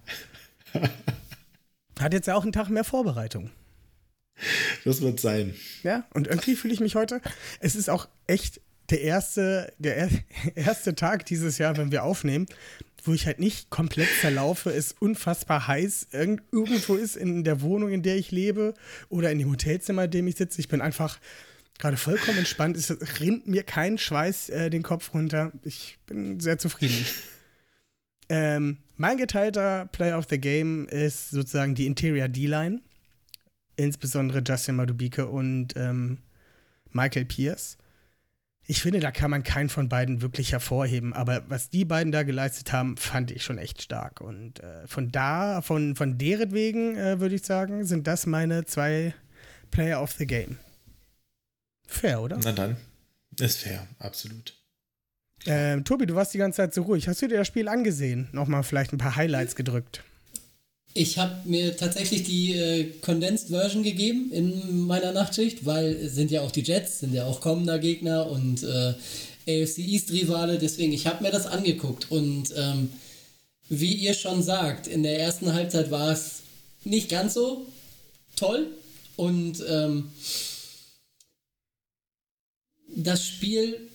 Hat 1.99 2.13
jetzt 2.13 2.27
ja 2.27 2.35
auch 2.35 2.43
einen 2.43 2.51
Tag 2.51 2.69
mehr 2.69 2.83
Vorbereitung. 2.83 3.49
Das 4.85 5.01
wird 5.01 5.19
sein. 5.19 5.53
Ja, 5.83 6.05
und 6.13 6.27
irgendwie 6.27 6.55
fühle 6.55 6.73
ich 6.73 6.79
mich 6.79 6.95
heute. 6.95 7.21
Es 7.59 7.75
ist 7.75 7.89
auch 7.89 8.07
echt 8.27 8.61
der 8.89 9.01
erste, 9.01 9.71
der 9.77 9.97
er- 9.97 10.09
erste 10.55 10.95
Tag 10.95 11.25
dieses 11.25 11.57
Jahr, 11.57 11.77
wenn 11.77 11.91
wir 11.91 12.03
aufnehmen, 12.03 12.45
wo 13.03 13.13
ich 13.13 13.25
halt 13.25 13.39
nicht 13.39 13.69
komplett 13.69 14.07
verlaufe, 14.09 14.71
es 14.71 14.93
unfassbar 14.99 15.67
heiß 15.67 16.07
irgend, 16.11 16.41
irgendwo 16.51 16.95
ist 16.95 17.15
in 17.15 17.43
der 17.43 17.61
Wohnung, 17.61 17.91
in 17.91 18.01
der 18.03 18.17
ich 18.17 18.31
lebe 18.31 18.73
oder 19.07 19.31
in 19.31 19.39
dem 19.39 19.49
Hotelzimmer, 19.51 20.05
in 20.05 20.11
dem 20.11 20.27
ich 20.27 20.35
sitze. 20.35 20.59
Ich 20.59 20.67
bin 20.67 20.81
einfach 20.81 21.19
gerade 21.77 21.95
vollkommen 21.95 22.39
entspannt. 22.39 22.75
Es 22.75 22.89
rinnt 23.21 23.47
mir 23.47 23.63
kein 23.63 23.97
Schweiß 23.97 24.49
äh, 24.49 24.69
den 24.69 24.83
Kopf 24.83 25.13
runter. 25.13 25.53
Ich 25.63 25.97
bin 26.07 26.39
sehr 26.41 26.57
zufrieden. 26.57 27.05
ähm, 28.29 28.77
mein 28.97 29.17
geteilter 29.17 29.85
Player 29.91 30.17
of 30.17 30.25
the 30.29 30.37
Game 30.39 30.87
ist 30.89 31.29
sozusagen 31.29 31.75
die 31.75 31.85
Interior 31.85 32.27
D-Line 32.27 32.81
insbesondere 33.83 34.43
Justin 34.45 34.75
Madubike 34.75 35.27
und 35.27 35.75
ähm, 35.75 36.19
Michael 36.91 37.25
Pierce. 37.25 37.77
Ich 38.65 38.83
finde, 38.83 38.99
da 38.99 39.09
kann 39.09 39.31
man 39.31 39.41
keinen 39.41 39.69
von 39.69 39.89
beiden 39.89 40.21
wirklich 40.21 40.51
hervorheben, 40.51 41.13
aber 41.13 41.43
was 41.47 41.71
die 41.71 41.85
beiden 41.85 42.11
da 42.11 42.21
geleistet 42.21 42.71
haben, 42.71 42.97
fand 42.97 43.31
ich 43.31 43.43
schon 43.43 43.57
echt 43.57 43.81
stark. 43.81 44.21
Und 44.21 44.59
äh, 44.59 44.85
von 44.85 45.11
da, 45.11 45.61
von, 45.61 45.95
von 45.95 46.19
deren 46.19 46.51
wegen, 46.51 46.95
äh, 46.95 47.19
würde 47.19 47.35
ich 47.35 47.43
sagen, 47.43 47.83
sind 47.85 48.05
das 48.05 48.27
meine 48.27 48.65
zwei 48.65 49.15
Player 49.71 50.01
of 50.01 50.11
the 50.11 50.27
Game. 50.27 50.57
Fair, 51.87 52.21
oder? 52.21 52.39
Na 52.43 52.51
dann. 52.51 52.77
Ist 53.39 53.59
fair, 53.59 53.87
absolut. 53.97 54.55
Ähm, 55.45 55.83
Tobi, 55.85 56.05
du 56.05 56.13
warst 56.15 56.33
die 56.33 56.37
ganze 56.37 56.57
Zeit 56.57 56.73
so 56.73 56.83
ruhig. 56.83 57.07
Hast 57.07 57.21
du 57.21 57.27
dir 57.27 57.37
das 57.37 57.47
Spiel 57.47 57.67
angesehen? 57.67 58.27
Nochmal 58.33 58.63
vielleicht 58.63 58.93
ein 58.93 58.97
paar 58.97 59.15
Highlights 59.15 59.55
gedrückt. 59.55 60.03
Ich 60.99 61.17
habe 61.17 61.33
mir 61.45 61.77
tatsächlich 61.77 62.23
die 62.23 62.55
äh, 62.55 62.91
Condensed 62.99 63.47
Version 63.47 63.83
gegeben 63.83 64.33
in 64.33 64.81
meiner 64.81 65.13
Nachtschicht, 65.13 65.65
weil 65.65 65.93
es 65.93 66.15
sind 66.15 66.29
ja 66.29 66.41
auch 66.41 66.51
die 66.51 66.61
Jets, 66.61 66.99
sind 66.99 67.13
ja 67.13 67.23
auch 67.23 67.39
kommender 67.39 67.79
Gegner 67.79 68.29
und 68.29 68.63
äh, 68.63 68.95
AFC 69.47 69.77
East 69.77 70.11
Rivale, 70.11 70.57
deswegen 70.57 70.91
ich 70.91 71.07
habe 71.07 71.23
mir 71.23 71.31
das 71.31 71.47
angeguckt 71.47 72.11
und 72.11 72.53
ähm, 72.53 72.89
wie 73.69 73.93
ihr 73.93 74.13
schon 74.13 74.43
sagt, 74.43 74.87
in 74.87 75.03
der 75.03 75.17
ersten 75.17 75.53
Halbzeit 75.53 75.89
war 75.89 76.11
es 76.11 76.41
nicht 76.83 77.07
ganz 77.07 77.33
so 77.33 77.65
toll 78.35 78.67
und 79.15 79.63
ähm, 79.69 80.09
das 82.93 83.25
Spiel 83.25 83.87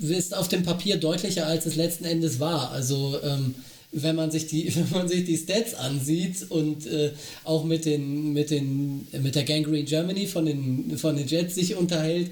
ist 0.00 0.34
auf 0.34 0.48
dem 0.48 0.64
Papier 0.64 0.96
deutlicher, 0.96 1.46
als 1.46 1.66
es 1.66 1.76
letzten 1.76 2.06
Endes 2.06 2.40
war. 2.40 2.72
Also 2.72 3.20
ähm, 3.22 3.54
wenn 3.92 4.16
man 4.16 4.30
sich 4.30 4.46
die, 4.46 4.74
wenn 4.74 4.90
man 4.90 5.08
sich 5.08 5.24
die 5.24 5.36
Stats 5.36 5.74
ansieht 5.74 6.50
und 6.50 6.86
äh, 6.86 7.12
auch 7.44 7.64
mit 7.64 7.84
den, 7.84 8.32
mit 8.32 8.50
den, 8.50 9.06
mit 9.20 9.34
der 9.34 9.44
Gangrene 9.44 9.84
Germany 9.84 10.26
von 10.26 10.46
den, 10.46 10.96
von 10.98 11.16
den 11.16 11.26
Jets 11.26 11.54
sich 11.54 11.76
unterhält, 11.76 12.30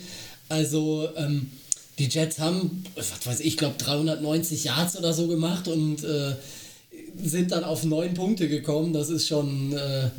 also 0.48 1.08
ähm, 1.16 1.50
die 1.98 2.06
Jets 2.06 2.38
haben, 2.38 2.84
was 2.94 3.26
weiß 3.26 3.40
ich, 3.40 3.56
glaube 3.56 3.74
390 3.78 4.64
Yards 4.64 4.96
oder 4.96 5.12
so 5.12 5.26
gemacht 5.26 5.68
und 5.68 6.04
äh, 6.04 6.34
sind 7.22 7.52
dann 7.52 7.64
auf 7.64 7.84
neun 7.84 8.14
Punkte 8.14 8.48
gekommen. 8.48 8.92
Das 8.92 9.10
ist 9.10 9.26
schon 9.26 9.72
äh, 9.72 10.10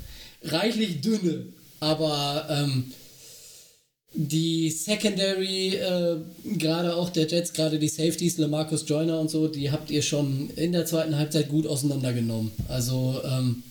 reichlich 0.43 1.02
dünne. 1.02 1.45
Aber 1.80 2.47
ähm, 2.49 2.91
die 4.13 4.71
Secondary, 4.71 5.75
äh, 5.75 6.17
gerade 6.57 6.95
auch 6.95 7.09
der 7.09 7.27
Jets, 7.27 7.53
gerade 7.53 7.77
die 7.77 7.89
Safeties, 7.89 8.37
LeMarcus 8.37 8.85
Joyner 8.87 9.19
und 9.19 9.29
so, 9.29 9.47
die 9.47 9.71
habt 9.71 9.91
ihr 9.91 10.01
schon 10.01 10.49
in 10.55 10.71
der 10.71 10.85
zweiten 10.85 11.15
Halbzeit 11.15 11.49
gut 11.49 11.67
auseinandergenommen. 11.67 12.51
Also 12.67 13.21
ähm, 13.23 13.63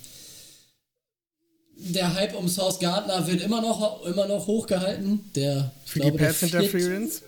der 1.77 2.15
Hype 2.15 2.37
um 2.37 2.49
Source 2.49 2.79
Gardner 2.79 3.27
wird 3.27 3.41
immer 3.41 3.61
noch, 3.61 4.05
immer 4.07 4.27
noch 4.27 4.47
hochgehalten. 4.47 5.21
Der, 5.35 5.73
Für 5.85 6.01
glaube, 6.01 6.19
die 6.19 6.25
Pass 6.25 6.43
Interference. 6.43 7.23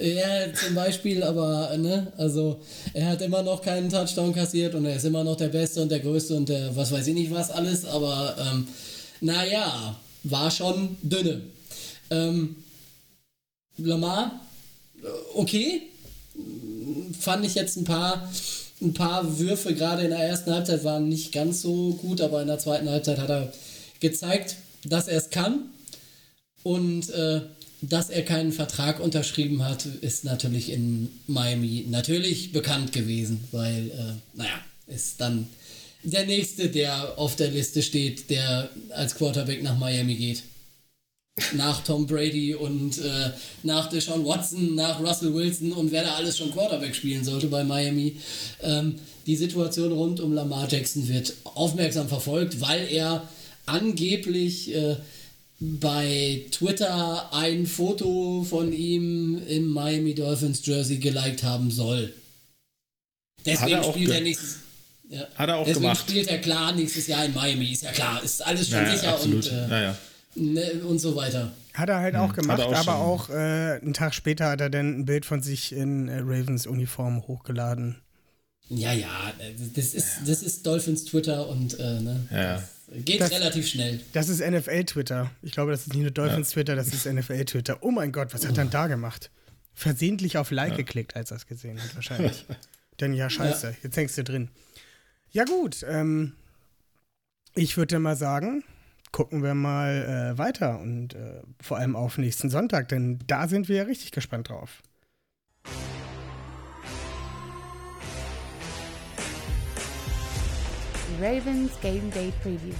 ja, 0.00 0.52
zum 0.54 0.74
Beispiel, 0.74 1.22
aber, 1.22 1.76
ne, 1.76 2.12
also 2.16 2.60
er 2.94 3.08
hat 3.08 3.22
immer 3.22 3.42
noch 3.42 3.62
keinen 3.62 3.90
Touchdown 3.90 4.32
kassiert 4.32 4.74
und 4.74 4.84
er 4.84 4.96
ist 4.96 5.04
immer 5.04 5.24
noch 5.24 5.36
der 5.36 5.48
Beste 5.48 5.82
und 5.82 5.90
der 5.90 6.00
Größte 6.00 6.34
und 6.34 6.48
der, 6.48 6.74
was 6.76 6.92
weiß 6.92 7.06
ich 7.08 7.14
nicht 7.14 7.32
was 7.32 7.50
alles, 7.50 7.84
aber, 7.84 8.36
ähm, 8.38 8.68
naja, 9.20 9.96
war 10.24 10.50
schon 10.50 10.96
dünne. 11.02 11.42
Ähm, 12.10 12.56
Lamar, 13.76 14.40
äh, 15.02 15.06
okay, 15.34 15.82
fand 17.18 17.44
ich 17.44 17.54
jetzt 17.54 17.76
ein 17.76 17.84
paar, 17.84 18.30
ein 18.80 18.94
paar 18.94 19.38
Würfe 19.38 19.74
gerade 19.74 20.02
in 20.02 20.10
der 20.10 20.20
ersten 20.20 20.52
Halbzeit 20.52 20.84
waren 20.84 21.08
nicht 21.08 21.32
ganz 21.32 21.62
so 21.62 21.94
gut, 21.94 22.20
aber 22.20 22.40
in 22.40 22.48
der 22.48 22.58
zweiten 22.58 22.88
Halbzeit 22.88 23.18
hat 23.18 23.30
er 23.30 23.52
gezeigt, 24.00 24.56
dass 24.84 25.08
er 25.08 25.18
es 25.18 25.30
kann. 25.30 25.70
Und 26.62 27.10
äh, 27.10 27.42
dass 27.80 28.10
er 28.10 28.24
keinen 28.24 28.52
Vertrag 28.52 28.98
unterschrieben 28.98 29.64
hat, 29.64 29.86
ist 29.86 30.24
natürlich 30.24 30.70
in 30.70 31.10
Miami 31.26 31.86
natürlich 31.88 32.52
bekannt 32.52 32.92
gewesen, 32.92 33.44
weil, 33.52 33.90
äh, 33.90 34.36
naja, 34.36 34.60
ist 34.88 35.20
dann 35.20 35.48
der 36.02 36.26
nächste, 36.26 36.68
der 36.68 37.18
auf 37.18 37.36
der 37.36 37.50
Liste 37.50 37.82
steht, 37.82 38.30
der 38.30 38.70
als 38.90 39.14
Quarterback 39.14 39.62
nach 39.62 39.78
Miami 39.78 40.16
geht. 40.16 40.42
Nach 41.54 41.82
Tom 41.84 42.06
Brady 42.06 42.54
und 42.54 42.98
äh, 42.98 43.30
nach 43.62 43.88
Deshaun 43.88 44.24
Watson, 44.24 44.74
nach 44.74 45.00
Russell 45.00 45.32
Wilson 45.34 45.72
und 45.72 45.92
wer 45.92 46.02
da 46.04 46.14
alles 46.14 46.36
schon 46.38 46.50
Quarterback 46.52 46.94
spielen 46.94 47.24
sollte 47.24 47.46
bei 47.48 47.64
Miami. 47.64 48.16
Ähm, 48.62 48.96
die 49.26 49.36
Situation 49.36 49.92
rund 49.92 50.20
um 50.20 50.32
Lamar 50.32 50.66
Jackson 50.70 51.06
wird 51.08 51.34
aufmerksam 51.44 52.08
verfolgt, 52.08 52.60
weil 52.60 52.86
er 52.90 53.28
angeblich 53.66 54.74
äh, 54.74 54.96
bei 55.60 56.44
Twitter 56.50 57.32
ein 57.32 57.66
Foto 57.66 58.44
von 58.48 58.72
ihm 58.72 59.42
im 59.46 59.68
Miami 59.68 60.14
Dolphins 60.14 60.64
Jersey 60.64 60.98
geliked 60.98 61.42
haben 61.42 61.70
soll. 61.70 62.12
Deswegen 63.44 63.60
Hat 63.62 63.70
er 63.70 63.84
auch 63.84 63.94
spielt 63.94 64.10
er 64.10 64.20
nächstes 64.20 64.56
ja. 65.10 65.26
Hat 65.36 65.48
er 65.48 65.56
auch 65.56 65.64
Deswegen 65.64 65.82
gemacht. 65.84 66.00
spielt 66.08 66.28
er 66.28 66.38
klar 66.38 66.72
nächstes 66.72 67.06
Jahr 67.06 67.24
in 67.24 67.32
Miami, 67.34 67.72
ist 67.72 67.82
ja 67.82 67.92
klar, 67.92 68.22
ist 68.22 68.44
alles 68.44 68.68
schon 68.68 68.82
Naja, 68.82 68.96
sicher 68.96 69.14
absolut. 69.14 69.46
und, 69.46 69.52
äh, 69.52 69.66
naja. 69.68 69.98
Ne, 70.34 70.72
und 70.84 70.98
so 70.98 71.14
weiter. 71.16 71.52
Hat 71.74 71.88
er 71.88 71.98
halt 71.98 72.16
auch 72.16 72.34
gemacht, 72.34 72.60
auch 72.60 72.72
aber 72.72 72.82
schon. 72.82 72.92
auch 72.94 73.30
äh, 73.30 73.78
einen 73.80 73.94
Tag 73.94 74.14
später 74.14 74.48
hat 74.50 74.60
er 74.60 74.70
dann 74.70 75.00
ein 75.00 75.04
Bild 75.04 75.24
von 75.26 75.42
sich 75.42 75.72
in 75.72 76.08
äh, 76.08 76.18
Ravens 76.18 76.66
Uniform 76.66 77.22
hochgeladen. 77.28 77.96
Ja, 78.68 78.92
ja, 78.92 79.08
das 79.74 79.94
ist, 79.94 80.18
das 80.26 80.42
ist 80.42 80.66
Dolphins 80.66 81.04
Twitter 81.06 81.48
und 81.48 81.78
äh, 81.78 82.00
ne, 82.00 82.26
Ja, 82.30 82.42
ja. 82.42 82.62
Geht 83.04 83.20
Das- 83.20 83.30
relativ 83.30 83.66
schnell. 83.68 84.00
Das 84.12 84.28
ist 84.28 84.40
NFL-Twitter. 84.40 85.30
Ich 85.42 85.52
glaube, 85.52 85.70
das 85.72 85.82
ist 85.82 85.88
nicht 85.92 86.02
nur 86.02 86.10
Dolphins-Twitter, 86.10 86.74
das 86.74 86.88
ist 86.88 87.06
NFL-Twitter. 87.06 87.78
Oh 87.82 87.90
mein 87.90 88.12
Gott, 88.12 88.32
was 88.34 88.42
hat 88.46 88.52
er 88.52 88.64
denn 88.64 88.70
da 88.70 88.86
gemacht? 88.86 89.30
Versehentlich 89.74 90.38
auf 90.38 90.50
Like 90.50 90.76
geklickt, 90.76 91.14
als 91.14 91.30
er 91.30 91.36
es 91.36 91.46
gesehen 91.46 91.80
hat, 91.82 91.94
wahrscheinlich. 91.94 92.44
Denn 93.00 93.12
ja, 93.12 93.28
scheiße, 93.30 93.76
jetzt 93.82 93.96
hängst 93.96 94.18
du 94.18 94.24
drin. 94.24 94.48
Ja, 95.30 95.44
gut. 95.44 95.84
Ähm, 95.88 96.32
ich 97.54 97.76
würde 97.76 97.98
mal 97.98 98.16
sagen, 98.16 98.64
gucken 99.12 99.42
wir 99.42 99.54
mal 99.54 100.34
äh, 100.34 100.38
weiter 100.38 100.80
und 100.80 101.14
äh, 101.14 101.42
vor 101.60 101.78
allem 101.78 101.96
auf 101.96 102.18
nächsten 102.18 102.50
Sonntag, 102.50 102.88
denn 102.88 103.18
da 103.26 103.48
sind 103.48 103.68
wir 103.68 103.76
ja 103.76 103.82
richtig 103.84 104.12
gespannt 104.12 104.48
drauf. 104.48 104.82
Ravens 111.20 111.72
Game 111.80 112.10
Day 112.12 112.32
Preview. 112.42 112.74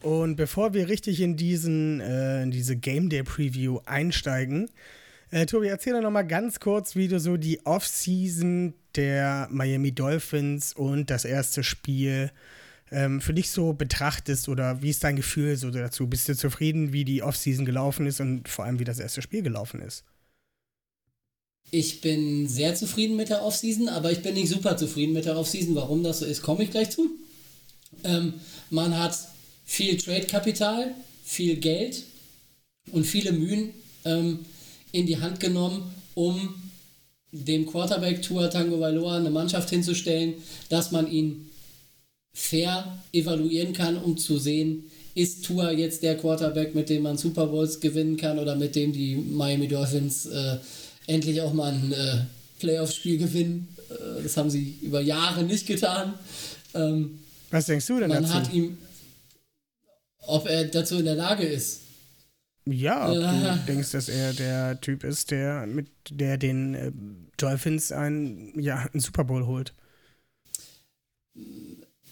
Und 0.00 0.36
bevor 0.36 0.74
wir 0.74 0.88
richtig 0.88 1.20
in, 1.20 1.36
diesen, 1.36 2.00
äh, 2.00 2.42
in 2.42 2.50
diese 2.50 2.76
Game 2.76 3.08
Day 3.08 3.22
Preview 3.22 3.80
einsteigen, 3.84 4.70
äh, 5.30 5.46
Tobi, 5.46 5.68
erzähl 5.68 5.94
doch 5.94 6.02
noch 6.02 6.10
mal 6.10 6.26
ganz 6.26 6.60
kurz, 6.60 6.96
wie 6.96 7.08
du 7.08 7.20
so 7.20 7.36
die 7.36 7.64
Offseason 7.64 8.74
der 8.96 9.48
Miami 9.50 9.92
Dolphins 9.92 10.74
und 10.74 11.08
das 11.08 11.24
erste 11.24 11.62
Spiel 11.62 12.30
ähm, 12.92 13.20
für 13.20 13.34
dich 13.34 13.50
so 13.50 13.72
betrachtest 13.72 14.48
oder 14.48 14.82
wie 14.82 14.90
ist 14.90 15.02
dein 15.02 15.16
Gefühl 15.16 15.56
so 15.56 15.70
dazu? 15.70 16.06
Bist 16.06 16.28
du 16.28 16.36
zufrieden, 16.36 16.92
wie 16.92 17.04
die 17.04 17.22
Offseason 17.22 17.64
gelaufen 17.64 18.06
ist 18.06 18.20
und 18.20 18.48
vor 18.48 18.64
allem, 18.64 18.78
wie 18.78 18.84
das 18.84 18.98
erste 18.98 19.22
Spiel 19.22 19.42
gelaufen 19.42 19.80
ist? 19.80 20.04
Ich 21.70 22.02
bin 22.02 22.48
sehr 22.48 22.74
zufrieden 22.74 23.16
mit 23.16 23.30
der 23.30 23.42
Offseason, 23.42 23.88
aber 23.88 24.12
ich 24.12 24.22
bin 24.22 24.34
nicht 24.34 24.50
super 24.50 24.76
zufrieden 24.76 25.14
mit 25.14 25.24
der 25.24 25.38
Offseason. 25.38 25.74
Warum 25.74 26.02
das 26.02 26.18
so 26.18 26.26
ist, 26.26 26.42
komme 26.42 26.64
ich 26.64 26.70
gleich 26.70 26.90
zu. 26.90 27.10
Ähm, 28.04 28.34
man 28.68 28.96
hat 28.98 29.16
viel 29.64 29.96
Trade-Kapital, 29.96 30.94
viel 31.24 31.56
Geld 31.56 32.02
und 32.90 33.04
viele 33.04 33.32
Mühen 33.32 33.70
ähm, 34.04 34.40
in 34.92 35.06
die 35.06 35.18
Hand 35.18 35.40
genommen, 35.40 35.94
um 36.14 36.54
dem 37.30 37.64
Quarterback 37.66 38.20
Tua 38.20 38.48
Tango 38.48 38.78
Valoa 38.78 39.16
eine 39.16 39.30
Mannschaft 39.30 39.70
hinzustellen, 39.70 40.34
dass 40.68 40.90
man 40.90 41.10
ihn 41.10 41.48
fair 42.32 42.98
evaluieren 43.12 43.72
kann, 43.72 43.96
um 43.96 44.16
zu 44.16 44.38
sehen, 44.38 44.84
ist 45.14 45.44
Tua 45.44 45.70
jetzt 45.70 46.02
der 46.02 46.16
Quarterback, 46.16 46.74
mit 46.74 46.88
dem 46.88 47.02
man 47.02 47.18
Super 47.18 47.46
Bowls 47.46 47.80
gewinnen 47.80 48.16
kann 48.16 48.38
oder 48.38 48.56
mit 48.56 48.74
dem 48.74 48.92
die 48.92 49.14
Miami 49.16 49.68
Dolphins 49.68 50.26
äh, 50.26 50.56
endlich 51.06 51.40
auch 51.42 51.52
mal 51.52 51.72
ein 51.72 51.92
äh, 51.92 52.24
Playoff-Spiel 52.60 53.18
gewinnen. 53.18 53.68
Äh, 53.90 54.22
das 54.22 54.36
haben 54.38 54.48
sie 54.50 54.78
über 54.80 55.00
Jahre 55.02 55.42
nicht 55.44 55.66
getan. 55.66 56.14
Ähm, 56.74 57.18
Was 57.50 57.66
denkst 57.66 57.86
du 57.86 57.98
denn 58.00 58.08
man 58.08 58.22
dazu? 58.22 58.34
hat 58.34 58.52
ihm, 58.54 58.78
ob 60.26 60.48
er 60.48 60.64
dazu 60.64 60.96
in 60.98 61.04
der 61.04 61.16
Lage 61.16 61.44
ist. 61.44 61.80
ja, 62.64 63.10
ob 63.10 63.18
Ja. 63.18 63.56
du 63.56 63.62
denkst, 63.66 63.90
dass 63.90 64.08
er 64.08 64.32
der 64.32 64.80
Typ 64.80 65.04
ist, 65.04 65.30
der 65.30 65.66
mit 65.66 65.88
der 66.08 66.38
den 66.38 66.74
äh, 66.74 66.92
Dolphins 67.36 67.92
ein, 67.92 68.58
ja, 68.58 68.88
einen 68.92 69.00
Super 69.00 69.24
Bowl 69.24 69.44
holt. 69.46 69.74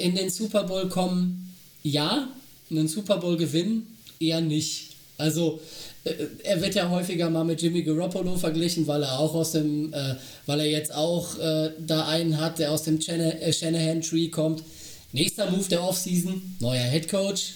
In 0.01 0.15
den 0.15 0.31
Super 0.31 0.65
Bowl 0.65 0.89
kommen, 0.89 1.55
ja, 1.83 2.29
einen 2.71 2.89
Super 2.89 3.19
Bowl 3.19 3.37
gewinnen, 3.37 3.97
eher 4.19 4.41
nicht. 4.41 4.91
Also 5.19 5.61
äh, 6.05 6.15
er 6.43 6.61
wird 6.63 6.75
ja 6.75 6.89
häufiger 6.89 7.29
mal 7.31 7.45
mit 7.45 7.61
Jimmy 7.61 7.83
Garoppolo 7.83 8.37
verglichen, 8.37 8.87
weil 8.87 9.03
er 9.03 9.19
auch 9.19 9.35
aus 9.35 9.53
dem, 9.53 9.93
äh, 9.93 10.15
weil 10.47 10.61
er 10.61 10.71
jetzt 10.71 10.95
auch 10.95 11.39
äh, 11.39 11.71
da 11.79 12.09
einen 12.09 12.41
hat, 12.41 12.59
der 12.59 12.73
aus 12.73 12.85
dem 12.85 13.01
äh, 13.01 13.53
Shanahan 13.53 14.01
Tree 14.03 14.29
kommt. 14.29 14.63
Nächster 15.13 15.51
Move 15.51 15.69
der 15.69 15.83
Offseason, 15.83 16.57
neuer 16.61 16.85
Head 16.85 17.09
Coach, 17.09 17.55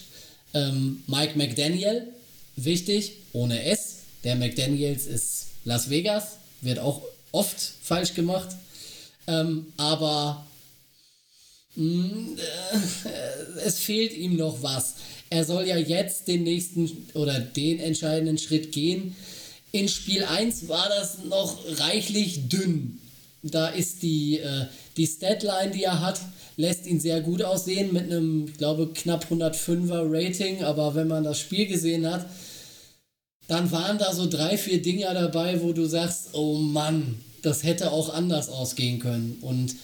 ähm, 0.54 1.02
Mike 1.06 1.38
McDaniel, 1.38 2.08
wichtig, 2.56 3.12
ohne 3.32 3.62
S. 3.64 3.98
Der 4.24 4.36
McDaniels 4.36 5.06
ist 5.06 5.46
Las 5.64 5.88
Vegas, 5.88 6.38
wird 6.62 6.78
auch 6.78 7.02
oft 7.32 7.56
falsch 7.82 8.14
gemacht. 8.14 8.48
Ähm, 9.26 9.66
aber 9.76 10.44
es 13.64 13.78
fehlt 13.78 14.16
ihm 14.16 14.36
noch 14.36 14.62
was. 14.62 14.94
Er 15.30 15.44
soll 15.44 15.66
ja 15.66 15.76
jetzt 15.76 16.28
den 16.28 16.44
nächsten 16.44 17.08
oder 17.14 17.40
den 17.40 17.80
entscheidenden 17.80 18.38
Schritt 18.38 18.72
gehen. 18.72 19.16
In 19.72 19.88
Spiel 19.88 20.24
1 20.24 20.68
war 20.68 20.88
das 20.88 21.24
noch 21.24 21.58
reichlich 21.80 22.48
dünn. 22.48 23.00
Da 23.42 23.68
ist 23.68 24.02
die, 24.02 24.38
äh, 24.38 24.66
die 24.96 25.06
Statline, 25.06 25.72
die 25.72 25.82
er 25.82 26.00
hat, 26.00 26.20
lässt 26.56 26.86
ihn 26.86 27.00
sehr 27.00 27.20
gut 27.20 27.42
aussehen 27.42 27.92
mit 27.92 28.04
einem, 28.04 28.46
ich 28.46 28.56
glaube, 28.56 28.90
knapp 28.94 29.26
105er 29.30 30.04
Rating. 30.08 30.62
Aber 30.62 30.94
wenn 30.94 31.08
man 31.08 31.24
das 31.24 31.40
Spiel 31.40 31.66
gesehen 31.66 32.08
hat, 32.08 32.26
dann 33.48 33.72
waren 33.72 33.98
da 33.98 34.14
so 34.14 34.26
drei, 34.28 34.56
vier 34.56 34.80
Dinger 34.80 35.12
dabei, 35.12 35.60
wo 35.60 35.72
du 35.72 35.86
sagst, 35.86 36.28
oh 36.32 36.54
Mann, 36.54 37.16
das 37.42 37.64
hätte 37.64 37.90
auch 37.90 38.14
anders 38.14 38.48
ausgehen 38.48 39.00
können. 39.00 39.38
Und 39.42 39.74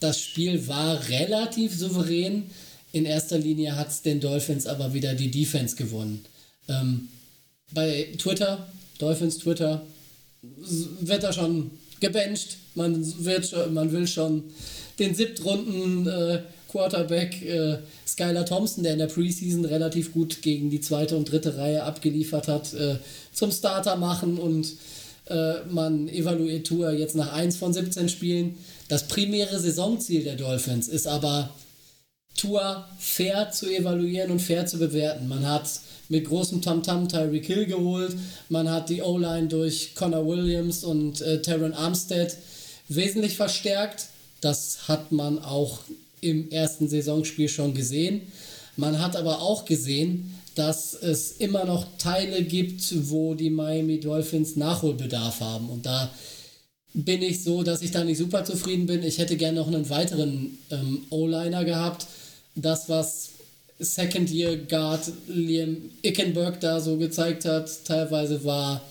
das 0.00 0.20
Spiel 0.20 0.66
war 0.66 1.08
relativ 1.08 1.76
souverän. 1.76 2.50
In 2.92 3.04
erster 3.04 3.38
Linie 3.38 3.76
hat 3.76 3.88
es 3.88 4.02
den 4.02 4.20
Dolphins 4.20 4.66
aber 4.66 4.92
wieder 4.94 5.14
die 5.14 5.30
Defense 5.30 5.76
gewonnen. 5.76 6.24
Ähm, 6.68 7.08
bei 7.72 8.08
Twitter, 8.18 8.66
Dolphins 8.98 9.38
Twitter, 9.38 9.86
wird 10.42 11.22
da 11.22 11.32
schon 11.32 11.70
gebencht. 12.00 12.56
Man, 12.74 13.24
wird 13.24 13.46
schon, 13.46 13.74
man 13.74 13.92
will 13.92 14.06
schon 14.06 14.44
den 14.98 15.14
siebtrunden 15.14 16.06
äh, 16.06 16.40
Quarterback 16.68 17.42
äh, 17.42 17.78
Skylar 18.06 18.46
Thompson, 18.46 18.84
der 18.84 18.94
in 18.94 18.98
der 18.98 19.06
Preseason 19.06 19.64
relativ 19.64 20.12
gut 20.12 20.42
gegen 20.42 20.70
die 20.70 20.80
zweite 20.80 21.16
und 21.16 21.30
dritte 21.30 21.56
Reihe 21.56 21.82
abgeliefert 21.82 22.48
hat, 22.48 22.72
äh, 22.74 22.96
zum 23.32 23.52
Starter 23.52 23.96
machen 23.96 24.38
und 24.38 24.72
äh, 25.26 25.54
man 25.70 26.08
evaluiert 26.08 26.66
Tour 26.66 26.90
jetzt 26.92 27.16
nach 27.16 27.32
1 27.32 27.56
von 27.56 27.72
17 27.72 28.08
Spielen. 28.08 28.56
Das 28.90 29.06
primäre 29.06 29.60
Saisonziel 29.60 30.24
der 30.24 30.34
Dolphins 30.34 30.88
ist 30.88 31.06
aber 31.06 31.50
Tour 32.36 32.84
fair 32.98 33.52
zu 33.52 33.70
evaluieren 33.70 34.32
und 34.32 34.40
fair 34.40 34.66
zu 34.66 34.78
bewerten. 34.78 35.28
Man 35.28 35.46
hat 35.46 35.70
mit 36.08 36.26
großem 36.26 36.60
Tamtam 36.60 37.08
Tyreek 37.08 37.46
Hill 37.46 37.66
geholt, 37.66 38.16
man 38.48 38.68
hat 38.68 38.88
die 38.88 39.02
O-Line 39.02 39.46
durch 39.46 39.94
Connor 39.94 40.26
Williams 40.26 40.82
und 40.82 41.20
äh, 41.20 41.40
Terran 41.40 41.72
Armstead 41.72 42.36
wesentlich 42.88 43.36
verstärkt. 43.36 44.08
Das 44.40 44.88
hat 44.88 45.12
man 45.12 45.38
auch 45.38 45.78
im 46.20 46.50
ersten 46.50 46.88
Saisonspiel 46.88 47.48
schon 47.48 47.74
gesehen. 47.74 48.22
Man 48.76 49.00
hat 49.00 49.14
aber 49.14 49.40
auch 49.40 49.66
gesehen, 49.66 50.34
dass 50.56 50.94
es 50.94 51.30
immer 51.32 51.64
noch 51.64 51.86
Teile 51.98 52.42
gibt, 52.42 53.08
wo 53.08 53.34
die 53.34 53.50
Miami 53.50 54.00
Dolphins 54.00 54.56
Nachholbedarf 54.56 55.38
haben. 55.38 55.70
Und 55.70 55.86
da 55.86 56.10
bin 56.92 57.22
ich 57.22 57.44
so, 57.44 57.62
dass 57.62 57.82
ich 57.82 57.90
da 57.90 58.04
nicht 58.04 58.18
super 58.18 58.44
zufrieden 58.44 58.86
bin. 58.86 59.02
Ich 59.02 59.18
hätte 59.18 59.36
gerne 59.36 59.60
noch 59.60 59.68
einen 59.68 59.88
weiteren 59.88 60.58
ähm, 60.70 61.02
O-Liner 61.10 61.64
gehabt. 61.64 62.06
Das, 62.54 62.88
was 62.88 63.30
Second 63.78 64.30
Year 64.30 64.56
Guard 64.56 65.10
Liam 65.28 65.90
Ickenberg 66.02 66.60
da 66.60 66.80
so 66.80 66.96
gezeigt 66.96 67.44
hat, 67.44 67.70
teilweise 67.84 68.44
war 68.44 68.82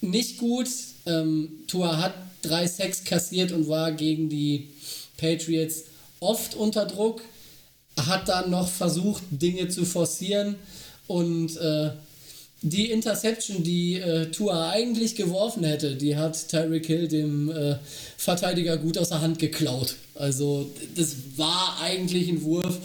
nicht 0.00 0.38
gut. 0.38 0.68
Ähm, 1.06 1.50
Tua 1.66 1.96
hat 1.98 2.14
drei 2.42 2.66
Sacks 2.66 3.04
kassiert 3.04 3.52
und 3.52 3.68
war 3.68 3.92
gegen 3.92 4.28
die 4.28 4.68
Patriots 5.16 5.84
oft 6.20 6.54
unter 6.54 6.86
Druck. 6.86 7.22
Hat 7.96 8.28
dann 8.28 8.50
noch 8.50 8.68
versucht, 8.68 9.22
Dinge 9.30 9.68
zu 9.68 9.86
forcieren 9.86 10.56
und 11.06 11.56
äh, 11.56 11.90
die 12.68 12.90
Interception, 12.90 13.62
die 13.62 13.94
äh, 13.94 14.26
Tua 14.32 14.70
eigentlich 14.70 15.14
geworfen 15.14 15.62
hätte, 15.62 15.94
die 15.94 16.16
hat 16.16 16.48
Tyreek 16.48 16.86
Hill 16.86 17.06
dem 17.06 17.48
äh, 17.48 17.76
Verteidiger 18.16 18.76
gut 18.76 18.98
aus 18.98 19.10
der 19.10 19.20
Hand 19.20 19.38
geklaut. 19.38 19.94
Also 20.16 20.68
das 20.96 21.14
war 21.36 21.78
eigentlich 21.80 22.28
ein 22.28 22.42
Wurf, 22.42 22.76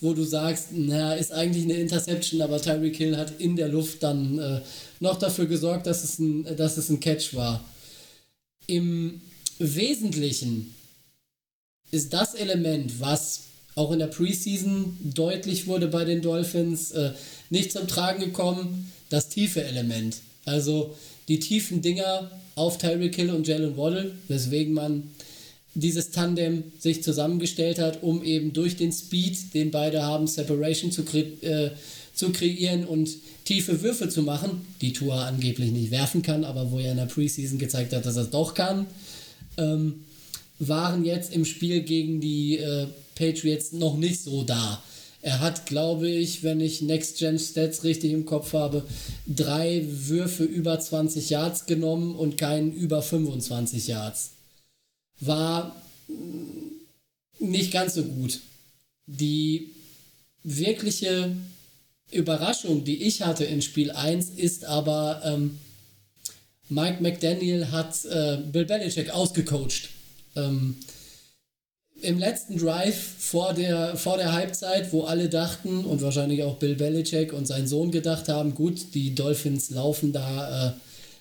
wo 0.00 0.12
du 0.12 0.24
sagst, 0.24 0.68
na, 0.72 1.14
ist 1.14 1.32
eigentlich 1.32 1.64
eine 1.64 1.74
Interception, 1.74 2.42
aber 2.42 2.60
Tyreek 2.60 2.96
Hill 2.96 3.16
hat 3.16 3.40
in 3.40 3.54
der 3.54 3.68
Luft 3.68 4.02
dann 4.02 4.38
äh, 4.40 4.60
noch 4.98 5.20
dafür 5.20 5.46
gesorgt, 5.46 5.86
dass 5.86 6.02
es, 6.02 6.18
ein, 6.18 6.56
dass 6.56 6.76
es 6.76 6.88
ein 6.90 6.98
Catch 6.98 7.34
war. 7.34 7.64
Im 8.66 9.20
Wesentlichen 9.60 10.74
ist 11.92 12.12
das 12.12 12.34
Element, 12.34 12.98
was 12.98 13.42
auch 13.76 13.92
in 13.92 14.00
der 14.00 14.08
Preseason 14.08 14.98
deutlich 15.00 15.68
wurde 15.68 15.86
bei 15.86 16.04
den 16.04 16.22
Dolphins, 16.22 16.90
äh, 16.90 17.12
nicht 17.50 17.70
zum 17.70 17.86
Tragen 17.86 18.18
gekommen, 18.18 18.92
das 19.10 19.28
tiefe 19.28 19.64
Element. 19.64 20.16
Also 20.44 20.96
die 21.28 21.40
tiefen 21.40 21.82
Dinger 21.82 22.30
auf 22.54 22.78
Tyreek 22.78 23.14
Hill 23.16 23.30
und 23.30 23.46
Jalen 23.46 23.76
Waddle, 23.76 24.12
weswegen 24.28 24.74
man 24.74 25.10
dieses 25.74 26.10
Tandem 26.10 26.64
sich 26.78 27.02
zusammengestellt 27.02 27.78
hat, 27.78 28.02
um 28.02 28.24
eben 28.24 28.52
durch 28.52 28.76
den 28.76 28.92
Speed, 28.92 29.54
den 29.54 29.70
beide 29.70 30.02
haben, 30.02 30.26
Separation 30.26 30.90
zu, 30.90 31.04
kre 31.04 31.20
äh, 31.42 31.70
zu 32.14 32.30
kreieren 32.30 32.84
und 32.84 33.10
tiefe 33.44 33.80
Würfe 33.82 34.08
zu 34.08 34.22
machen, 34.22 34.66
die 34.80 34.92
Tua 34.92 35.26
angeblich 35.26 35.70
nicht 35.70 35.90
werfen 35.90 36.22
kann, 36.22 36.44
aber 36.44 36.72
wo 36.72 36.78
er 36.80 36.90
in 36.90 36.96
der 36.96 37.06
Preseason 37.06 37.58
gezeigt 37.58 37.92
hat, 37.92 38.06
dass 38.06 38.16
er 38.16 38.22
es 38.22 38.30
doch 38.30 38.54
kann, 38.54 38.86
ähm, 39.56 40.04
waren 40.58 41.04
jetzt 41.04 41.32
im 41.32 41.44
Spiel 41.44 41.82
gegen 41.82 42.20
die 42.20 42.58
äh, 42.58 42.88
Patriots 43.14 43.72
noch 43.72 43.96
nicht 43.96 44.20
so 44.20 44.42
da. 44.42 44.82
Er 45.20 45.40
hat, 45.40 45.66
glaube 45.66 46.08
ich, 46.08 46.44
wenn 46.44 46.60
ich 46.60 46.80
Next 46.80 47.18
Gen 47.18 47.38
Stats 47.38 47.82
richtig 47.82 48.12
im 48.12 48.24
Kopf 48.24 48.52
habe, 48.52 48.84
drei 49.26 49.84
Würfe 49.88 50.44
über 50.44 50.78
20 50.78 51.30
Yards 51.30 51.66
genommen 51.66 52.14
und 52.14 52.38
keinen 52.38 52.72
über 52.72 53.02
25 53.02 53.88
Yards. 53.88 54.30
War 55.20 55.74
nicht 57.40 57.72
ganz 57.72 57.94
so 57.94 58.04
gut. 58.04 58.40
Die 59.06 59.70
wirkliche 60.44 61.36
Überraschung, 62.12 62.84
die 62.84 63.02
ich 63.02 63.22
hatte 63.22 63.44
in 63.44 63.60
Spiel 63.60 63.90
1, 63.90 64.30
ist 64.30 64.64
aber, 64.64 65.22
ähm, 65.24 65.58
Mike 66.68 67.02
McDaniel 67.02 67.70
hat 67.70 68.04
äh, 68.04 68.38
Bill 68.52 68.66
Belichick 68.66 69.10
ausgecoacht. 69.10 69.88
Ähm, 70.36 70.76
Im 72.00 72.18
letzten 72.18 72.58
Drive 72.58 72.96
vor 73.18 73.54
der, 73.54 73.96
vor 73.96 74.18
der 74.18 74.32
Halbzeit, 74.32 74.92
wo 74.92 75.02
alle 75.02 75.28
dachten 75.28 75.84
und 75.84 76.00
wahrscheinlich 76.00 76.44
auch 76.44 76.56
Bill 76.56 76.76
Belichick 76.76 77.32
und 77.32 77.46
sein 77.46 77.66
Sohn 77.66 77.90
gedacht 77.90 78.28
haben, 78.28 78.54
gut, 78.54 78.94
die 78.94 79.16
Dolphins 79.16 79.70
laufen 79.70 80.12
da, 80.12 80.68
äh, 80.68 80.72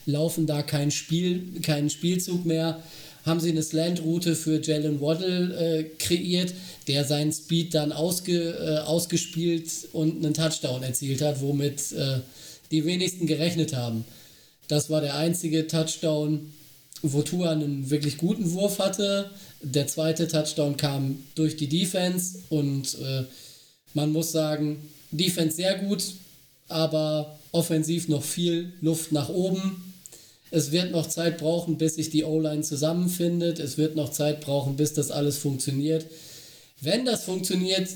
laufen 0.05 0.45
da 0.45 0.61
kein 0.61 0.91
Spiel, 0.91 1.61
keinen 1.63 1.89
Spielzug 1.89 2.45
mehr, 2.45 2.83
haben 3.25 3.39
sie 3.39 3.49
eine 3.49 3.63
Slant-Route 3.63 4.35
für 4.35 4.61
Jalen 4.61 5.01
Waddle 5.01 5.79
äh, 5.79 5.83
kreiert, 5.97 6.53
der 6.87 7.05
seinen 7.05 7.33
Speed 7.33 7.73
dann 7.73 7.91
ausge, 7.91 8.51
äh, 8.51 8.77
ausgespielt 8.85 9.71
und 9.93 10.23
einen 10.23 10.35
Touchdown 10.35 10.83
erzielt 10.83 11.21
hat, 11.21 11.41
womit 11.41 11.91
äh, 11.93 12.19
die 12.69 12.85
wenigsten 12.85 13.25
gerechnet 13.25 13.75
haben. 13.75 14.05
Das 14.67 14.89
war 14.89 15.01
der 15.01 15.15
einzige 15.15 15.65
Touchdown, 15.65 16.53
wo 17.01 17.21
Tua 17.21 17.51
einen 17.51 17.89
wirklich 17.89 18.17
guten 18.17 18.51
Wurf 18.53 18.79
hatte. 18.79 19.31
Der 19.61 19.87
zweite 19.87 20.27
Touchdown 20.27 20.77
kam 20.77 21.19
durch 21.35 21.57
die 21.57 21.67
Defense 21.67 22.39
und 22.49 22.97
äh, 22.99 23.23
man 23.93 24.11
muss 24.11 24.31
sagen, 24.31 24.89
Defense 25.11 25.55
sehr 25.55 25.77
gut, 25.77 26.03
aber 26.67 27.39
offensiv 27.51 28.07
noch 28.07 28.23
viel 28.23 28.73
Luft 28.81 29.11
nach 29.11 29.29
oben. 29.29 29.83
Es 30.49 30.71
wird 30.71 30.91
noch 30.91 31.07
Zeit 31.07 31.37
brauchen, 31.37 31.77
bis 31.77 31.95
sich 31.95 32.09
die 32.09 32.23
O-Line 32.23 32.61
zusammenfindet. 32.61 33.59
Es 33.59 33.77
wird 33.77 33.95
noch 33.95 34.11
Zeit 34.11 34.41
brauchen, 34.41 34.77
bis 34.77 34.93
das 34.93 35.11
alles 35.11 35.37
funktioniert. 35.37 36.05
Wenn 36.79 37.05
das 37.05 37.23
funktioniert, 37.23 37.89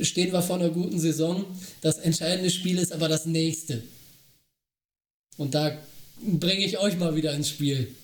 stehen 0.00 0.32
wir 0.32 0.42
vor 0.42 0.56
einer 0.56 0.70
guten 0.70 0.98
Saison. 0.98 1.44
Das 1.80 1.98
entscheidende 1.98 2.50
Spiel 2.50 2.78
ist 2.78 2.92
aber 2.92 3.08
das 3.08 3.26
nächste. 3.26 3.82
Und 5.36 5.54
da 5.54 5.76
bringe 6.22 6.64
ich 6.64 6.78
euch 6.78 6.98
mal 6.98 7.14
wieder 7.14 7.34
ins 7.34 7.48
Spiel. 7.48 7.94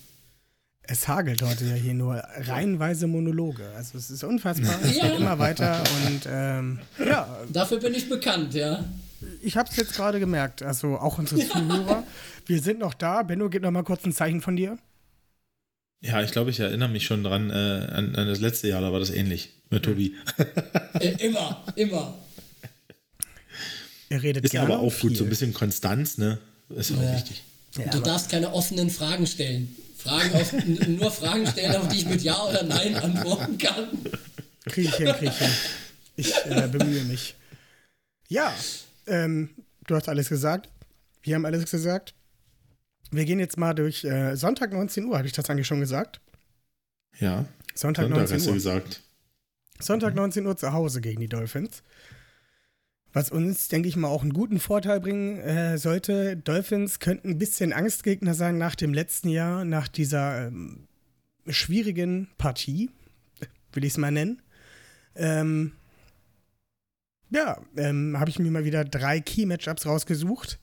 Es 0.87 1.07
hagelt 1.07 1.41
heute 1.41 1.65
ja 1.65 1.73
hier 1.73 1.93
nur 1.93 2.15
reihenweise 2.15 3.07
Monologe. 3.07 3.63
Also 3.75 3.97
es 3.97 4.09
ist 4.11 4.23
unfassbar. 4.23 4.79
Es 4.83 4.93
geht 4.93 5.15
immer 5.17 5.39
weiter 5.39 5.83
und 6.07 6.21
ähm, 6.27 6.79
ja. 6.99 7.39
Dafür 7.51 7.79
bin 7.79 7.93
ich 7.95 8.07
bekannt, 8.07 8.53
ja. 8.53 8.83
Ich 9.41 9.57
habe 9.57 9.69
es 9.69 9.75
jetzt 9.77 9.93
gerade 9.95 10.19
gemerkt. 10.19 10.61
Also 10.61 10.97
auch 10.97 11.17
unsere 11.17 11.41
Zuhörer. 11.47 12.03
Wir 12.45 12.61
sind 12.61 12.79
noch 12.79 12.93
da. 12.93 13.23
Benno, 13.23 13.49
gib 13.49 13.63
noch 13.63 13.71
mal 13.71 13.83
kurz 13.83 14.05
ein 14.05 14.13
Zeichen 14.13 14.41
von 14.41 14.55
dir. 14.55 14.77
Ja, 16.01 16.21
ich 16.21 16.31
glaube, 16.31 16.51
ich 16.51 16.59
erinnere 16.59 16.89
mich 16.89 17.05
schon 17.05 17.23
dran, 17.23 17.49
äh, 17.49 17.53
an, 17.53 18.15
an, 18.15 18.27
das 18.27 18.39
letzte 18.39 18.67
Jahr, 18.67 18.81
da 18.81 18.91
war 18.91 18.99
das 18.99 19.09
ähnlich 19.09 19.53
mit 19.71 19.83
Tobi. 19.83 20.13
Äh, 20.99 21.25
immer, 21.25 21.63
immer. 21.75 22.13
Er 24.09 24.21
redet 24.21 24.45
Ist 24.45 24.51
gerne 24.51 24.73
aber 24.73 24.79
auch 24.83 24.91
viel. 24.93 25.09
gut, 25.09 25.17
so 25.17 25.23
ein 25.23 25.29
bisschen 25.29 25.53
Konstanz, 25.53 26.19
ne? 26.19 26.37
Ist 26.69 26.91
auch 26.91 27.01
Ja. 27.01 27.15
wichtig. 27.15 27.43
Ja, 27.77 27.85
du 27.91 27.99
darfst 28.01 28.29
keine 28.29 28.53
offenen 28.53 28.89
Fragen 28.91 29.25
stellen. 29.25 29.75
Fragen 30.05 30.33
auf, 30.33 30.53
nur 30.87 31.11
Fragen 31.11 31.47
stellen, 31.47 31.75
auf 31.75 31.87
die 31.87 31.97
ich 31.97 32.05
mit 32.05 32.21
Ja 32.21 32.43
oder 32.43 32.63
Nein 32.63 32.95
antworten 32.95 33.57
kann. 33.57 33.87
Krieg 34.65 34.85
ich 34.85 34.95
hin, 34.95 35.07
krieg 35.13 35.29
ich 35.29 35.37
hin. 35.37 35.51
Ich 36.15 36.45
äh, 36.45 36.67
bemühe 36.71 37.03
mich. 37.03 37.35
Ja, 38.29 38.53
ähm, 39.07 39.49
du 39.87 39.95
hast 39.95 40.07
alles 40.07 40.29
gesagt. 40.29 40.69
Wir 41.23 41.35
haben 41.35 41.45
alles 41.45 41.69
gesagt. 41.69 42.13
Wir 43.11 43.25
gehen 43.25 43.39
jetzt 43.39 43.57
mal 43.57 43.73
durch 43.73 44.03
äh, 44.03 44.35
Sonntag 44.35 44.71
19 44.71 45.05
Uhr, 45.05 45.17
habe 45.17 45.27
ich 45.27 45.33
das 45.33 45.49
eigentlich 45.49 45.67
schon 45.67 45.79
gesagt? 45.79 46.21
Ja, 47.19 47.45
Sonntag, 47.73 48.03
Sonntag 48.03 48.09
19 48.09 48.35
hast 48.35 48.45
du 48.45 48.49
Uhr. 48.49 48.55
gesagt. 48.55 49.01
Sonntag 49.79 50.15
19 50.15 50.45
Uhr 50.45 50.55
zu 50.55 50.71
Hause 50.71 51.01
gegen 51.01 51.21
die 51.21 51.27
Dolphins. 51.27 51.83
Was 53.15 53.31
uns, 53.31 53.69
denke 53.69 53.87
ich 53.87 53.95
mal, 53.95 54.09
auch 54.09 54.23
einen 54.23 54.33
guten 54.33 54.59
Vorteil 54.59 54.99
bringen 54.99 55.37
äh, 55.37 55.77
sollte. 55.77 56.35
Dolphins 56.35 56.99
könnten 56.99 57.29
ein 57.29 57.37
bisschen 57.37 57.71
Angstgegner 57.71 58.33
sein 58.33 58.57
nach 58.57 58.75
dem 58.75 58.93
letzten 58.93 59.29
Jahr, 59.29 59.63
nach 59.63 59.87
dieser 59.87 60.47
ähm, 60.47 60.89
schwierigen 61.47 62.27
Partie, 62.37 62.89
will 63.71 63.85
ich 63.85 63.93
es 63.93 63.97
mal 63.97 64.11
nennen. 64.11 64.41
Ähm, 65.15 65.71
ja, 67.29 67.57
ähm, 67.77 68.19
habe 68.19 68.29
ich 68.29 68.37
mir 68.37 68.51
mal 68.51 68.65
wieder 68.65 68.83
drei 68.83 69.21
Key-Matchups 69.21 69.85
rausgesucht, 69.85 70.59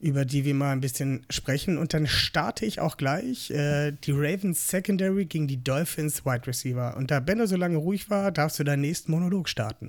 über 0.00 0.26
die 0.26 0.44
wir 0.44 0.54
mal 0.54 0.72
ein 0.72 0.82
bisschen 0.82 1.24
sprechen. 1.30 1.78
Und 1.78 1.94
dann 1.94 2.06
starte 2.06 2.66
ich 2.66 2.80
auch 2.80 2.98
gleich 2.98 3.50
äh, 3.52 3.92
die 3.92 4.12
Ravens 4.12 4.68
Secondary 4.68 5.24
gegen 5.24 5.48
die 5.48 5.64
Dolphins 5.64 6.26
Wide 6.26 6.46
Receiver. 6.46 6.94
Und 6.98 7.10
da 7.10 7.20
Benno 7.20 7.46
so 7.46 7.56
lange 7.56 7.78
ruhig 7.78 8.10
war, 8.10 8.32
darfst 8.32 8.58
du 8.58 8.64
deinen 8.64 8.82
nächsten 8.82 9.12
Monolog 9.12 9.48
starten. 9.48 9.88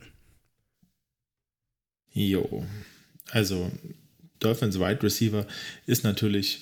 Jo. 2.13 2.65
Also, 3.29 3.71
Dolphins 4.39 4.79
Wide 4.79 5.03
Receiver 5.03 5.45
ist 5.85 6.03
natürlich 6.03 6.61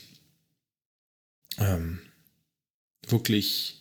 ähm, 1.57 1.99
wirklich 3.07 3.77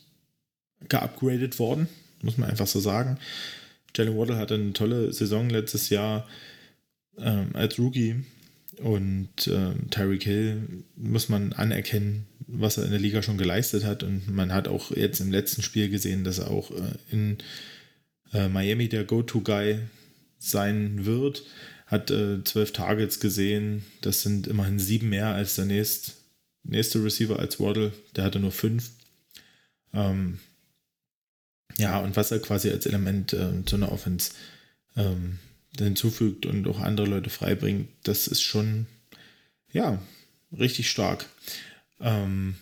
geupgradet 0.89 1.59
worden, 1.59 1.89
muss 2.23 2.39
man 2.39 2.51
einfach 2.51 2.67
so 2.67 2.81
sagen. 2.81 3.19
Jalen 3.97 4.17
Waddle 4.17 4.37
hatte 4.37 4.55
eine 4.55 4.73
tolle 4.73 5.13
Saison 5.13 5.51
letztes 5.51 5.91
Jahr 5.91 6.27
ähm, 7.19 7.51
als 7.55 7.79
Rookie 7.79 8.25
und 8.79 9.49
ähm, 9.49 9.91
Tyreek 9.91 10.23
Hill 10.23 10.85
muss 10.97 11.29
man 11.29 11.53
anerkennen, 11.53 12.27
was 12.47 12.79
er 12.79 12.85
in 12.85 12.91
der 12.91 13.01
Liga 13.01 13.23
schon 13.23 13.39
geleistet 13.39 13.85
hat 13.85 14.05
und 14.05 14.29
man 14.29 14.53
hat 14.53 14.69
auch 14.69 14.93
jetzt 14.93 15.21
im 15.21 15.33
letzten 15.33 15.63
Spiel 15.63 15.89
gesehen, 15.89 16.23
dass 16.23 16.39
er 16.39 16.51
auch 16.51 16.71
äh, 16.71 16.93
in 17.11 17.39
äh, 18.33 18.49
Miami 18.49 18.89
der 18.89 19.05
Go-To-Guy 19.05 19.81
sein 20.39 21.05
wird. 21.05 21.45
Hat 21.87 22.11
äh, 22.11 22.43
zwölf 22.45 22.73
Targets 22.73 23.21
gesehen. 23.21 23.85
Das 24.03 24.23
sind 24.23 24.47
immerhin 24.47 24.79
sieben 24.79 25.09
mehr 25.09 25.29
als 25.29 25.55
der 25.57 25.65
nächst, 25.65 26.17
nächste 26.63 27.03
Receiver 27.03 27.39
als 27.39 27.61
Waddle. 27.61 27.93
Der 28.15 28.25
hatte 28.25 28.41
nur 28.41 28.53
fünf. 28.53 28.91
Ähm, 29.93 30.39
ja, 31.79 32.01
und 32.01 32.17
was 32.17 32.31
er 32.31 32.41
quasi 32.41 32.71
als 32.71 32.87
Element 32.87 33.33
ähm, 33.33 33.67
zu 33.67 33.77
einer 33.77 33.93
Offense 33.93 34.33
ähm, 34.97 35.39
hinzufügt 35.79 36.45
und 36.45 36.67
auch 36.67 36.81
andere 36.81 37.07
Leute 37.07 37.31
freibringt, 37.31 37.89
das 38.03 38.27
ist 38.27 38.43
schon, 38.43 38.87
ja, 39.73 40.03
richtig 40.57 40.91
stark. 40.91 41.27
Ähm, 42.01 42.57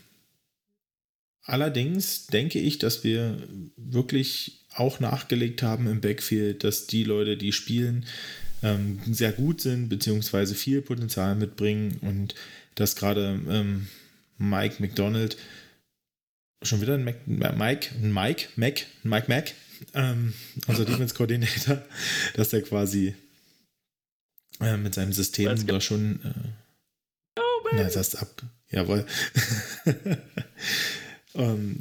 allerdings 1.43 2.27
denke 2.27 2.59
ich, 2.59 2.79
dass 2.79 3.05
wir 3.05 3.43
wirklich 3.77 4.66
auch 4.79 5.01
nachgelegt 5.01 5.63
haben 5.63 5.87
im 5.87 6.01
Backfield, 6.01 6.65
dass 6.65 6.87
die 6.87 7.05
Leute, 7.05 7.37
die 7.37 7.53
spielen, 7.53 8.07
ähm, 8.63 9.01
sehr 9.11 9.33
gut 9.33 9.61
sind, 9.61 9.89
beziehungsweise 9.89 10.55
viel 10.55 10.83
Potenzial 10.83 11.35
mitbringen 11.35 11.99
und 12.01 12.35
dass 12.75 12.97
gerade 12.97 13.41
ähm, 13.49 13.89
Mike 14.39 14.77
McDonald 14.79 15.37
schon 16.63 16.81
wieder 16.81 16.95
ein 16.95 17.05
Mac, 17.05 17.27
Mike, 17.27 17.91
ein 17.95 18.13
Mike, 18.13 18.49
Mac, 18.57 18.87
ein 19.05 19.09
Mike 19.09 19.27
Mac, 19.29 19.53
ähm, 19.95 20.33
unser 20.67 20.85
Defense 20.87 21.15
Coordinator, 21.15 21.83
dass 22.35 22.51
der 22.51 22.63
quasi 22.63 23.15
äh, 24.61 24.77
mit 24.77 24.95
seinem 24.95 25.13
System 25.13 25.49
Let's 25.49 25.67
da 25.67 25.81
schon 25.81 26.21
äh, 26.25 27.43
na, 27.73 27.85
das 27.85 28.15
ab, 28.15 28.43
jawohl, 28.71 29.05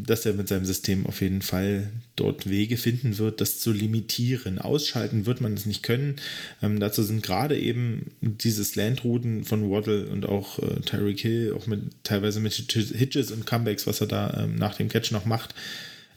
dass 0.03 0.25
er 0.25 0.33
mit 0.33 0.47
seinem 0.47 0.65
System 0.65 1.05
auf 1.05 1.21
jeden 1.21 1.41
Fall 1.41 1.89
dort 2.15 2.49
Wege 2.49 2.77
finden 2.77 3.17
wird, 3.17 3.41
das 3.41 3.59
zu 3.59 3.71
limitieren. 3.71 4.59
Ausschalten 4.59 5.25
wird 5.25 5.41
man 5.41 5.53
es 5.53 5.65
nicht 5.65 5.83
können. 5.83 6.15
Ähm, 6.61 6.79
dazu 6.79 7.03
sind 7.03 7.23
gerade 7.23 7.57
eben 7.59 8.11
diese 8.21 8.63
Slant-Routen 8.63 9.43
von 9.43 9.69
Waddle 9.69 10.07
und 10.07 10.25
auch 10.25 10.59
äh, 10.59 10.81
Tyreek 10.81 11.19
Hill, 11.19 11.53
auch 11.53 11.67
mit 11.67 11.81
teilweise 12.03 12.39
mit 12.39 12.53
Hitches 12.53 13.31
und 13.31 13.45
Comebacks, 13.45 13.87
was 13.87 14.01
er 14.01 14.07
da 14.07 14.43
ähm, 14.43 14.55
nach 14.55 14.75
dem 14.75 14.89
Catch 14.89 15.11
noch 15.11 15.25
macht, 15.25 15.55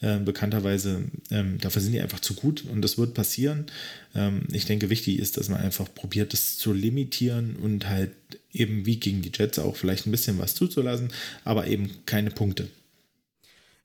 ähm, 0.01 0.25
bekannterweise, 0.25 1.03
ähm, 1.31 1.59
dafür 1.59 1.83
sind 1.83 1.93
die 1.93 2.01
einfach 2.01 2.21
zu 2.21 2.35
gut 2.35 2.65
und 2.71 2.83
das 2.83 2.99
wird 2.99 3.15
passieren. 3.15 3.67
Ähm, 4.15 4.43
ich 4.53 4.65
denke, 4.65 4.91
wichtig 4.91 5.19
ist, 5.19 5.37
dass 5.37 5.49
man 5.49 5.61
einfach 5.61 5.93
probiert, 5.93 6.33
das 6.33 6.57
zu 6.57 6.73
limitieren 6.73 7.57
und 7.57 7.89
halt 7.89 8.13
eben 8.53 8.87
wie 8.87 9.01
gegen 9.01 9.23
die 9.23 9.33
Jets 9.35 9.59
auch 9.59 9.77
vielleicht 9.77 10.07
ein 10.07 10.13
bisschen 10.13 10.39
was 10.39 10.55
zuzulassen, 10.55 11.11
aber 11.45 11.67
eben 11.67 11.91
keine 12.07 12.31
Punkte. 12.31 12.69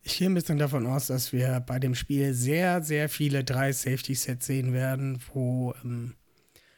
Ich 0.06 0.18
gehe 0.18 0.30
ein 0.30 0.34
bisschen 0.34 0.58
davon 0.58 0.86
aus, 0.86 1.08
dass 1.08 1.32
wir 1.32 1.62
bei 1.62 1.80
dem 1.80 1.95
Spiel 1.95 2.34
sehr, 2.34 2.84
sehr 2.84 3.08
viele 3.08 3.45
drei 3.45 3.72
Safety-Sets 3.72 4.45
sehen 4.45 4.74
werden, 4.74 5.22
wo 5.34 5.74
ähm, 5.84 6.16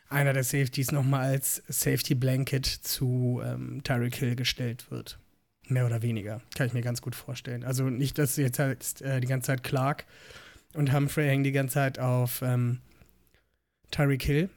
einer 0.10 0.32
der 0.32 0.44
Safeties 0.44 0.92
nochmal 0.92 1.32
als 1.32 1.64
Safety 1.68 2.14
Blanket 2.14 2.68
zu 2.68 3.42
ähm, 3.44 3.82
Tyreek 3.84 4.16
Hill 4.16 4.36
gestellt 4.36 4.92
wird. 4.92 5.18
Mehr 5.68 5.88
oder 5.88 6.04
weniger. 6.04 6.42
Kann 6.56 6.68
ich 6.68 6.74
mir 6.74 6.84
ganz 6.84 7.02
gut 7.02 7.16
vorstellen. 7.16 7.64
Also 7.64 7.90
nicht, 7.90 8.20
dass 8.20 8.38
jetzt 8.38 8.60
halt 8.60 9.02
äh, 9.02 9.20
die 9.20 9.28
ganze 9.28 9.48
Zeit 9.48 9.64
Clark 9.64 10.06
und 10.76 10.94
Humphrey 10.94 11.28
hängen 11.28 11.44
die 11.44 11.52
ganze 11.52 11.74
Zeit 11.74 11.98
auf 11.98 12.44
ähm, 12.44 12.80
Tyreek 13.90 14.22
Hill, 14.22 14.50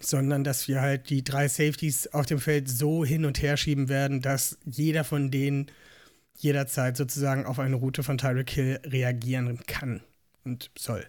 sondern 0.00 0.42
dass 0.42 0.68
wir 0.68 0.80
halt 0.80 1.10
die 1.10 1.22
drei 1.22 1.48
Safeties 1.48 2.06
auf 2.08 2.24
dem 2.24 2.38
Feld 2.38 2.70
so 2.70 3.04
hin 3.04 3.26
und 3.26 3.42
her 3.42 3.58
schieben 3.58 3.90
werden, 3.90 4.22
dass 4.22 4.56
jeder 4.64 5.04
von 5.04 5.30
denen 5.30 5.66
jederzeit 6.36 6.96
sozusagen 6.96 7.46
auf 7.46 7.58
eine 7.58 7.76
Route 7.76 8.02
von 8.02 8.18
Tyreek 8.18 8.50
Hill 8.50 8.80
reagieren 8.84 9.60
kann 9.66 10.02
und 10.44 10.70
soll. 10.76 11.06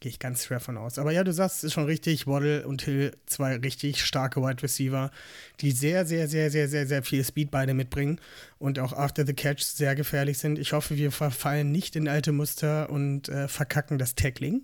Gehe 0.00 0.10
ich 0.10 0.18
ganz 0.18 0.44
schwer 0.44 0.58
von 0.58 0.76
aus. 0.76 0.98
Aber 0.98 1.12
ja, 1.12 1.22
du 1.22 1.32
sagst, 1.32 1.58
es 1.58 1.64
ist 1.64 1.74
schon 1.74 1.84
richtig. 1.84 2.26
Waddle 2.26 2.66
und 2.66 2.82
Hill, 2.82 3.16
zwei 3.26 3.54
richtig 3.54 4.04
starke 4.04 4.42
Wide 4.42 4.60
Receiver, 4.60 5.12
die 5.60 5.70
sehr, 5.70 6.04
sehr, 6.04 6.26
sehr, 6.26 6.50
sehr, 6.50 6.68
sehr, 6.68 6.88
sehr 6.88 7.04
viel 7.04 7.22
Speed 7.22 7.52
beide 7.52 7.72
mitbringen 7.72 8.20
und 8.58 8.80
auch 8.80 8.92
after 8.92 9.24
the 9.24 9.32
catch 9.32 9.62
sehr 9.62 9.94
gefährlich 9.94 10.38
sind. 10.38 10.58
Ich 10.58 10.72
hoffe, 10.72 10.96
wir 10.96 11.12
verfallen 11.12 11.70
nicht 11.70 11.94
in 11.94 12.08
alte 12.08 12.32
Muster 12.32 12.90
und 12.90 13.28
äh, 13.28 13.46
verkacken 13.46 13.98
das 13.98 14.16
Tackling. 14.16 14.62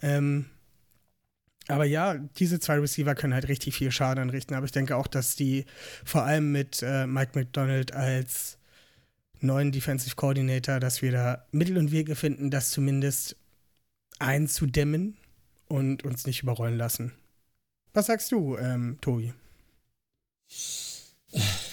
Ähm, 0.00 0.46
aber 1.68 1.84
ja, 1.84 2.14
diese 2.38 2.60
zwei 2.60 2.78
Receiver 2.78 3.14
können 3.14 3.34
halt 3.34 3.48
richtig 3.48 3.74
viel 3.74 3.90
Schaden 3.90 4.22
anrichten. 4.22 4.54
Aber 4.54 4.66
ich 4.66 4.72
denke 4.72 4.96
auch, 4.96 5.06
dass 5.06 5.34
die 5.34 5.64
vor 6.04 6.24
allem 6.24 6.52
mit 6.52 6.82
äh, 6.82 7.06
Mike 7.06 7.32
McDonald 7.34 7.92
als 7.92 8.58
neuen 9.40 9.72
Defensive 9.72 10.16
Coordinator, 10.16 10.80
dass 10.80 11.02
wir 11.02 11.12
da 11.12 11.46
Mittel 11.52 11.78
und 11.78 11.90
Wege 11.90 12.16
finden, 12.16 12.50
das 12.50 12.70
zumindest 12.70 13.36
einzudämmen 14.18 15.16
und 15.68 16.04
uns 16.04 16.26
nicht 16.26 16.42
überrollen 16.42 16.76
lassen. 16.76 17.12
Was 17.92 18.06
sagst 18.06 18.32
du, 18.32 18.56
ähm, 18.56 18.98
Tobi? 19.00 19.32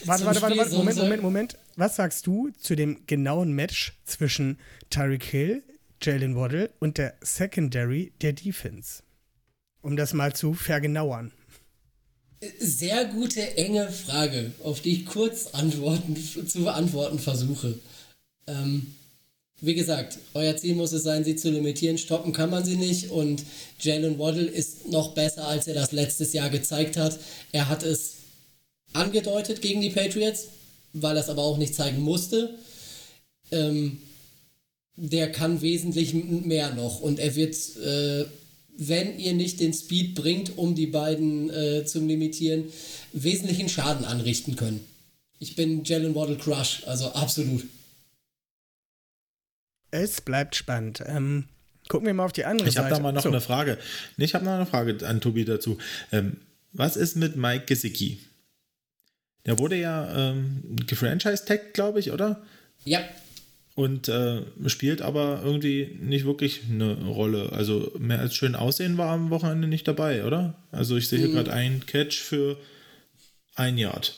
Warte, 0.06 0.26
warte, 0.26 0.42
warte, 0.42 0.58
warte, 0.58 0.76
Moment, 0.76 0.98
Moment, 0.98 1.24
Moment. 1.24 1.58
Was 1.76 1.96
sagst 1.96 2.26
du 2.28 2.50
zu 2.58 2.76
dem 2.76 3.06
genauen 3.08 3.54
Match 3.54 3.94
zwischen 4.06 4.58
Tyreek 4.90 5.24
Hill, 5.24 5.64
Jalen 6.02 6.36
Waddle 6.36 6.72
und 6.80 6.98
der 6.98 7.16
Secondary 7.22 8.12
der 8.22 8.34
Defense? 8.34 9.04
Um 9.82 9.96
das 9.96 10.14
mal 10.14 10.34
zu 10.34 10.54
vergenauern. 10.54 11.32
Sehr 12.60 13.06
gute, 13.06 13.56
enge 13.58 13.92
Frage, 13.92 14.52
auf 14.64 14.82
die 14.82 14.94
ich 14.94 15.06
kurz 15.06 15.48
antworten, 15.48 16.16
zu 16.16 16.64
beantworten 16.64 17.20
versuche. 17.20 17.78
Ähm, 18.48 18.96
wie 19.64 19.76
gesagt, 19.76 20.18
euer 20.34 20.58
Ziel 20.58 20.74
muss 20.74 20.92
es 20.92 21.04
sein, 21.04 21.24
sie 21.24 21.36
zu 21.36 21.52
limitieren. 21.52 22.00
Stoppen 22.00 22.34
kann 22.34 22.50
man 22.50 22.66
sie 22.66 22.78
nicht. 22.78 23.12
Und 23.12 23.44
Jalen 23.80 24.18
Waddle 24.18 24.48
ist 24.48 24.88
noch 24.88 25.14
besser, 25.14 25.48
als 25.48 25.68
er 25.68 25.76
das 25.76 25.92
letztes 25.92 26.34
Jahr 26.34 26.50
gezeigt 26.50 26.98
hat. 26.98 27.20
Er 27.52 27.70
hat 27.70 27.84
es 27.84 28.16
angedeutet 28.94 29.62
gegen 29.62 29.82
die 29.82 29.92
Patriots, 29.92 30.48
weil 30.94 31.16
er 31.16 31.22
es 31.22 31.30
aber 31.30 31.44
auch 31.44 31.60
nicht 31.60 31.76
zeigen 31.76 32.02
musste. 32.02 32.56
Ähm, 33.52 34.02
der 34.96 35.32
kann 35.32 35.62
wesentlich 35.62 36.16
mehr 36.16 36.74
noch. 36.74 37.00
Und 37.00 37.20
er 37.20 37.36
wird, 37.36 37.56
äh, 37.78 38.26
wenn 38.78 39.20
ihr 39.20 39.34
nicht 39.34 39.60
den 39.60 39.74
Speed 39.74 40.16
bringt, 40.16 40.58
um 40.58 40.76
die 40.76 40.88
beiden 40.88 41.50
äh, 41.50 41.86
zu 41.86 42.00
limitieren, 42.00 42.66
wesentlichen 43.14 43.70
Schaden 43.70 44.06
anrichten 44.06 44.56
können. 44.56 44.80
Ich 45.40 45.56
bin 45.56 45.84
Jalen 45.84 46.16
Waddle 46.16 46.38
Crush, 46.38 46.84
also 46.86 47.12
absolut. 47.14 47.66
Es 49.92 50.22
bleibt 50.22 50.56
spannend. 50.56 51.04
Ähm, 51.06 51.46
gucken 51.90 52.08
wir 52.08 52.14
mal 52.14 52.26
auf 52.26 52.32
die 52.32 52.46
andere 52.46 52.70
ich 52.70 52.76
Seite. 52.76 52.88
Ich 52.88 52.92
habe 52.92 53.02
da 53.02 53.04
mal 53.04 53.12
noch 53.12 53.24
so. 53.24 53.30
eine 53.30 53.42
Frage. 53.42 53.78
Nee, 54.18 54.26
ich 54.26 54.34
habe 54.34 54.46
noch 54.46 54.54
eine 54.54 54.66
Frage 54.66 55.06
an 55.08 55.20
Tobi 55.20 55.44
dazu. 55.46 55.78
Ähm, 56.12 56.38
was 56.72 56.96
ist 56.96 57.18
mit 57.18 57.36
Mike 57.36 57.66
Gesicki? 57.66 58.20
Der 59.46 59.60
wurde 59.60 59.76
ja 59.76 60.32
ähm, 60.32 60.64
gefranchise-tagged, 60.86 61.74
glaube 61.74 62.00
ich, 62.00 62.12
oder? 62.12 62.42
Ja. 62.86 63.02
Und 63.74 64.10
äh, 64.10 64.42
spielt 64.68 65.02
aber 65.02 65.42
irgendwie 65.44 65.98
nicht 66.02 66.26
wirklich 66.26 66.62
eine 66.70 66.94
Rolle. 67.06 67.54
Also 67.54 67.92
mehr 67.98 68.20
als 68.20 68.36
schön 68.36 68.56
aussehen 68.56 68.98
war 68.98 69.12
am 69.12 69.30
Wochenende 69.30 69.68
nicht 69.68 69.88
dabei, 69.88 70.26
oder? 70.26 70.56
Also 70.72 70.98
ich 70.98 71.08
sehe 71.08 71.20
hier 71.20 71.30
mhm. 71.30 71.34
gerade 71.34 71.54
einen 71.54 71.86
Catch 71.86 72.20
für 72.20 72.58
ein 73.56 73.78
Yard. 73.78 74.16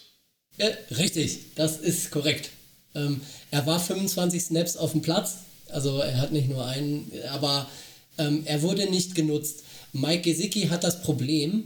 Ja, 0.58 0.68
richtig, 0.98 1.54
das 1.56 1.78
ist 1.78 2.12
korrekt. 2.12 2.50
Ähm, 2.96 3.22
er 3.52 3.66
war 3.66 3.80
25 3.80 4.42
Snaps 4.42 4.78
auf 4.78 4.92
dem 4.92 5.02
Platz, 5.02 5.38
also 5.70 6.00
er 6.00 6.18
hat 6.18 6.32
nicht 6.32 6.50
nur 6.50 6.66
einen, 6.66 7.12
aber 7.32 7.68
ähm, 8.18 8.44
er 8.46 8.62
wurde 8.62 8.90
nicht 8.90 9.16
genutzt. 9.16 9.64
Mike 9.94 10.22
Gesicki 10.22 10.68
hat 10.68 10.84
das 10.84 11.02
Problem, 11.02 11.64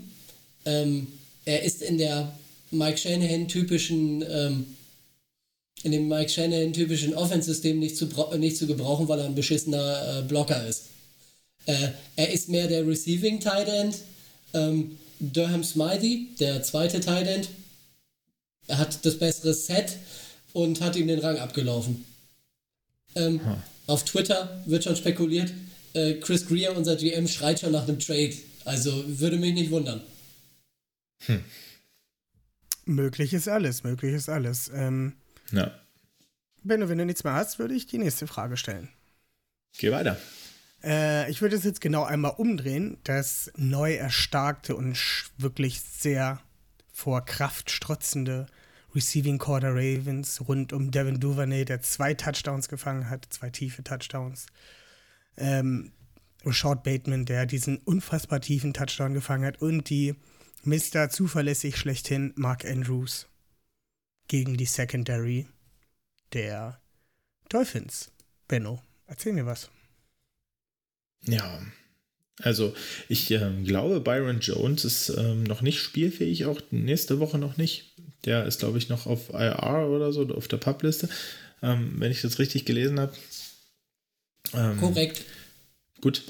ähm, 0.66 1.08
er 1.46 1.64
ist 1.64 1.82
in 1.82 1.98
der 1.98 2.34
Mike 2.72 2.98
Shanahan 2.98 3.48
typischen 3.48 4.24
ähm, 4.30 4.77
in 5.84 5.92
dem 5.92 6.08
Mike 6.08 6.30
Shanahan 6.30 6.74
typischen 6.74 7.14
Offense-System 7.14 7.80
nicht 7.80 7.98
zu, 7.98 8.08
nicht 8.38 8.58
zu 8.58 8.68
gebrauchen, 8.68 9.08
weil 9.08 9.20
er 9.20 9.26
ein 9.26 9.36
beschissener 9.36 10.20
äh, 10.20 10.22
Blocker 10.24 10.68
ist. 10.68 10.86
Äh, 11.66 11.90
er 12.16 12.32
ist 12.32 12.50
mehr 12.50 12.68
der 12.68 12.88
Receiving 12.88 13.40
Tight 13.40 13.68
End. 13.68 13.98
Ähm, 14.54 14.98
Durham 15.20 15.64
Smythe, 15.64 16.28
der 16.40 16.64
zweite 16.64 17.00
Tight 17.00 17.28
End, 17.28 17.50
er 18.68 18.78
hat 18.78 19.04
das 19.06 19.18
bessere 19.18 19.54
Set 19.54 19.98
und 20.54 20.82
hat 20.82 20.96
ihm 20.96 21.08
den 21.08 21.20
Rang 21.20 21.38
abgelaufen. 21.38 22.06
Ähm, 23.16 23.44
hm. 23.44 23.56
Auf 23.88 24.04
Twitter 24.06 24.62
wird 24.66 24.84
schon 24.84 24.96
spekuliert, 24.96 25.54
äh, 25.94 26.16
Chris 26.16 26.46
Greer, 26.46 26.76
unser 26.76 26.96
GM, 26.96 27.28
schreit 27.28 27.60
schon 27.60 27.72
nach 27.72 27.88
einem 27.88 28.00
Trade. 28.00 28.34
Also 28.66 29.04
würde 29.08 29.38
mich 29.38 29.54
nicht 29.54 29.72
wundern. 29.72 30.02
Hm. 31.26 31.44
Möglich 32.86 33.34
ist 33.34 33.48
alles, 33.48 33.84
möglich 33.84 34.14
ist 34.14 34.30
alles. 34.30 34.70
Ähm, 34.74 35.14
ja. 35.52 35.72
Benno, 36.64 36.90
wenn 36.90 36.98
du 36.98 37.06
nichts 37.06 37.24
mehr 37.24 37.34
hast, 37.34 37.60
würde 37.60 37.74
ich 37.74 37.88
die 37.88 37.98
nächste 37.98 38.28
Frage 38.28 38.58
stellen. 38.58 38.90
Geh 39.78 39.92
weiter. 39.92 40.18
Äh, 40.84 41.30
ich 41.32 41.42
würde 41.42 41.56
es 41.56 41.64
jetzt 41.64 41.82
genau 41.82 42.04
einmal 42.04 42.34
umdrehen. 42.38 42.98
Das 43.04 43.52
neu 43.56 43.96
erstarkte 43.96 44.76
und 44.76 44.98
wirklich 45.38 45.82
sehr 45.82 46.42
vor 46.92 47.24
Kraft 47.26 47.72
strotzende 47.72 48.48
Receiving 48.96 49.38
Core 49.38 49.60
der 49.62 49.76
Ravens 49.76 50.42
rund 50.48 50.74
um 50.74 50.92
Devin 50.92 51.20
Duvernay, 51.20 51.66
der 51.66 51.82
zwei 51.82 52.14
Touchdowns 52.14 52.70
gefangen 52.70 53.10
hat, 53.10 53.28
zwei 53.30 53.50
tiefe 53.50 53.84
Touchdowns. 53.84 54.48
Ähm, 55.38 55.92
Rashad 56.44 56.84
Bateman, 56.84 57.26
der 57.26 57.46
diesen 57.46 57.78
unfassbar 57.78 58.42
tiefen 58.42 58.74
Touchdown 58.74 59.14
gefangen 59.14 59.46
hat 59.46 59.62
und 59.62 59.90
die 59.90 60.16
Mr. 60.64 61.10
zuverlässig 61.10 61.78
schlechthin 61.78 62.34
Mark 62.36 62.66
Andrews 62.66 63.28
gegen 64.28 64.58
die 64.58 64.66
Secondary 64.66 65.48
der 66.34 66.80
Dolphins. 67.50 68.12
Benno, 68.48 68.82
erzähl 69.08 69.34
mir 69.34 69.46
was. 69.46 69.70
Ja, 71.26 71.62
also 72.42 72.74
ich 73.10 73.32
ähm, 73.32 73.66
glaube, 73.66 74.00
Byron 74.00 74.40
Jones 74.40 74.86
ist 74.86 75.10
ähm, 75.10 75.44
noch 75.44 75.62
nicht 75.62 75.80
spielfähig, 75.80 76.46
auch 76.46 76.62
nächste 76.72 77.20
Woche 77.20 77.38
noch 77.38 77.58
nicht. 77.58 77.96
Der 78.26 78.46
ist, 78.46 78.60
glaube 78.60 78.78
ich, 78.78 78.90
noch 78.90 79.08
auf 79.08 79.30
IR 79.30 79.88
oder 79.90 80.12
so, 80.12 80.28
auf 80.30 80.48
der 80.48 80.58
Publiste, 80.58 81.10
ähm, 81.62 81.96
wenn 81.98 82.12
ich 82.12 82.22
das 82.22 82.40
richtig 82.40 82.66
gelesen 82.66 83.00
habe. 83.00 83.14
Ähm, 84.54 84.78
Korrekt. 84.78 85.26
Gut. 86.02 86.24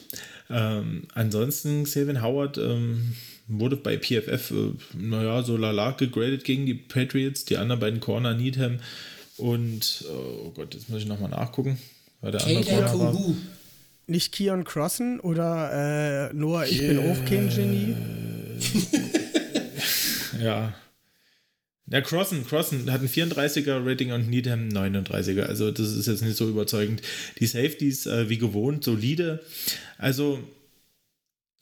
Ähm, 0.50 1.08
ansonsten, 1.14 1.86
Selvin 1.86 2.22
Howard 2.22 2.58
ähm, 2.58 3.16
wurde 3.48 3.76
bei 3.78 3.98
PFF, 3.98 4.52
äh, 4.52 4.74
naja, 4.98 5.44
so 5.44 5.58
lala 5.58 5.92
gegradet 5.92 6.44
gegen 6.44 6.66
die 6.66 6.74
Patriots. 6.74 7.46
Die 7.46 7.58
anderen 7.58 7.80
beiden 7.80 8.00
Corner, 8.00 8.34
Needham 8.34 8.80
und, 9.38 10.06
oh 10.10 10.52
Gott, 10.52 10.74
jetzt 10.74 10.90
muss 10.90 11.02
ich 11.02 11.08
nochmal 11.08 11.30
nachgucken. 11.30 11.78
Weil 12.22 12.32
der 12.32 12.46
andere 12.46 12.64
Corner 12.64 13.00
war. 13.00 13.36
Nicht 14.08 14.32
Kion 14.32 14.64
Crossen 14.64 15.20
oder 15.20 16.30
äh, 16.30 16.34
Noah, 16.34 16.66
ich 16.66 16.82
yeah. 16.82 16.94
bin 16.94 17.12
auch 17.12 17.26
kein 17.26 17.50
Genie? 17.50 17.96
ja. 20.42 20.74
Ja, 21.90 22.02
Crossen, 22.02 22.46
Crossen 22.46 22.92
hat 22.92 23.02
ein 23.02 23.10
34er 23.10 23.86
Rating 23.86 24.12
und 24.14 24.30
Needham 24.30 24.70
39er. 24.70 25.44
Also 25.44 25.72
das 25.72 25.92
ist 25.94 26.08
jetzt 26.08 26.22
nicht 26.22 26.38
so 26.38 26.50
überzeugend. 26.50 27.02
Die 27.40 27.46
Safeties 27.46 28.06
äh, 28.08 28.30
wie 28.30 28.38
gewohnt 28.38 28.84
solide. 28.84 29.42
Also 29.98 30.40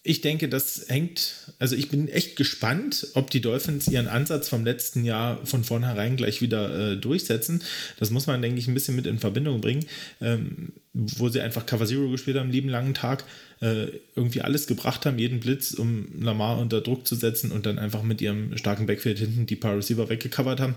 ich 0.07 0.21
denke, 0.21 0.47
das 0.47 0.85
hängt, 0.87 1.51
also 1.57 1.75
ich 1.75 1.89
bin 1.89 2.07
echt 2.07 2.35
gespannt, 2.35 3.07
ob 3.15 3.31
die 3.31 3.41
Dolphins 3.41 3.87
ihren 3.87 4.07
Ansatz 4.07 4.47
vom 4.47 4.63
letzten 4.63 5.03
Jahr 5.03 5.43
von 5.47 5.63
vornherein 5.63 6.15
gleich 6.15 6.43
wieder 6.43 6.91
äh, 6.91 6.95
durchsetzen. 6.95 7.63
Das 7.97 8.11
muss 8.11 8.27
man, 8.27 8.39
denke 8.39 8.59
ich, 8.59 8.67
ein 8.67 8.75
bisschen 8.75 8.95
mit 8.95 9.07
in 9.07 9.17
Verbindung 9.17 9.61
bringen, 9.61 9.83
ähm, 10.21 10.73
wo 10.93 11.27
sie 11.29 11.41
einfach 11.41 11.65
Cover 11.65 11.87
Zero 11.87 12.07
gespielt 12.11 12.37
haben, 12.37 12.51
lieben 12.51 12.69
langen 12.69 12.93
Tag, 12.93 13.23
äh, 13.61 13.87
irgendwie 14.15 14.41
alles 14.41 14.67
gebracht 14.67 15.07
haben, 15.07 15.17
jeden 15.17 15.39
Blitz, 15.39 15.73
um 15.73 16.21
Lamar 16.21 16.59
unter 16.59 16.81
Druck 16.81 17.07
zu 17.07 17.15
setzen 17.15 17.51
und 17.51 17.65
dann 17.65 17.79
einfach 17.79 18.03
mit 18.03 18.21
ihrem 18.21 18.55
starken 18.59 18.85
Backfield 18.85 19.17
hinten 19.17 19.47
die 19.47 19.55
paar 19.55 19.75
Receiver 19.75 20.07
weggecovert 20.07 20.59
haben. 20.59 20.75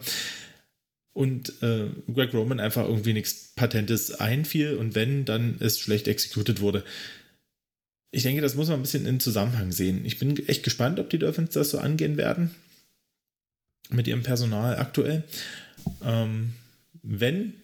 Und 1.13 1.53
äh, 1.63 1.89
Greg 2.11 2.33
Roman 2.33 2.61
einfach 2.61 2.89
irgendwie 2.89 3.13
nichts 3.13 3.53
Patentes 3.57 4.11
einfiel 4.11 4.77
und 4.77 4.95
wenn, 4.95 5.27
dann 5.27 5.57
es 5.61 5.79
schlecht 5.81 6.09
executed 6.09 6.63
wurde 6.63 6.83
ich 8.11 8.23
denke, 8.23 8.41
das 8.41 8.55
muss 8.55 8.69
man 8.69 8.79
ein 8.79 8.83
bisschen 8.83 9.07
in 9.07 9.21
Zusammenhang 9.21 9.73
sehen. 9.73 10.05
Ich 10.05 10.19
bin 10.19 10.49
echt 10.49 10.63
gespannt, 10.63 10.99
ob 10.99 11.11
die 11.11 11.19
Dolphins 11.19 11.51
das 11.51 11.71
so 11.71 11.79
angehen 11.79 12.17
werden. 12.17 12.55
Mit 13.91 14.07
ihrem 14.07 14.23
Personal 14.23 14.77
aktuell. 14.79 15.25
Ähm, 16.03 16.55
wenn, 17.03 17.55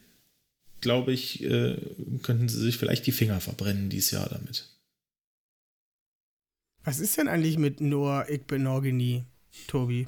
glaube 0.81 1.13
ich, 1.13 1.43
äh, 1.43 1.77
könnten 2.23 2.49
sie 2.49 2.61
sich 2.61 2.79
vielleicht 2.79 3.07
die 3.07 3.13
Finger 3.13 3.41
verbrennen 3.41 3.91
dieses 3.91 4.11
Jahr 4.11 4.29
damit. 4.29 4.69
Was 6.85 7.01
ist 7.01 7.17
denn 7.17 7.29
eigentlich 7.29 7.57
mit 7.57 7.81
Noah 7.81 8.29
Igbenogany, 8.29 9.25
Tobi? 9.67 10.07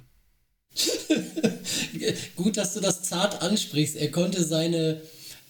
Gut, 2.37 2.59
dass 2.59 2.75
du 2.75 2.81
das 2.81 3.03
zart 3.03 3.41
ansprichst. 3.41 3.97
Er 3.97 4.11
konnte 4.11 4.45
seine 4.45 5.01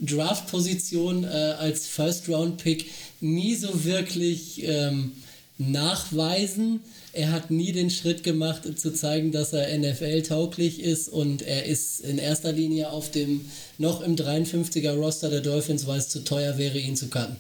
Draft-Position 0.01 1.25
äh, 1.25 1.55
als 1.59 1.87
First-Round-Pick 1.87 2.91
nie 3.21 3.55
so 3.55 3.85
wirklich 3.85 4.63
ähm, 4.65 5.13
nachweisen. 5.59 6.81
Er 7.13 7.33
hat 7.33 7.51
nie 7.51 7.73
den 7.73 7.89
Schritt 7.91 8.23
gemacht, 8.23 8.79
zu 8.79 8.93
zeigen, 8.93 9.33
dass 9.33 9.55
er 9.55 9.77
NFL-tauglich 9.79 10.81
ist 10.81 11.09
und 11.09 11.41
er 11.41 11.65
ist 11.65 12.01
in 12.01 12.19
erster 12.19 12.53
Linie 12.53 12.91
auf 12.91 13.11
dem 13.11 13.49
noch 13.79 14.03
im 14.03 14.17
53er 14.17 14.93
Roster 14.93 15.31
der 15.31 15.41
Dolphins, 15.41 15.87
weil 15.87 15.99
es 15.99 16.11
zu 16.11 16.25
teuer 16.25 16.59
wäre, 16.59 16.79
ihn 16.79 16.97
zu 16.97 17.09
cutten. 17.09 17.37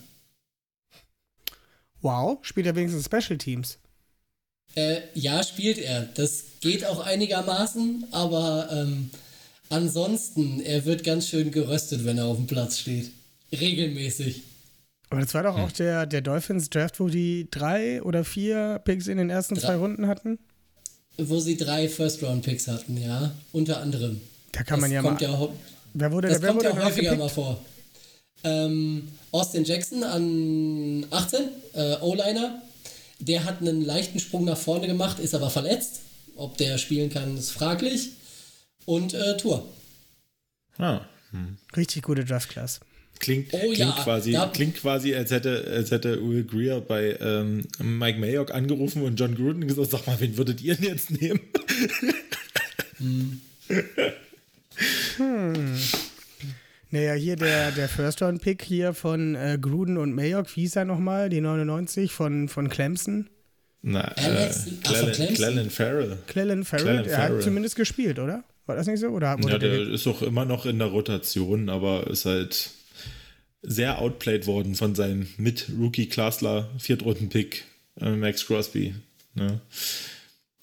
Wow, 2.01 2.39
spielt 2.43 2.67
er 2.67 2.77
wenigstens 2.77 3.05
Special 3.05 3.37
Teams? 3.37 3.79
Äh, 4.75 5.01
ja, 5.15 5.43
spielt 5.43 5.79
er. 5.79 6.03
Das 6.15 6.45
geht 6.61 6.85
auch 6.85 7.01
einigermaßen, 7.01 8.07
aber 8.13 8.69
ähm, 8.71 9.11
ansonsten, 9.71 10.61
er 10.61 10.85
wird 10.85 11.05
ganz 11.05 11.29
schön 11.29 11.51
geröstet, 11.51 12.05
wenn 12.05 12.19
er 12.19 12.27
auf 12.27 12.37
dem 12.37 12.47
Platz 12.47 12.79
steht. 12.79 13.11
Regelmäßig. 13.53 14.43
Aber 15.11 15.21
das 15.21 15.33
war 15.35 15.45
doch 15.45 15.57
auch 15.57 15.71
der, 15.73 16.07
der 16.07 16.21
Dolphins 16.21 16.69
Draft, 16.69 16.99
wo 16.99 17.09
die 17.09 17.47
drei 17.51 18.03
oder 18.03 18.25
vier 18.25 18.81
Picks 18.85 19.07
in 19.07 19.19
den 19.19 19.31
ersten 19.31 19.55
Drei. 19.55 19.61
zwei 19.63 19.77
Runden 19.77 20.09
hatten. 20.09 20.39
Wo 21.19 21.39
sie 21.41 21.57
drei 21.57 21.89
First-Round-Picks 21.89 22.67
hatten, 22.69 23.01
ja. 23.01 23.33
Unter 23.53 23.81
anderem. 23.81 24.21
Da 24.53 24.63
kann 24.65 24.81
man 24.81 24.91
das 24.91 24.95
ja 24.97 25.03
mal. 25.03 25.09
kommt 25.11 25.21
ja, 25.23 25.39
hau- 25.39 25.53
wer 25.95 26.13
wurde, 26.13 26.29
das 26.29 26.43
wer 26.43 26.49
kommt 26.51 26.65
wurde 26.65 26.77
ja 26.77 26.85
häufiger 26.85 27.13
aufgepickt? 27.13 27.19
mal 27.19 27.29
vor. 27.29 27.59
Ähm, 28.45 29.09
Austin 29.33 29.65
Jackson 29.65 30.03
an 30.03 31.07
18, 31.11 31.41
äh, 31.75 31.97
O-Liner. 32.01 32.61
Der 33.19 33.45
hat 33.45 33.61
einen 33.63 33.83
leichten 33.83 34.19
Sprung 34.21 34.45
nach 34.45 34.59
vorne 34.59 34.87
gemacht, 34.87 35.19
ist 35.21 35.35
aber 35.35 35.49
verletzt. 35.51 36.01
Ob 36.37 36.59
der 36.59 36.77
spielen 36.77 37.09
kann, 37.11 37.37
ist 37.39 37.51
fraglich. 37.53 38.11
Und 38.87 39.13
äh, 39.15 39.37
Tour. 39.37 39.69
Ah. 40.79 41.01
Richtig 41.77 42.03
gute 42.03 42.25
Draft-Class. 42.25 42.81
Klingt, 43.19 43.49
Oh 43.53 43.59
klingt, 43.59 43.79
ja, 43.79 43.97
quasi, 44.03 44.33
da- 44.33 44.49
klingt 44.49 44.77
quasi, 44.77 45.15
als 45.15 45.31
hätte, 45.31 45.65
als 45.71 45.91
hätte 45.91 46.21
Will 46.27 46.45
Greer 46.45 46.81
bei 46.83 47.17
ähm, 47.21 47.65
Mike 47.79 48.19
Mayock 48.19 48.53
angerufen 48.55 49.03
und 49.03 49.19
John 49.19 49.35
Gruden 49.35 49.67
gesagt, 49.67 49.91
sag 49.91 50.07
mal, 50.07 50.21
wen 50.21 50.37
würdet 50.37 50.61
ihr 50.63 50.75
denn 50.75 50.85
jetzt 50.85 51.11
nehmen? 51.11 51.41
Naja, 56.91 57.15
hier 57.15 57.37
der, 57.37 57.73
der 57.73 57.89
First-Round-Pick 57.89 58.63
hier 58.63 58.95
von 58.95 59.35
äh, 59.35 59.59
Gruden 59.61 59.97
und 59.97 60.15
Mayock, 60.15 60.55
wie 60.57 60.61
hieß 60.63 60.77
er 60.77 60.85
nochmal? 60.85 61.29
Die 61.29 61.41
99 61.41 62.13
von, 62.13 62.49
von 62.49 62.69
Clemson. 62.69 63.29
Na, 63.83 64.03
Alex- 64.03 64.67
äh, 64.67 64.71
von 64.71 64.81
Clellan, 64.83 65.13
Clemson? 65.13 65.35
Clellan 65.37 65.71
Farrell. 65.71 66.19
Clellan 66.27 66.65
Farrell, 66.65 66.85
Clellan 66.85 67.05
der 67.05 67.17
Farrell. 67.17 67.37
hat 67.37 67.43
zumindest 67.43 67.77
gespielt, 67.77 68.19
oder? 68.19 68.45
War 68.67 68.77
das 68.77 68.87
nicht 68.87 69.01
so? 69.01 69.09
Oder 69.09 69.39
Ja, 69.41 69.59
der, 69.59 69.59
der 69.59 69.89
ist 69.89 70.07
auch 70.07 70.23
immer 70.23 70.45
noch 70.45 70.67
in 70.67 70.79
der 70.79 70.89
Rotation, 70.89 71.69
aber 71.69 72.09
ist 72.09 72.25
halt 72.25 72.71
sehr 73.63 74.01
outplayed 74.01 74.47
worden 74.47 74.75
von 74.75 74.95
seinem 74.95 75.27
Mit-Rookie-Klassler, 75.39 76.71
Viertrunden-Pick, 76.79 77.65
äh, 78.01 78.11
Max 78.11 78.47
Crosby. 78.47 78.95
Ne? 79.35 79.61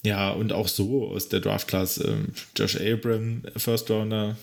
Ja, 0.06 0.32
und 0.32 0.52
auch 0.52 0.68
so 0.68 1.08
aus 1.08 1.30
der 1.30 1.40
Draft-Class. 1.40 2.04
Ähm, 2.06 2.28
Josh 2.58 2.80
Abram, 2.80 3.44
First 3.56 3.90
Rounder, 3.90 4.38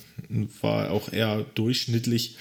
war 0.63 0.91
auch 0.91 1.13
eher 1.13 1.45
durchschnittlich, 1.55 2.37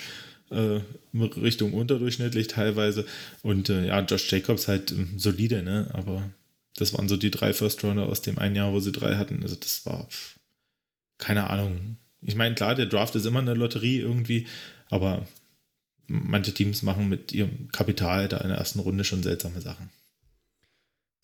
äh, 0.51 0.79
Richtung 1.13 1.73
unterdurchschnittlich 1.73 2.47
teilweise. 2.47 3.05
Und 3.41 3.69
äh, 3.69 3.87
ja, 3.87 3.99
Josh 4.01 4.31
Jacobs 4.31 4.67
halt 4.67 4.91
ähm, 4.91 5.17
solide, 5.17 5.63
ne? 5.63 5.89
Aber 5.93 6.29
das 6.77 6.93
waren 6.93 7.09
so 7.09 7.17
die 7.17 7.31
drei 7.31 7.53
First 7.53 7.83
Rounder 7.83 8.07
aus 8.07 8.21
dem 8.21 8.37
einen 8.37 8.55
Jahr, 8.55 8.71
wo 8.71 8.79
sie 8.79 8.93
drei 8.93 9.15
hatten. 9.15 9.43
Also 9.43 9.55
das 9.55 9.85
war 9.85 10.07
pff, 10.07 10.38
keine 11.19 11.49
Ahnung. 11.49 11.97
Ich 12.21 12.35
meine, 12.35 12.55
klar, 12.55 12.73
der 12.73 12.87
Draft 12.87 13.15
ist 13.15 13.25
immer 13.25 13.39
eine 13.39 13.53
Lotterie 13.53 13.99
irgendwie, 13.99 14.47
aber 14.89 15.27
manche 16.07 16.53
Teams 16.53 16.81
machen 16.81 17.07
mit 17.07 17.31
ihrem 17.31 17.69
Kapital 17.71 18.27
da 18.27 18.37
in 18.39 18.49
der 18.49 18.57
ersten 18.57 18.79
Runde 18.79 19.03
schon 19.03 19.21
seltsame 19.21 19.61
Sachen. 19.61 19.89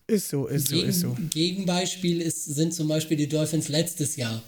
ist 0.06 0.28
so, 0.28 0.46
ist 0.46 0.68
so, 0.68 0.76
ist 0.76 1.00
so. 1.00 1.10
Gegen, 1.14 1.30
Gegenbeispiel 1.30 2.20
ist, 2.20 2.44
sind 2.44 2.72
zum 2.72 2.86
Beispiel 2.86 3.16
die 3.16 3.28
Dolphins 3.28 3.68
letztes 3.68 4.16
Jahr. 4.16 4.42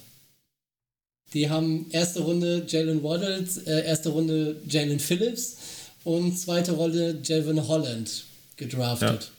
Die 1.34 1.50
haben 1.50 1.86
erste 1.90 2.20
Runde 2.20 2.64
Jalen 2.66 3.02
Waddles, 3.02 3.58
äh, 3.58 3.84
erste 3.84 4.10
Runde 4.10 4.62
Jalen 4.66 5.00
Phillips 5.00 5.56
und 6.04 6.38
zweite 6.38 6.72
Runde 6.72 7.20
Jelvin 7.22 7.68
Holland 7.68 8.24
gedraftet. 8.56 9.30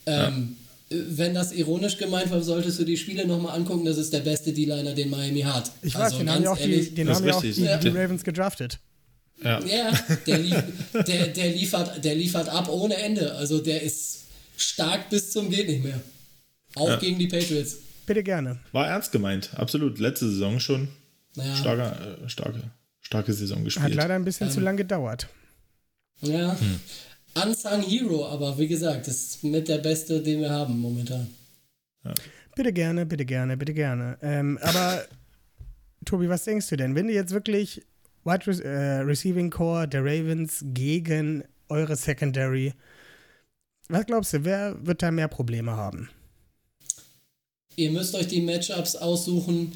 Ähm, 0.06 0.56
äh, 0.90 0.96
Wenn 1.08 1.34
das 1.34 1.52
ironisch 1.52 1.96
gemeint 1.98 2.30
war, 2.30 2.40
solltest 2.42 2.78
du 2.78 2.84
die 2.84 2.96
Spiele 2.96 3.26
nochmal 3.26 3.56
angucken. 3.56 3.84
Das 3.84 3.98
ist 3.98 4.12
der 4.12 4.20
beste 4.20 4.52
D-Liner, 4.52 4.94
den 4.94 5.10
Miami 5.10 5.40
hat. 5.40 5.70
Ich 5.82 5.94
weiß, 5.94 6.02
Also 6.12 6.18
den 6.18 6.30
haben 6.30 6.42
ja 6.44 6.50
auch, 6.50 6.54
ganz 6.56 6.66
die, 6.66 6.72
ehrlich, 6.72 6.94
den 6.94 7.08
haben 7.14 7.26
ja 7.26 7.34
auch 7.34 7.40
die, 7.42 7.52
die 7.52 7.62
Ja. 7.64 7.76
Ravens 7.78 8.24
gedraftet. 8.24 8.78
Ja. 9.42 9.60
Ja, 9.64 9.92
der, 10.26 10.38
lief, 10.38 10.62
der, 11.06 11.26
der, 11.28 11.48
liefert, 11.52 12.04
der 12.04 12.14
liefert 12.14 12.48
ab 12.48 12.68
ohne 12.68 12.96
Ende. 12.96 13.34
Also 13.34 13.60
der 13.60 13.82
ist 13.82 14.24
stark 14.56 15.10
bis 15.10 15.30
zum 15.30 15.48
geht 15.50 15.68
nicht 15.68 15.84
mehr. 15.84 16.00
Auch 16.74 16.88
Ja. 16.88 16.96
gegen 16.96 17.18
die 17.18 17.28
Patriots. 17.28 17.76
Bitte 18.06 18.22
gerne. 18.22 18.58
War 18.72 18.88
ernst 18.88 19.12
gemeint, 19.12 19.50
absolut. 19.54 19.98
Letzte 19.98 20.28
Saison 20.28 20.58
schon. 20.60 20.88
Naja, 21.38 21.54
Starke, 21.56 22.18
äh, 22.24 22.28
starke, 22.28 22.62
starke 23.00 23.32
Saison 23.32 23.58
Hat 23.58 23.64
gespielt. 23.64 23.94
leider 23.94 24.14
ein 24.14 24.24
bisschen 24.24 24.50
zu 24.50 24.60
lang 24.60 24.76
gedauert. 24.76 25.28
ja. 26.20 26.56
Unsung 27.44 27.82
Hero, 27.82 28.26
aber 28.28 28.58
wie 28.58 28.66
gesagt, 28.66 29.06
das 29.06 29.14
ist 29.14 29.44
mit 29.44 29.68
der 29.68 29.78
beste, 29.78 30.20
den 30.20 30.40
wir 30.40 30.50
haben 30.50 30.78
momentan. 30.80 31.28
Bitte 32.56 32.72
gerne, 32.72 33.06
bitte 33.06 33.24
gerne, 33.24 33.56
bitte 33.56 33.74
gerne. 33.74 34.18
Ähm, 34.22 34.58
aber, 34.60 35.04
Tobi, 36.04 36.28
was 36.28 36.44
denkst 36.44 36.68
du 36.68 36.76
denn? 36.76 36.96
Wenn 36.96 37.06
du 37.06 37.12
jetzt 37.12 37.32
wirklich 37.32 37.82
Wide 38.24 38.46
Re 38.46 38.64
äh, 38.64 39.00
Receiving 39.02 39.50
Core 39.50 39.86
der 39.86 40.00
Ravens 40.04 40.64
gegen 40.74 41.44
eure 41.68 41.94
Secondary, 41.94 42.72
was 43.88 44.06
glaubst 44.06 44.32
du, 44.32 44.44
wer 44.44 44.74
wird 44.84 45.02
da 45.02 45.12
mehr 45.12 45.28
Probleme 45.28 45.76
haben? 45.76 46.10
Ihr 47.76 47.92
müsst 47.92 48.16
euch 48.16 48.26
die 48.26 48.40
Matchups 48.42 48.96
aussuchen, 48.96 49.72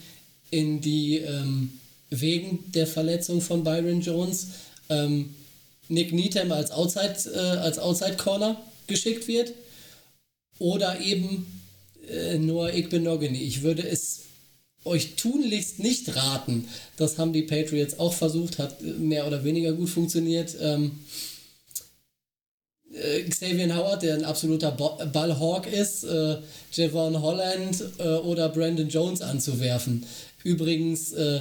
in 0.52 0.80
die 0.80 1.16
ähm, 1.16 1.80
wegen 2.10 2.70
der 2.72 2.86
Verletzung 2.86 3.40
von 3.40 3.64
Byron 3.64 4.00
Jones 4.00 4.48
ähm, 4.88 5.34
Nick 5.88 6.12
Needham 6.12 6.52
als 6.52 6.70
Outside, 6.70 7.16
äh, 7.34 7.38
als 7.38 7.78
Outside 7.78 8.16
Corner 8.16 8.60
geschickt 8.86 9.26
wird 9.26 9.52
oder 10.58 11.00
eben 11.00 11.46
äh, 12.08 12.38
Noah 12.38 12.72
Igbenogany. 12.72 13.42
Ich 13.42 13.62
würde 13.62 13.86
es 13.88 14.20
euch 14.84 15.14
tunlichst 15.16 15.78
nicht 15.78 16.14
raten. 16.16 16.68
Das 16.96 17.18
haben 17.18 17.32
die 17.32 17.42
Patriots 17.42 17.98
auch 17.98 18.12
versucht, 18.12 18.58
hat 18.58 18.82
mehr 18.82 19.26
oder 19.26 19.44
weniger 19.44 19.72
gut 19.72 19.88
funktioniert. 19.88 20.54
Ähm, 20.60 20.92
äh, 22.94 23.22
Xavier 23.22 23.74
Howard, 23.74 24.02
der 24.02 24.14
ein 24.14 24.24
absoluter 24.24 24.70
Ballhawk 24.70 25.66
ist, 25.66 26.04
äh, 26.04 26.36
Javon 26.72 27.20
Holland 27.20 27.82
äh, 27.98 28.02
oder 28.02 28.48
Brandon 28.48 28.88
Jones 28.88 29.22
anzuwerfen. 29.22 30.04
Übrigens, 30.44 31.12
äh, 31.12 31.40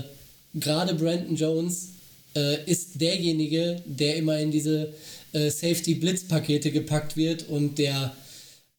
gerade 0.54 0.94
Brandon 0.96 1.36
Jones 1.36 1.90
äh, 2.36 2.64
ist 2.70 3.00
derjenige, 3.02 3.82
der 3.86 4.16
immer 4.18 4.38
in 4.40 4.52
diese 4.52 4.94
äh, 5.34 5.50
Safety-Blitz-Pakete 5.50 6.72
gepackt 6.72 7.18
wird 7.18 7.48
und 7.50 7.78
der 7.78 8.16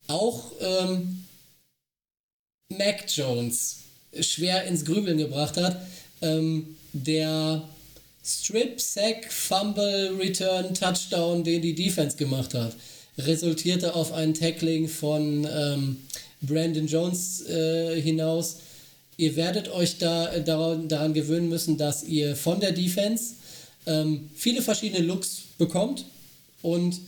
auch 0.06 0.52
ähm, 0.60 1.24
Mac 2.68 3.04
Jones 3.08 3.78
schwer 4.20 4.64
ins 4.64 4.84
Grübeln 4.84 5.18
gebracht 5.18 5.56
hat. 5.56 5.80
Ähm, 6.20 6.76
der 6.92 7.68
Strip, 8.24 8.80
Sack, 8.80 9.32
Fumble, 9.32 10.16
Return, 10.18 10.74
Touchdown, 10.74 11.42
den 11.42 11.62
die 11.62 11.74
Defense 11.74 12.16
gemacht 12.16 12.54
hat, 12.54 12.76
resultierte 13.18 13.94
auf 13.94 14.12
ein 14.12 14.34
Tackling 14.34 14.88
von 14.88 15.46
ähm, 15.50 15.96
Brandon 16.42 16.86
Jones 16.86 17.46
äh, 17.46 18.00
hinaus. 18.00 18.58
Ihr 19.16 19.36
werdet 19.36 19.68
euch 19.68 19.98
da, 19.98 20.38
daran, 20.38 20.88
daran 20.88 21.14
gewöhnen 21.14 21.48
müssen, 21.48 21.76
dass 21.76 22.02
ihr 22.04 22.36
von 22.36 22.60
der 22.60 22.72
Defense 22.72 23.34
ähm, 23.86 24.30
viele 24.34 24.62
verschiedene 24.62 25.04
Looks 25.04 25.42
bekommt 25.58 26.04
und 26.62 27.00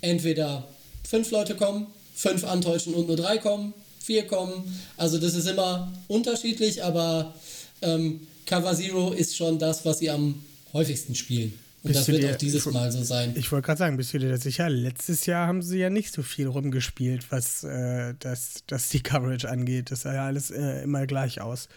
entweder 0.00 0.66
fünf 1.04 1.30
Leute 1.30 1.54
kommen, 1.54 1.86
fünf 2.14 2.44
antäuschen 2.44 2.94
und 2.94 3.06
nur 3.06 3.16
drei 3.16 3.38
kommen, 3.38 3.74
vier 4.00 4.26
kommen. 4.26 4.78
Also 4.96 5.18
das 5.18 5.34
ist 5.34 5.46
immer 5.46 5.92
unterschiedlich, 6.08 6.82
aber 6.82 7.34
ähm, 7.82 8.26
Cover 8.46 8.74
Zero 8.74 9.12
ist 9.12 9.36
schon 9.36 9.58
das, 9.58 9.84
was 9.84 9.98
sie 9.98 10.10
am 10.10 10.42
häufigsten 10.72 11.14
spielen. 11.14 11.58
Und 11.84 11.96
das 11.96 12.06
wird 12.08 12.22
dir- 12.22 12.30
auch 12.32 12.36
dieses 12.36 12.64
ich- 12.66 12.72
Mal 12.72 12.92
so 12.92 13.02
sein. 13.02 13.34
Ich 13.36 13.50
wollte 13.50 13.66
gerade 13.66 13.78
sagen, 13.78 13.96
bist 13.96 14.14
du 14.14 14.18
dir 14.18 14.28
da 14.30 14.36
sicher? 14.36 14.70
Letztes 14.70 15.26
Jahr 15.26 15.46
haben 15.48 15.62
sie 15.62 15.78
ja 15.78 15.90
nicht 15.90 16.12
so 16.12 16.22
viel 16.22 16.46
rumgespielt, 16.46 17.30
was 17.32 17.64
äh, 17.64 18.14
das, 18.20 18.62
das 18.68 18.88
die 18.90 19.02
Coverage 19.02 19.48
angeht. 19.48 19.90
Das 19.90 20.02
sah 20.02 20.14
ja 20.14 20.26
alles 20.26 20.50
äh, 20.50 20.82
immer 20.82 21.06
gleich 21.06 21.40
aus. 21.40 21.68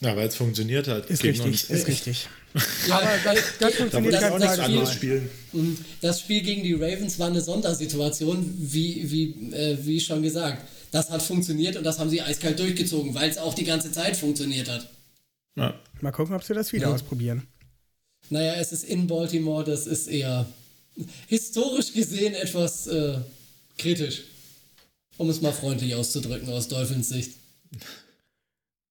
Ja, 0.00 0.14
weil 0.16 0.28
es 0.28 0.36
funktioniert 0.36 0.86
hat. 0.86 1.06
Ist 1.10 1.22
gegen 1.22 1.40
richtig, 1.42 1.70
uns. 1.70 1.80
ist 1.80 1.88
richtig. 1.88 2.28
Ja, 2.88 3.00
weil 3.02 3.34
das 3.34 3.44
Da 3.58 3.68
funktioniert 3.70 4.14
das- 4.14 4.24
auch 4.24 4.38
ganz 4.38 4.56
das 4.56 4.92
Spiel- 4.94 5.28
spielen. 5.52 5.78
Das 6.02 6.20
Spiel 6.20 6.42
gegen 6.42 6.62
die 6.62 6.74
Ravens 6.74 7.18
war 7.18 7.26
eine 7.28 7.40
Sondersituation, 7.40 8.54
wie, 8.58 9.10
wie, 9.10 9.52
äh, 9.54 9.78
wie 9.84 9.98
schon 9.98 10.22
gesagt. 10.22 10.62
Das 10.92 11.10
hat 11.10 11.22
funktioniert 11.22 11.76
und 11.76 11.84
das 11.84 11.98
haben 11.98 12.10
sie 12.10 12.20
eiskalt 12.22 12.58
durchgezogen, 12.58 13.14
weil 13.14 13.28
es 13.28 13.38
auch 13.38 13.54
die 13.54 13.64
ganze 13.64 13.90
Zeit 13.92 14.16
funktioniert 14.16 14.68
hat. 14.70 14.88
Ja. 15.56 15.74
Mal 16.00 16.12
gucken, 16.12 16.34
ob 16.36 16.44
sie 16.44 16.54
das 16.54 16.72
wieder 16.72 16.88
Ja. 16.88 16.94
ausprobieren. 16.94 17.46
Naja, 18.30 18.54
es 18.54 18.72
ist 18.72 18.84
in 18.84 19.06
Baltimore, 19.06 19.64
das 19.64 19.86
ist 19.86 20.06
eher 20.08 20.46
historisch 21.28 21.92
gesehen 21.92 22.34
etwas 22.34 22.86
äh, 22.86 23.18
kritisch. 23.78 24.24
Um 25.16 25.28
es 25.30 25.40
mal 25.40 25.52
freundlich 25.52 25.94
auszudrücken 25.94 26.48
aus 26.50 26.68
Dolphins 26.68 27.08
Sicht. 27.08 27.32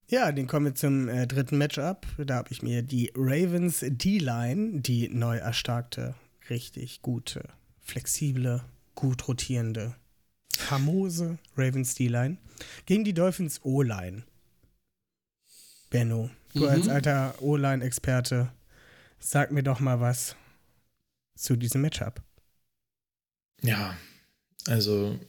Ja, 0.09 0.31
den 0.31 0.47
kommen 0.47 0.67
wir 0.67 0.75
zum 0.75 1.09
äh, 1.09 1.27
dritten 1.27 1.57
Matchup. 1.57 2.05
Da 2.17 2.35
habe 2.35 2.51
ich 2.51 2.61
mir 2.61 2.81
die 2.81 3.11
Ravens 3.15 3.83
D-Line, 3.85 4.81
die 4.81 5.09
neu 5.09 5.38
erstarkte, 5.38 6.15
richtig 6.49 7.01
gute, 7.01 7.49
flexible, 7.81 8.63
gut 8.95 9.27
rotierende, 9.27 9.95
famose 10.57 11.38
Ravens 11.55 11.95
D-Line, 11.95 12.38
gegen 12.85 13.03
die 13.03 13.13
Dolphins 13.13 13.59
O-Line. 13.63 14.23
Benno, 15.89 16.29
du 16.53 16.63
Mhm. 16.63 16.69
als 16.69 16.88
alter 16.89 17.35
O-Line-Experte, 17.41 18.51
sag 19.20 19.51
mir 19.51 19.63
doch 19.63 19.80
mal 19.80 19.99
was 19.99 20.36
zu 21.36 21.55
diesem 21.55 21.82
Matchup. 21.82 22.22
Ja, 23.61 23.97
also 24.68 25.20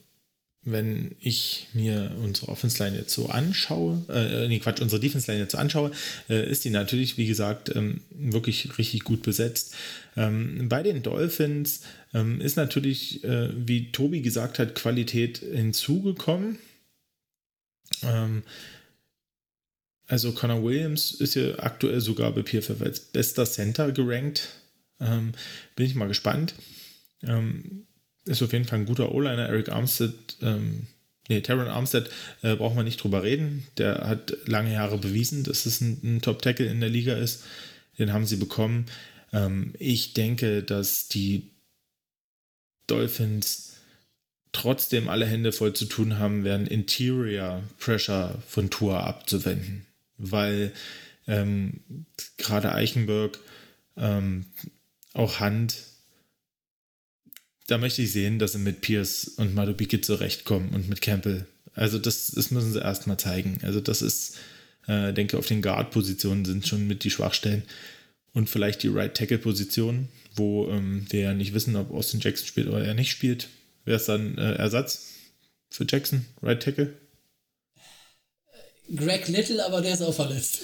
wenn 0.63 1.15
ich 1.21 1.69
mir 1.73 2.15
unsere 2.23 2.49
Offense-Line 2.49 2.97
jetzt 2.97 3.15
so 3.15 3.29
anschaue, 3.29 4.03
äh, 4.09 4.49
nee, 4.49 4.59
Quatsch, 4.59 4.81
unsere 4.81 5.01
Defense-Line 5.01 5.41
jetzt 5.41 5.53
so 5.53 5.59
anschaue, 5.59 5.93
äh, 6.29 6.51
ist 6.51 6.65
die 6.65 6.71
natürlich, 6.71 7.17
wie 7.17 7.27
gesagt, 7.27 7.75
ähm, 7.75 8.01
wirklich 8.11 8.77
richtig 8.77 9.05
gut 9.05 9.23
besetzt. 9.23 9.75
Ähm, 10.17 10.69
bei 10.69 10.83
den 10.83 11.03
Dolphins 11.03 11.83
ähm, 12.13 12.41
ist 12.41 12.57
natürlich, 12.57 13.25
äh, 13.25 13.51
wie 13.55 13.93
Tobi 13.93 14.21
gesagt 14.21 14.59
hat, 14.59 14.75
Qualität 14.75 15.39
hinzugekommen. 15.39 16.59
Ähm, 18.03 18.43
also 20.09 20.33
Connor 20.33 20.65
Williams 20.65 21.13
ist 21.13 21.35
ja 21.35 21.59
aktuell 21.59 22.01
sogar 22.01 22.33
bei 22.33 22.43
PFF 22.43 22.81
als 22.81 23.01
bester 23.01 23.45
Center 23.45 23.93
gerankt. 23.93 24.49
Ähm, 25.01 25.33
bin 25.77 25.87
ich 25.87 25.95
mal 25.95 26.09
gespannt. 26.09 26.55
Ähm, 27.23 27.87
ist 28.25 28.43
auf 28.43 28.53
jeden 28.53 28.65
Fall 28.65 28.81
ein 28.81 28.87
guter 28.87 29.13
O-Liner. 29.13 29.49
Eric 29.49 29.69
Armstead, 29.69 30.15
ähm, 30.41 30.87
nee, 31.29 31.43
Taron 31.43 31.69
Armstead 31.69 32.11
äh, 32.43 32.57
braucht 32.57 32.75
man 32.75 32.87
nicht 32.87 33.03
drüber 33.03 33.23
reden. 33.23 33.67
Der 33.77 34.09
hat 34.09 34.35
lange 34.47 34.73
Jahre 34.73 34.97
bewiesen, 34.97 35.45
dass 35.45 35.67
es 35.67 35.81
ein, 35.83 36.01
ein 36.03 36.23
Top-Tackle 36.23 36.67
in 36.67 36.81
der 36.81 36.91
Liga 36.91 37.15
ist. 37.15 37.45
Den 37.99 38.13
haben 38.13 38.27
sie 38.27 38.37
bekommen. 38.37 38.87
Ähm, 39.33 39.75
ich 39.79 40.15
denke, 40.15 40.63
dass 40.63 41.09
die 41.09 41.51
Dolphins 42.87 43.77
trotzdem 44.53 45.09
alle 45.09 45.27
Hände 45.27 45.53
voll 45.53 45.75
zu 45.75 45.85
tun 45.85 46.19
haben 46.19 46.45
werden, 46.45 46.67
Interior 46.67 47.63
Pressure 47.79 48.43
von 48.47 48.71
Tour 48.71 49.05
abzuwenden. 49.05 49.88
Weil 50.19 50.73
ähm, 51.27 51.81
gerade 52.37 52.73
Eichenberg, 52.73 53.39
ähm, 53.97 54.47
auch 55.13 55.41
Hand, 55.41 55.77
da 57.67 57.79
möchte 57.79 58.03
ich 58.03 58.13
sehen, 58.13 58.39
dass 58.39 58.53
sie 58.53 58.59
mit 58.59 58.81
Pierce 58.81 59.29
und 59.37 59.55
Madubike 59.55 60.01
zurechtkommen 60.01 60.71
und 60.71 60.89
mit 60.89 61.01
Campbell. 61.01 61.47
Also 61.75 61.99
das, 61.99 62.29
das 62.29 62.51
müssen 62.51 62.73
sie 62.73 62.81
erstmal 62.81 63.19
zeigen. 63.19 63.59
Also 63.63 63.81
das 63.81 64.03
ist, 64.03 64.39
äh, 64.87 65.13
denke 65.13 65.39
auf 65.39 65.47
den 65.47 65.63
Guard-Positionen 65.63 66.45
sind 66.45 66.67
schon 66.67 66.87
mit 66.87 67.05
die 67.05 67.11
Schwachstellen. 67.11 67.63
Und 68.33 68.49
vielleicht 68.49 68.83
die 68.83 68.89
Right-Tackle-Position, 68.89 70.09
wo 70.35 70.69
ähm, 70.69 71.07
wir 71.11 71.21
ja 71.21 71.35
nicht 71.35 71.55
wissen, 71.55 71.77
ob 71.77 71.91
Austin 71.93 72.21
Jackson 72.21 72.47
spielt 72.47 72.69
oder 72.69 72.85
er 72.85 72.95
nicht 72.95 73.11
spielt. 73.11 73.49
Wer 73.85 73.97
ist 73.97 74.09
dann 74.09 74.39
äh, 74.39 74.55
Ersatz 74.55 75.15
für 75.71 75.87
Jackson? 75.89 76.25
Right 76.43 76.63
Tackle? 76.63 76.95
Greg 78.95 79.29
Little, 79.29 79.65
aber 79.65 79.81
der 79.81 79.95
ist 79.95 80.03
auch 80.03 80.15
verletzt. 80.15 80.61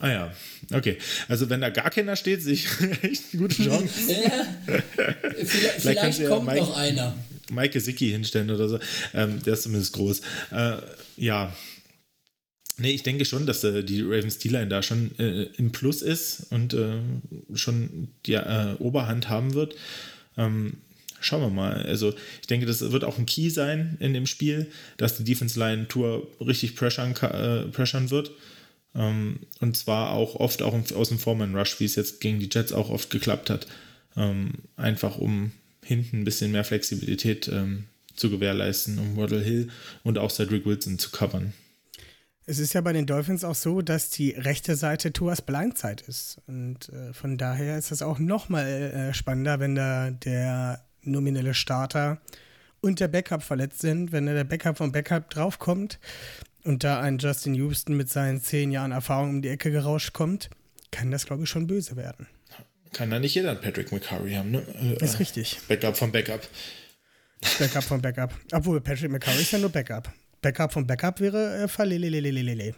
Ah 0.00 0.08
ja, 0.10 0.32
okay. 0.72 0.96
Also 1.28 1.50
wenn 1.50 1.60
da 1.60 1.70
gar 1.70 1.90
keiner 1.90 2.14
steht, 2.16 2.42
sehe 2.42 2.52
ich 2.54 2.66
echt 3.02 3.24
eine 3.32 3.42
gute 3.42 3.62
Chance. 3.64 3.88
Ja, 4.66 4.82
vielleicht 5.44 5.80
vielleicht 5.80 6.18
du 6.18 6.22
ja 6.22 6.28
kommt 6.28 6.46
Mike- 6.46 6.60
noch 6.60 6.76
einer. 6.76 7.14
Mike 7.50 7.70
Gesicki 7.72 8.10
hinstellen 8.10 8.50
oder 8.50 8.68
so. 8.68 8.78
Ähm, 9.14 9.42
der 9.42 9.54
ist 9.54 9.62
zumindest 9.62 9.94
groß. 9.94 10.20
Äh, 10.52 10.76
ja. 11.16 11.52
Nee, 12.76 12.90
ich 12.92 13.02
denke 13.02 13.24
schon, 13.24 13.46
dass 13.46 13.64
äh, 13.64 13.82
die 13.82 14.02
Ravens 14.02 14.38
D-Line 14.38 14.68
da 14.68 14.82
schon 14.82 15.18
äh, 15.18 15.44
im 15.56 15.72
Plus 15.72 16.02
ist 16.02 16.46
und 16.50 16.74
äh, 16.74 16.98
schon 17.54 18.08
die 18.26 18.34
äh, 18.34 18.74
Oberhand 18.78 19.28
haben 19.30 19.54
wird. 19.54 19.74
Ähm, 20.36 20.74
schauen 21.20 21.42
wir 21.42 21.50
mal. 21.50 21.82
Also, 21.82 22.14
ich 22.40 22.46
denke, 22.46 22.66
das 22.66 22.80
wird 22.80 23.04
auch 23.04 23.18
ein 23.18 23.26
Key 23.26 23.50
sein 23.50 23.96
in 24.00 24.14
dem 24.14 24.26
Spiel, 24.26 24.70
dass 24.96 25.16
die 25.16 25.24
Defense 25.24 25.58
Line 25.58 25.88
Tour 25.88 26.28
richtig 26.40 26.76
pressern, 26.76 27.14
äh, 27.16 27.70
pressern 27.70 28.10
wird. 28.10 28.32
Ähm, 28.94 29.40
und 29.60 29.76
zwar 29.76 30.10
auch 30.12 30.34
oft 30.36 30.62
auch 30.62 30.74
aus 30.94 31.08
dem 31.08 31.18
Foreman 31.18 31.54
Rush, 31.54 31.80
wie 31.80 31.84
es 31.84 31.96
jetzt 31.96 32.20
gegen 32.20 32.40
die 32.40 32.48
Jets 32.50 32.72
auch 32.72 32.90
oft 32.90 33.10
geklappt 33.10 33.50
hat. 33.50 33.66
Ähm, 34.16 34.54
einfach 34.76 35.18
um 35.18 35.52
hinten 35.84 36.20
ein 36.20 36.24
bisschen 36.24 36.52
mehr 36.52 36.64
Flexibilität 36.64 37.48
ähm, 37.48 37.84
zu 38.14 38.30
gewährleisten, 38.30 38.98
um 38.98 39.16
Waddle 39.16 39.42
Hill 39.42 39.68
und 40.02 40.18
auch 40.18 40.30
Cedric 40.30 40.66
Wilson 40.66 40.98
zu 40.98 41.10
covern. 41.10 41.52
Es 42.46 42.58
ist 42.58 42.72
ja 42.72 42.80
bei 42.80 42.94
den 42.94 43.06
Dolphins 43.06 43.44
auch 43.44 43.54
so, 43.54 43.82
dass 43.82 44.08
die 44.08 44.30
rechte 44.30 44.74
Seite 44.74 45.12
Tuas 45.12 45.42
Blindzeit 45.42 46.00
ist. 46.00 46.40
Und 46.46 46.88
äh, 46.88 47.12
von 47.12 47.36
daher 47.36 47.76
ist 47.76 47.90
es 47.90 48.00
auch 48.00 48.18
nochmal 48.18 48.66
äh, 48.66 49.14
spannender, 49.14 49.60
wenn 49.60 49.74
da 49.74 50.10
der 50.10 50.82
nominelle 51.10 51.54
Starter 51.54 52.20
und 52.80 53.00
der 53.00 53.08
Backup 53.08 53.42
verletzt 53.42 53.80
sind. 53.80 54.12
Wenn 54.12 54.26
der 54.26 54.44
Backup 54.44 54.78
vom 54.78 54.92
Backup 54.92 55.30
draufkommt 55.30 55.98
und 56.64 56.84
da 56.84 57.00
ein 57.00 57.18
Justin 57.18 57.54
Houston 57.54 57.96
mit 57.96 58.08
seinen 58.08 58.40
zehn 58.40 58.70
Jahren 58.70 58.92
Erfahrung 58.92 59.30
um 59.30 59.42
die 59.42 59.48
Ecke 59.48 59.70
gerauscht 59.70 60.12
kommt, 60.12 60.50
kann 60.90 61.10
das, 61.10 61.26
glaube 61.26 61.44
ich, 61.44 61.48
schon 61.48 61.66
böse 61.66 61.96
werden. 61.96 62.26
Kann 62.92 63.10
da 63.10 63.18
nicht 63.18 63.34
jeder 63.34 63.50
einen 63.50 63.60
Patrick 63.60 63.92
McCurry 63.92 64.32
haben, 64.32 64.50
ne? 64.50 64.62
Äh, 64.80 65.04
Ist 65.04 65.18
richtig. 65.18 65.58
Backup 65.68 65.96
vom 65.96 66.10
Backup. 66.10 66.48
Backup 67.58 67.84
vom 67.84 68.00
Backup. 68.00 68.34
Obwohl, 68.52 68.80
Patrick 68.80 69.10
McCurry 69.10 69.42
ist 69.42 69.52
ja 69.52 69.58
nur 69.58 69.70
Backup. 69.70 70.12
Backup 70.40 70.72
vom 70.72 70.86
Backup 70.86 71.20
wäre 71.20 71.64
äh, 71.64 71.68
Falelelelelelele. 71.68 72.74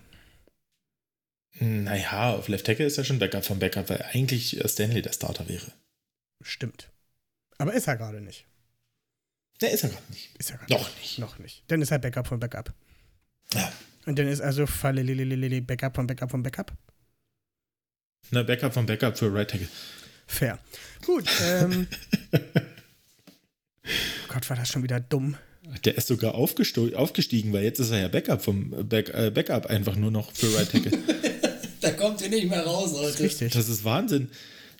Naja, 1.58 2.34
auf 2.34 2.48
Left 2.48 2.66
Tackle 2.66 2.86
ist 2.86 2.98
er 2.98 3.04
schon 3.04 3.18
Backup 3.18 3.44
vom 3.44 3.58
Backup, 3.58 3.90
weil 3.90 4.02
eigentlich 4.12 4.62
äh, 4.62 4.68
Stanley 4.68 5.02
der 5.02 5.12
Starter 5.12 5.48
wäre. 5.48 5.72
Stimmt. 6.42 6.90
Aber 7.60 7.74
ist 7.74 7.86
er 7.86 7.96
gerade 7.98 8.22
nicht. 8.22 8.46
Der 9.60 9.70
ist 9.70 9.82
er 9.84 9.90
gerade 9.90 10.10
nicht. 10.10 10.30
Ist 10.38 10.50
er 10.50 10.56
gerade 10.56 10.72
Noch 10.72 10.96
nicht. 10.96 11.18
Noch 11.18 11.38
nicht. 11.38 11.62
Dann 11.66 11.82
ist 11.82 11.90
er 11.90 11.98
Backup 11.98 12.26
von 12.26 12.40
Backup. 12.40 12.72
Ja. 13.52 13.70
Und 14.06 14.18
dann 14.18 14.28
ist 14.28 14.40
also 14.40 14.66
Falelelelelele 14.66 15.60
Backup 15.60 15.94
von 15.94 16.06
Backup 16.06 16.30
von 16.30 16.42
Backup. 16.42 16.72
Na, 18.30 18.42
Backup 18.42 18.72
vom 18.72 18.86
Backup 18.86 19.18
für 19.18 19.30
Right 19.30 19.50
Tackle. 19.50 19.68
Fair. 20.26 20.58
Gut. 21.04 21.28
Ähm, 21.42 21.86
Gott, 24.28 24.48
war 24.48 24.56
das 24.56 24.70
schon 24.70 24.82
wieder 24.82 24.98
dumm. 24.98 25.36
Der 25.84 25.96
ist 25.98 26.06
sogar 26.08 26.34
aufgestiegen, 26.36 27.52
weil 27.52 27.64
jetzt 27.64 27.78
ist 27.78 27.90
er 27.90 28.00
ja 28.00 28.08
Backup 28.08 28.42
vom 28.42 28.70
Back 28.88 29.10
äh, 29.10 29.30
Backup 29.30 29.66
einfach 29.66 29.96
nur 29.96 30.10
noch 30.10 30.32
für 30.32 30.46
Right 30.56 30.70
Tackle. 30.72 30.98
Da 31.82 31.92
kommt 31.92 32.20
ihr 32.20 32.28
nicht 32.28 32.46
mehr 32.48 32.62
raus 32.62 32.92
heute. 32.92 33.20
Richtig. 33.20 33.54
Das 33.54 33.66
ist 33.70 33.84
Wahnsinn. 33.84 34.30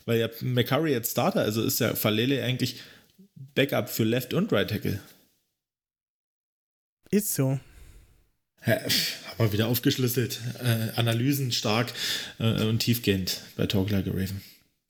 Weil 0.06 0.18
ja 0.18 0.28
McCurry 0.40 0.92
jetzt 0.92 1.12
Starter, 1.12 1.40
also 1.40 1.62
ist 1.62 1.80
ja 1.80 1.94
Falele 1.94 2.42
eigentlich 2.42 2.80
Backup 3.54 3.88
für 3.88 4.04
Left 4.04 4.34
und 4.34 4.52
Right 4.52 4.68
Tackle. 4.70 5.00
Ist 7.10 7.34
so. 7.34 7.58
Ja, 8.66 8.78
wir 9.38 9.52
wieder 9.52 9.68
aufgeschlüsselt. 9.68 10.40
Äh, 10.62 10.90
Analysen 10.96 11.50
stark 11.50 11.92
äh, 12.38 12.64
und 12.64 12.80
tiefgehend 12.80 13.40
bei 13.56 13.66
Talk 13.66 13.90
Like 13.90 14.06
a 14.06 14.10
Raven. 14.10 14.40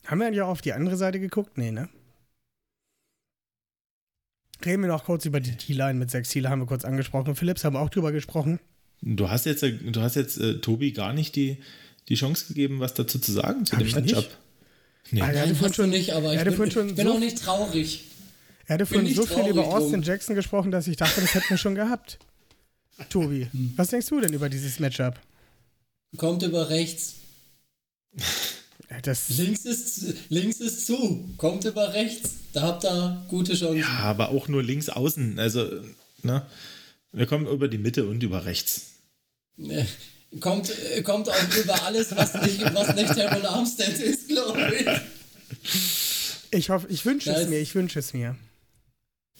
Haben 0.06 0.18
wir 0.18 0.26
eigentlich 0.26 0.42
auch 0.42 0.48
auf 0.48 0.60
die 0.60 0.72
andere 0.72 0.96
Seite 0.96 1.20
geguckt? 1.20 1.56
Nee, 1.56 1.70
ne? 1.70 1.88
Reden 4.64 4.82
wir 4.82 4.88
noch 4.88 5.04
kurz 5.04 5.24
über 5.24 5.40
die 5.40 5.56
T-Line 5.56 5.98
mit 5.98 6.10
sechs 6.10 6.30
Ziele, 6.30 6.50
haben 6.50 6.60
wir 6.60 6.66
kurz 6.66 6.84
angesprochen. 6.84 7.34
Philips 7.34 7.64
haben 7.64 7.74
wir 7.74 7.80
auch 7.80 7.88
drüber 7.88 8.12
gesprochen. 8.12 8.60
Du 9.02 9.30
hast 9.30 9.46
jetzt, 9.46 9.62
du 9.62 10.00
hast 10.00 10.16
jetzt 10.16 10.38
äh, 10.38 10.60
Tobi 10.60 10.92
gar 10.92 11.14
nicht 11.14 11.36
die, 11.36 11.58
die 12.08 12.16
Chance 12.16 12.48
gegeben, 12.48 12.80
was 12.80 12.92
dazu 12.92 13.18
zu 13.18 13.32
sagen 13.32 13.64
zu 13.64 13.76
Hab 13.76 13.84
dem 13.84 13.90
Matchup. 13.92 14.24
nicht? 14.24 14.38
Nee. 15.10 15.20
Ah, 15.22 15.24
er 15.32 15.40
hatte 15.40 15.52
Nein, 15.52 15.60
hast 15.60 15.70
du 15.70 15.82
schon- 15.82 15.90
nicht, 15.90 16.12
aber 16.12 16.32
er 16.34 16.46
ich 16.46 16.56
bin, 16.56 16.70
schon 16.70 16.88
ich 16.90 16.94
bin 16.94 17.06
so- 17.06 17.14
auch 17.14 17.18
nicht 17.18 17.38
traurig. 17.42 18.04
Er 18.66 18.74
hatte 18.74 18.86
vorhin 18.86 19.12
so 19.14 19.26
viel 19.26 19.46
über 19.48 19.66
Austin 19.66 19.94
drum. 19.94 20.02
Jackson 20.02 20.34
gesprochen, 20.36 20.70
dass 20.70 20.86
ich 20.86 20.96
dachte, 20.96 21.20
das 21.20 21.34
hätten 21.34 21.50
wir 21.50 21.56
schon 21.58 21.74
gehabt. 21.74 22.18
Tobi, 23.08 23.48
Hm. 23.50 23.72
was 23.76 23.88
denkst 23.88 24.06
du 24.08 24.20
denn 24.20 24.32
über 24.32 24.48
dieses 24.48 24.78
Matchup? 24.78 25.18
Kommt 26.16 26.42
über 26.42 26.68
rechts. 26.70 27.14
Das, 29.02 29.28
Links 29.30 29.64
ist, 29.64 30.14
links 30.30 30.58
ist 30.60 30.86
zu. 30.86 31.28
Kommt 31.36 31.64
über 31.64 31.92
rechts. 31.94 32.30
Da 32.52 32.62
habt 32.62 32.84
ihr 32.84 33.24
gute 33.28 33.54
Chancen. 33.54 33.78
Ja, 33.78 33.86
aber 34.00 34.30
auch 34.30 34.48
nur 34.48 34.62
links 34.62 34.88
außen. 34.88 35.38
Also, 35.38 35.68
ne? 36.22 36.44
Wir 37.12 37.26
kommen 37.26 37.46
über 37.46 37.68
die 37.68 37.78
Mitte 37.78 38.06
und 38.06 38.22
über 38.22 38.44
rechts. 38.44 38.86
Kommt, 40.38 40.70
äh, 40.94 41.02
kommt 41.02 41.28
auch 41.28 41.56
über 41.60 41.82
alles, 41.84 42.14
was 42.14 42.34
nicht, 42.34 42.62
was 42.72 42.94
nicht 42.94 43.14
Terrell 43.14 43.44
Armstead 43.46 43.98
ist, 43.98 44.28
glaube 44.28 44.72
ich. 44.78 44.86
ich 46.52 46.70
hoffe, 46.70 46.86
ich 46.88 47.04
wünsche 47.04 47.32
es 47.32 47.48
mir, 47.48 47.58
ich 47.58 47.74
wünsche 47.74 47.98
es 47.98 48.12
mir. 48.12 48.36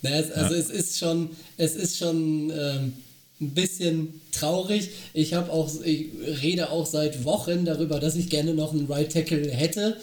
Na, 0.02 0.10
es, 0.10 0.32
also 0.32 0.54
es 0.54 0.68
ist 0.68 0.98
schon, 0.98 1.30
es 1.56 1.76
ist 1.76 1.98
schon 1.98 2.50
ähm, 2.50 2.94
ein 3.40 3.54
bisschen 3.54 4.20
traurig. 4.32 4.90
Ich 5.14 5.34
habe 5.34 5.52
auch, 5.52 5.70
ich 5.84 6.08
rede 6.42 6.70
auch 6.70 6.86
seit 6.86 7.24
Wochen 7.24 7.64
darüber, 7.64 8.00
dass 8.00 8.16
ich 8.16 8.28
gerne 8.28 8.54
noch 8.54 8.72
einen 8.72 8.86
Right 8.86 9.12
Tackle 9.12 9.48
hätte. 9.50 9.96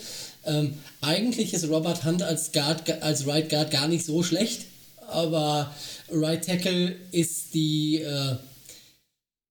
Ähm, 0.45 0.73
eigentlich 1.01 1.53
ist 1.53 1.67
Robert 1.67 2.05
Hunt 2.05 2.23
als 2.23 2.53
Guard, 2.53 3.03
als 3.03 3.27
Right 3.27 3.49
Guard 3.49 3.71
gar 3.71 3.87
nicht 3.87 4.05
so 4.05 4.23
schlecht, 4.23 4.61
aber 5.07 5.73
Right 6.09 6.45
Tackle 6.45 6.95
ist 7.11 7.53
die 7.53 7.97
äh, 7.97 8.37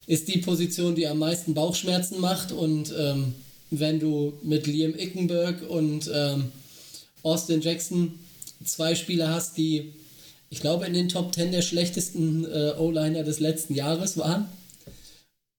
ist 0.06 0.28
die 0.28 0.38
Position, 0.38 0.94
die 0.94 1.06
am 1.06 1.18
meisten 1.18 1.54
Bauchschmerzen 1.54 2.20
macht 2.20 2.52
und 2.52 2.94
ähm, 2.96 3.34
wenn 3.70 3.98
du 3.98 4.34
mit 4.42 4.66
Liam 4.66 4.94
Ickenberg 4.94 5.68
und 5.68 6.10
ähm, 6.12 6.52
Austin 7.22 7.60
Jackson 7.60 8.14
zwei 8.64 8.94
Spieler 8.94 9.30
hast, 9.30 9.56
die 9.56 9.92
ich 10.48 10.60
glaube 10.60 10.86
in 10.86 10.94
den 10.94 11.08
Top 11.08 11.34
10 11.34 11.50
der 11.50 11.62
schlechtesten 11.62 12.44
äh, 12.44 12.74
O-Liner 12.78 13.24
des 13.24 13.40
letzten 13.40 13.74
Jahres 13.74 14.16
waren 14.16 14.46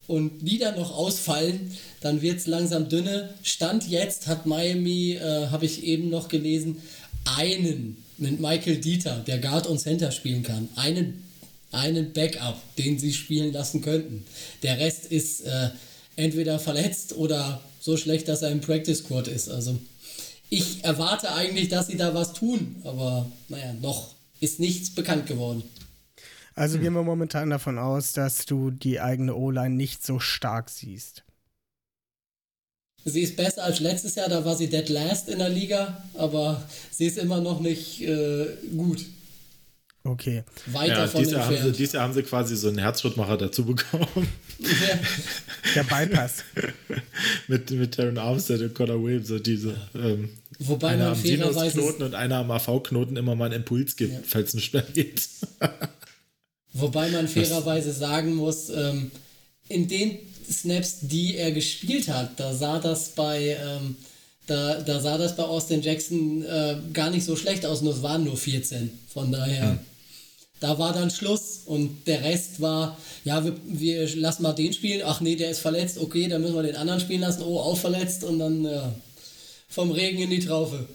und 0.08 0.40
die 0.48 0.58
dann 0.58 0.76
noch 0.76 0.96
ausfallen, 0.96 1.72
dann 2.00 2.22
wird 2.22 2.38
es 2.38 2.48
langsam 2.48 2.88
dünne. 2.88 3.34
Stand 3.44 3.90
jetzt 3.90 4.28
hat 4.28 4.46
Miami, 4.46 5.14
äh, 5.14 5.48
habe 5.48 5.66
ich 5.66 5.84
eben 5.84 6.10
noch 6.10 6.30
gelesen, 6.30 6.78
einen 7.26 7.98
mit 8.18 8.40
Michael 8.40 8.78
Dieter, 8.78 9.24
der 9.28 9.40
Guard 9.40 9.68
und 9.68 9.80
Center 9.80 10.12
spielen 10.12 10.44
kann. 10.44 10.70
Einen, 10.76 11.24
einen 11.72 12.14
Backup, 12.14 12.58
den 12.78 12.98
sie 12.98 13.14
spielen 13.14 13.54
lassen 13.54 13.82
könnten. 13.82 14.26
Der 14.64 14.80
Rest 14.80 15.06
ist 15.06 15.42
äh, 15.42 15.70
entweder 16.16 16.60
verletzt 16.60 17.16
oder 17.16 17.62
so 17.80 17.98
schlecht, 17.98 18.28
dass 18.28 18.42
er 18.42 18.52
im 18.52 18.62
Practice 18.62 19.00
Squad 19.00 19.28
ist. 19.28 19.50
Also 19.50 19.78
ich 20.50 20.84
erwarte 20.84 21.34
eigentlich, 21.34 21.70
dass 21.70 21.88
sie 21.88 21.98
da 21.98 22.14
was 22.14 22.34
tun, 22.34 22.78
aber 22.84 23.30
naja, 23.50 23.74
noch 23.82 24.14
ist 24.40 24.60
nichts 24.60 24.90
bekannt 24.90 25.28
geworden. 25.28 25.64
Also 26.56 26.80
gehen 26.80 26.94
wir 26.94 27.04
momentan 27.04 27.52
davon 27.52 27.78
aus, 27.78 28.14
dass 28.14 28.46
du 28.46 28.72
die 28.72 29.00
eigene 29.00 29.36
O-Line 29.36 29.76
nicht 29.76 30.04
so 30.04 30.20
stark 30.20 30.70
siehst. 30.70 31.24
Sie 33.06 33.22
ist 33.22 33.36
besser 33.36 33.64
als 33.64 33.80
letztes 33.80 34.16
Jahr, 34.16 34.28
da 34.28 34.44
war 34.44 34.56
sie 34.56 34.68
dead 34.68 34.90
last 34.90 35.30
in 35.30 35.38
der 35.38 35.50
Liga, 35.50 36.04
aber 36.16 36.68
sie 36.92 37.06
ist 37.06 37.18
immer 37.18 37.40
noch 37.40 37.60
nicht 37.60 38.02
äh, 38.02 38.48
gut. 38.76 39.06
Okay. 40.08 40.44
Weit 40.68 40.90
Ja, 40.90 41.06
dieses 41.08 41.32
Jahr, 41.34 41.46
haben 41.46 41.58
sie, 41.58 41.72
dieses 41.74 41.94
Jahr 41.94 42.04
haben 42.04 42.14
sie 42.14 42.24
quasi 42.24 42.56
so 42.56 42.70
einen 42.70 42.78
Herzschrittmacher 42.78 43.38
dazu 43.38 43.66
bekommen. 43.66 44.08
Der 45.76 45.84
Bypass. 45.84 46.44
mit, 47.48 47.70
mit 47.72 47.94
Taron 47.94 48.18
Armstead 48.18 48.62
und 48.62 48.74
Connor 48.74 49.04
Williams. 49.04 49.28
So 49.28 49.38
diese, 49.40 49.76
ähm, 49.96 50.30
Wobei 50.60 50.90
einer 50.90 51.06
man 51.10 51.14
am 51.14 51.20
fairerweise 51.20 51.72
Sinus-Knoten 51.72 52.04
und 52.04 52.16
einer 52.16 52.38
am 52.38 52.52
AV-Knoten 52.52 53.18
immer 53.18 53.36
mal 53.36 53.46
einen 53.46 53.56
Impuls 53.56 53.96
gibt, 53.98 54.14
Ja. 54.14 54.20
falls 54.26 54.50
es 54.50 54.54
nicht 54.56 54.66
schnell 54.66 54.86
geht. 54.94 55.28
Wobei 56.74 57.10
man 57.10 57.28
fairerweise 57.28 57.92
sagen 57.92 58.36
muss, 58.36 58.70
ähm, 58.70 59.12
in 59.68 59.88
den 59.88 60.18
Snaps, 60.50 61.00
die 61.02 61.36
er 61.36 61.52
gespielt 61.52 62.08
hat, 62.08 62.40
da 62.40 62.54
sah 62.54 62.80
das 62.80 63.10
bei, 63.10 63.58
ähm, 63.62 63.98
da, 64.46 64.80
da 64.82 65.00
sah 65.02 65.18
das 65.18 65.36
bei 65.36 65.44
Austin 65.44 65.82
Jackson 65.82 66.44
äh, 66.46 66.78
gar 66.94 67.10
nicht 67.10 67.26
so 67.26 67.36
schlecht 67.36 67.66
aus, 67.66 67.82
nur 67.82 67.94
es 67.94 68.02
waren 68.02 68.24
nur 68.24 68.38
14. 68.38 68.90
Von 69.14 69.32
daher, 69.32 69.80
da 70.60 70.80
war 70.80 70.94
dann 70.94 71.12
Schluss 71.12 71.62
und 71.66 72.08
der 72.08 72.24
Rest 72.24 72.62
war, 72.62 72.98
ja, 73.24 73.44
wir, 73.44 73.56
wir 73.66 74.16
lassen 74.16 74.44
mal 74.44 74.54
den 74.54 74.74
spielen, 74.74 75.04
ach 75.06 75.22
nee, 75.22 75.36
der 75.36 75.52
ist 75.52 75.60
verletzt, 75.60 76.00
okay, 76.00 76.28
dann 76.28 76.42
müssen 76.42 76.56
wir 76.56 76.64
den 76.64 76.76
anderen 76.76 77.00
spielen 77.00 77.22
lassen, 77.22 77.44
oh, 77.44 77.60
auch 77.60 77.78
verletzt 77.78 78.24
und 78.24 78.40
dann 78.40 78.64
ja, 78.64 78.94
vom 79.68 79.92
Regen 79.92 80.20
in 80.20 80.30
die 80.30 80.40
Traufe. 80.40 80.88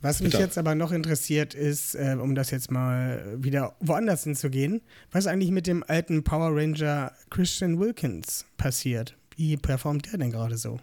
Was 0.00 0.20
mich 0.20 0.32
Bitte. 0.32 0.42
jetzt 0.42 0.58
aber 0.58 0.74
noch 0.74 0.92
interessiert 0.92 1.54
ist, 1.54 1.94
äh, 1.94 2.16
um 2.20 2.34
das 2.34 2.50
jetzt 2.50 2.70
mal 2.70 3.36
wieder 3.38 3.74
woanders 3.80 4.24
hinzugehen, 4.24 4.82
was 5.10 5.26
eigentlich 5.26 5.50
mit 5.50 5.66
dem 5.66 5.82
alten 5.82 6.22
Power 6.22 6.54
Ranger 6.54 7.12
Christian 7.30 7.80
Wilkins 7.80 8.44
passiert? 8.58 9.16
Wie 9.36 9.56
performt 9.56 10.12
der 10.12 10.18
denn 10.18 10.30
gerade 10.30 10.56
so? 10.56 10.78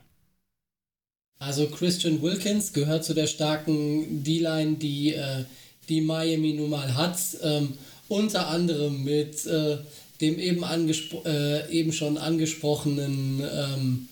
Also 1.38 1.68
Christian 1.68 2.22
Wilkins 2.22 2.74
gehört 2.74 3.04
zu 3.04 3.14
der 3.14 3.28
starken 3.28 4.24
D-Line, 4.24 4.78
die, 4.78 5.14
äh, 5.14 5.46
die 5.92 6.02
Miami 6.02 6.54
nun 6.54 6.70
mal 6.70 6.96
hat. 6.96 7.18
Ähm, 7.44 7.74
unter 8.08 8.48
anderem 8.48 9.04
mit 9.04 9.46
äh, 9.46 9.78
dem 10.22 10.40
eben, 10.40 10.64
äh, 10.64 11.72
eben 11.72 11.92
schon 11.92 12.18
angesprochenen 12.18 13.42
ähm, 13.42 14.08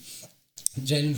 Jalen 0.86 1.16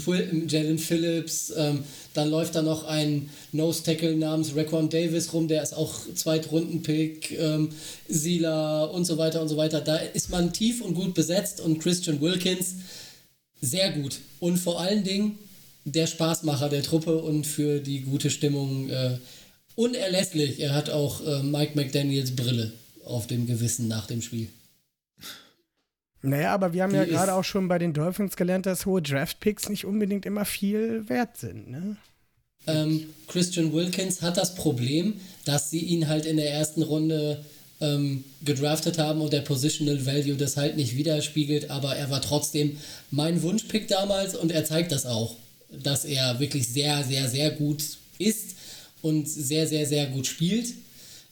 Jalen 0.48 0.78
Phillips. 0.78 1.54
Ähm, 1.56 1.84
dann 2.14 2.30
läuft 2.30 2.56
da 2.56 2.62
noch 2.62 2.84
ein 2.84 3.30
Nose-Tackle 3.52 4.16
namens 4.16 4.56
Raquan 4.56 4.90
Davis 4.90 5.34
rum, 5.34 5.48
der 5.48 5.64
ist 5.64 5.74
auch 5.74 5.94
Zweitrunden-Pick. 6.14 7.40
Ähm, 7.40 7.70
Sila 8.08 8.86
und 8.86 9.06
so 9.06 9.18
weiter 9.18 9.42
und 9.42 9.48
so 9.48 9.58
weiter. 9.58 9.82
Da 9.82 9.98
ist 9.98 10.30
man 10.30 10.54
tief 10.54 10.82
und 10.82 10.94
gut 10.94 11.14
besetzt 11.14 11.60
und 11.60 11.80
Christian 11.80 12.22
Wilkins 12.22 12.76
sehr 13.62 13.92
gut. 13.92 14.20
Und 14.40 14.58
vor 14.58 14.80
allen 14.80 15.04
Dingen 15.04 15.38
der 15.86 16.08
Spaßmacher 16.08 16.70
der 16.70 16.84
Truppe 16.84 17.18
und 17.18 17.46
für 17.46 17.80
die 17.80 18.02
gute 18.02 18.30
Stimmung 18.30 18.90
äh, 18.90 19.18
unerlässlich. 19.76 20.60
Er 20.60 20.74
hat 20.74 20.90
auch 20.90 21.26
äh, 21.26 21.44
Mike 21.44 21.74
McDaniels 21.76 22.36
Brille 22.36 22.74
auf 23.06 23.28
dem 23.28 23.48
Gewissen 23.48 23.88
nach 23.88 24.08
dem 24.08 24.22
Spiel. 24.22 24.50
Naja, 26.24 26.54
aber 26.54 26.74
wir 26.74 26.84
haben 26.84 26.92
Die 26.92 26.98
ja 26.98 27.06
gerade 27.06 27.34
auch 27.34 27.44
schon 27.44 27.68
bei 27.68 27.80
den 27.80 27.94
Dolphins 27.94 28.36
gelernt, 28.36 28.66
dass 28.66 28.86
hohe 28.86 29.02
Draft-Picks 29.02 29.70
nicht 29.70 29.86
unbedingt 29.86 30.26
immer 30.26 30.46
viel 30.46 31.10
wert 31.10 31.38
sind. 31.38 31.72
Ne? 31.72 31.98
Ähm, 32.68 33.08
Christian 33.28 33.74
Wilkins 33.74 34.22
hat 34.22 34.38
das 34.38 34.54
Problem, 34.54 35.16
dass 35.46 35.72
sie 35.72 35.80
ihn 35.80 36.08
halt 36.08 36.28
in 36.28 36.38
der 36.38 36.52
ersten 36.52 36.84
Runde 36.84 37.44
ähm, 37.80 38.24
gedraftet 38.44 39.00
haben 39.00 39.22
und 39.22 39.34
der 39.34 39.42
Positional 39.42 40.06
Value 40.06 40.36
das 40.36 40.58
halt 40.58 40.78
nicht 40.78 40.96
widerspiegelt, 40.96 41.72
aber 41.72 41.96
er 41.96 42.12
war 42.12 42.22
trotzdem 42.22 42.78
mein 43.10 43.42
Wunschpick 43.42 43.88
damals 43.88 44.36
und 44.36 44.52
er 44.52 44.64
zeigt 44.64 44.92
das 44.92 45.08
auch, 45.08 45.36
dass 45.72 46.06
er 46.06 46.40
wirklich 46.40 46.68
sehr, 46.68 47.04
sehr, 47.04 47.28
sehr 47.28 47.50
gut 47.50 47.84
ist 48.20 48.56
und 49.02 49.28
sehr, 49.28 49.68
sehr, 49.68 49.86
sehr 49.86 50.08
gut 50.08 50.28
spielt. 50.28 50.74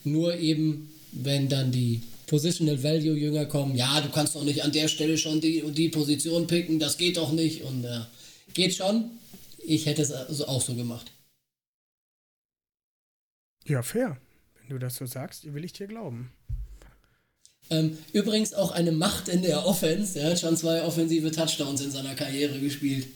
Nur 0.04 0.38
eben, 0.38 0.92
wenn 1.12 1.50
dann 1.50 1.72
die 1.72 2.02
Positional 2.28 2.82
Value 2.84 3.18
Jünger 3.18 3.46
kommen, 3.46 3.76
ja, 3.76 4.02
du 4.02 4.10
kannst 4.10 4.36
doch 4.36 4.44
nicht 4.44 4.64
an 4.64 4.72
der 4.72 4.88
Stelle 4.88 5.18
schon 5.18 5.42
die 5.42 5.64
und 5.64 5.78
die 5.78 5.90
Position 5.90 6.48
picken, 6.48 6.80
das 6.80 6.98
geht 6.98 7.18
doch 7.18 7.32
nicht 7.32 7.64
und 7.64 7.84
äh, 7.84 8.02
geht 8.54 8.76
schon. 8.76 9.12
Ich 9.64 9.86
hätte 9.86 10.02
es 10.02 10.12
also 10.12 10.48
auch 10.48 10.62
so 10.62 10.76
gemacht. 10.76 11.12
Ja, 13.66 13.84
fair. 13.84 14.18
Wenn 14.60 14.70
du 14.70 14.80
das 14.80 14.96
so 14.96 15.06
sagst, 15.06 15.54
will 15.54 15.64
ich 15.64 15.74
dir 15.74 15.88
glauben. 15.88 16.32
Ähm, 17.70 17.98
übrigens 18.14 18.54
auch 18.54 18.72
eine 18.72 18.92
Macht 18.92 19.28
in 19.28 19.44
der 19.44 19.66
Offense. 19.66 20.20
Er 20.20 20.32
hat 20.32 20.40
schon 20.40 20.58
zwei 20.58 20.84
offensive 20.84 21.32
Touchdowns 21.32 21.82
in 21.82 21.92
seiner 21.92 22.16
Karriere 22.16 22.60
gespielt. 22.60 23.08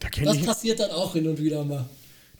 Da 0.00 0.08
Das 0.22 0.36
ich, 0.36 0.44
passiert 0.44 0.80
dann 0.80 0.90
auch 0.90 1.12
hin 1.12 1.28
und 1.28 1.40
wieder 1.40 1.64
mal. 1.64 1.88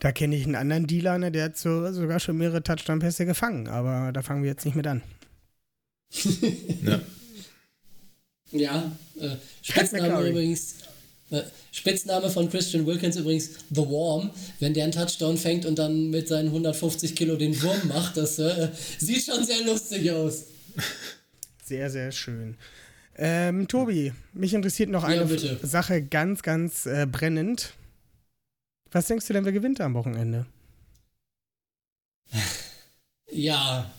Da 0.01 0.12
kenn 0.12 0.32
ich 0.32 0.45
einen 0.45 0.55
anderen 0.57 0.86
D-Liner, 0.86 1.30
der 1.30 1.45
hat 1.45 1.57
so, 1.57 1.90
sogar 1.92 2.20
schon 2.20 2.36
mehrere 2.36 2.62
Touchdown-Pässe 2.62 3.26
gefangen. 3.26 3.68
Aber 3.68 4.12
da 4.12 4.22
fangen 4.22 4.42
wir 4.42 4.51
jetzt 4.51 4.64
nicht 4.64 4.74
mit 4.76 4.86
an. 4.86 5.03
Ja. 6.84 7.01
Ja, 8.53 8.92
äh, 9.20 9.30
Spitzname 9.62 10.28
übrigens. 10.28 10.76
Äh, 11.30 11.42
Spitzname 11.72 12.30
von 12.30 12.49
Christian 12.49 12.86
Wilkins 12.86 13.16
übrigens 13.16 13.51
The 13.70 13.80
Worm. 13.80 14.30
Wenn 14.61 14.74
der 14.74 14.84
einen 14.84 14.92
Touchdown 14.92 15.36
fängt 15.36 15.66
und 15.66 15.76
dann 15.78 16.11
mit 16.11 16.28
seinen 16.28 16.49
150 16.49 17.16
Kilo 17.16 17.36
den 17.36 17.61
Wurm 17.62 17.88
macht, 17.88 18.16
das 18.16 18.38
äh, 18.38 18.68
sieht 18.99 19.24
schon 19.24 19.42
sehr 19.45 19.64
lustig 19.64 20.09
aus. 20.12 20.45
Sehr, 21.64 21.90
sehr 21.90 22.12
schön. 22.12 22.57
Ähm, 23.16 23.66
Tobi, 23.66 24.12
mich 24.34 24.55
interessiert 24.55 24.90
noch 24.90 25.03
eine 25.05 25.24
Ja. 25.24 25.57
Sache 25.62 26.03
ganz, 26.03 26.42
ganz 26.42 26.86
äh, 26.86 27.07
brennend. 27.11 27.74
Was 28.95 29.09
denkst 29.09 29.26
du 29.26 29.32
denn, 29.32 29.45
wer 29.45 29.51
gewinnt 29.51 29.80
am 29.80 29.92
Wochenende? 29.95 30.47
Ja, 33.32 33.90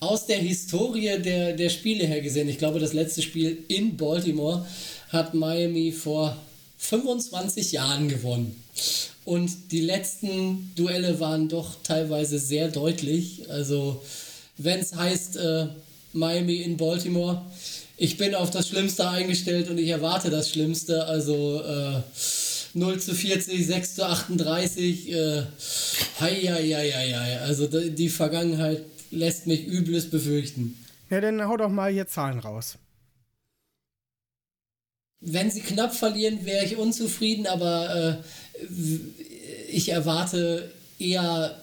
aus 0.00 0.26
der 0.26 0.36
Historie 0.36 1.18
der, 1.18 1.54
der 1.54 1.70
Spiele 1.70 2.04
her 2.04 2.20
gesehen, 2.20 2.50
ich 2.50 2.58
glaube, 2.58 2.78
das 2.78 2.92
letzte 2.92 3.22
Spiel 3.22 3.64
in 3.68 3.96
Baltimore 3.96 4.66
hat 5.08 5.32
Miami 5.32 5.92
vor 5.92 6.36
25 6.76 7.72
Jahren 7.72 8.08
gewonnen. 8.08 8.62
Und 9.24 9.72
die 9.72 9.80
letzten 9.80 10.72
Duelle 10.74 11.18
waren 11.20 11.48
doch 11.48 11.76
teilweise 11.82 12.38
sehr 12.38 12.68
deutlich. 12.68 13.48
Also, 13.48 14.02
wenn 14.58 14.80
es 14.80 14.94
heißt 14.94 15.38
äh, 15.38 15.68
Miami 16.12 16.56
in 16.56 16.76
Baltimore, 16.76 17.40
ich 17.96 18.18
bin 18.18 18.34
auf 18.34 18.50
das 18.50 18.68
Schlimmste 18.68 19.08
eingestellt 19.08 19.70
und 19.70 19.78
ich 19.78 19.88
erwarte 19.88 20.28
das 20.28 20.50
Schlimmste. 20.50 21.06
Also 21.06 21.62
äh, 21.62 22.02
0 22.74 23.00
zu 23.00 23.14
40, 23.14 23.66
6 23.66 23.94
zu 23.94 24.06
38. 24.06 25.12
Äh, 25.12 25.42
hei, 26.20 26.34
hei, 26.34 26.68
hei, 26.68 27.12
hei. 27.12 27.40
Also 27.40 27.66
die 27.66 28.08
Vergangenheit 28.08 28.84
lässt 29.10 29.46
mich 29.46 29.66
Übles 29.66 30.10
befürchten. 30.10 30.76
Ja, 31.08 31.20
dann 31.20 31.46
hau 31.46 31.56
doch 31.56 31.70
mal 31.70 31.92
hier 31.92 32.08
Zahlen 32.08 32.40
raus. 32.40 32.76
Wenn 35.20 35.50
sie 35.50 35.60
knapp 35.60 35.94
verlieren, 35.94 36.44
wäre 36.44 36.64
ich 36.64 36.76
unzufrieden, 36.76 37.46
aber 37.46 38.22
äh, 38.62 38.66
ich 39.70 39.88
erwarte 39.88 40.70
eher 40.98 41.62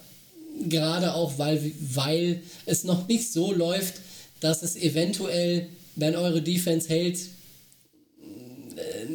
gerade 0.68 1.14
auch, 1.14 1.38
weil, 1.38 1.72
weil 1.80 2.41
es 2.66 2.84
noch 2.84 3.07
nicht 3.07 3.32
so 3.32 3.53
läuft, 3.53 3.95
dass 4.39 4.64
es 4.64 4.76
eventuell, 4.76 5.68
wenn 5.95 6.16
eure 6.16 6.41
Defense 6.41 6.89
hält, 6.89 7.20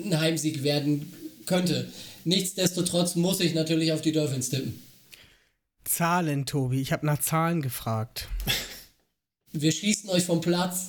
ein 0.05 0.19
Heimsieg 0.21 0.63
werden 0.63 1.13
könnte. 1.47 1.91
Nichtsdestotrotz 2.25 3.15
muss 3.15 3.41
ich 3.41 3.55
natürlich 3.55 3.93
auf 3.93 4.03
die 4.03 4.13
Dolphins 4.13 4.51
tippen. 4.51 4.83
Zahlen, 5.85 6.47
Tobi. 6.47 6.81
Ich 6.81 6.93
habe 6.93 7.07
nach 7.07 7.21
Zahlen 7.21 7.63
gefragt. 7.63 8.29
Wir 9.53 9.73
schießen 9.73 10.11
euch 10.11 10.25
vom 10.25 10.41
Platz. 10.41 10.89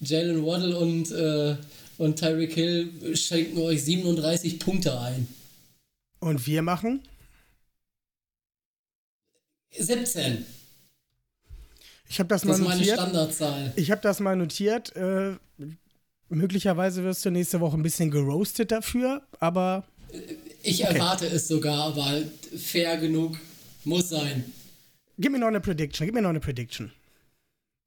Jalen 0.00 0.44
Waddle 0.44 0.78
und, 0.78 1.10
äh, 1.10 1.56
und 1.96 2.18
Tyreek 2.18 2.52
Hill 2.52 3.16
schenken 3.16 3.58
euch 3.58 3.82
37 3.84 4.60
Punkte 4.60 5.00
ein. 5.00 5.26
Und 6.20 6.46
wir 6.46 6.62
machen? 6.62 7.02
17. 9.76 10.44
Ich 12.08 12.18
habe 12.18 12.28
das, 12.28 12.42
das 12.42 12.58
mal 12.58 12.58
notiert. 12.58 12.70
Das 12.70 12.80
ist 12.80 12.86
meine 12.86 13.10
Standardzahl. 13.10 13.72
Ich 13.76 13.90
habe 13.90 14.00
das 14.00 14.20
mal 14.20 14.36
notiert. 14.36 14.94
Äh, 14.96 15.36
möglicherweise 16.28 17.04
wirst 17.04 17.24
du 17.24 17.30
nächste 17.30 17.60
Woche 17.60 17.76
ein 17.76 17.82
bisschen 17.82 18.10
geroastet 18.10 18.70
dafür, 18.70 19.22
aber. 19.40 19.84
Ich 20.62 20.84
okay. 20.84 20.94
erwarte 20.94 21.26
es 21.26 21.48
sogar, 21.48 21.84
aber 21.84 22.22
fair 22.56 22.96
genug 22.96 23.38
muss 23.84 24.08
sein. 24.08 24.44
Gib 25.18 25.32
mir 25.32 25.38
noch 25.38 25.48
eine 25.48 25.60
Prediction. 25.60 26.06
Gib 26.06 26.14
mir 26.14 26.22
noch 26.22 26.30
eine 26.30 26.40
Prediction. 26.40 26.92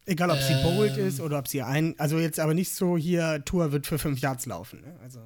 Egal, 0.06 0.32
ob 0.32 0.38
ähm, 0.38 0.44
sie 0.48 0.64
bold 0.64 0.98
ist 0.98 1.22
oder 1.22 1.40
ob 1.40 1.48
sie 1.48 1.62
ein. 1.62 1.96
Also 1.98 2.20
jetzt 2.20 2.40
aber 2.40 2.54
nicht 2.54 2.74
so 2.74 2.98
hier, 2.98 3.44
Tour 3.46 3.72
wird 3.72 3.88
für 3.88 4.00
fünf 4.00 4.20
Yards 4.20 4.46
laufen. 4.46 4.82
Ne? 4.82 4.96
Also. 5.04 5.20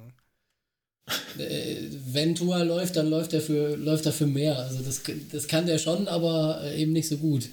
Äh, 1.38 1.76
wenn 2.06 2.34
Tour 2.34 2.64
läuft, 2.64 2.96
dann 2.96 3.08
läuft 3.08 3.32
er 3.32 3.40
für, 3.40 3.76
läuft 3.76 4.06
er 4.06 4.12
für 4.12 4.26
mehr. 4.26 4.58
Also 4.58 4.82
das, 4.82 5.02
das 5.32 5.48
kann 5.48 5.66
der 5.66 5.78
schon, 5.78 6.08
aber 6.08 6.62
eben 6.74 6.92
nicht 6.92 7.08
so 7.08 7.16
gut. 7.16 7.48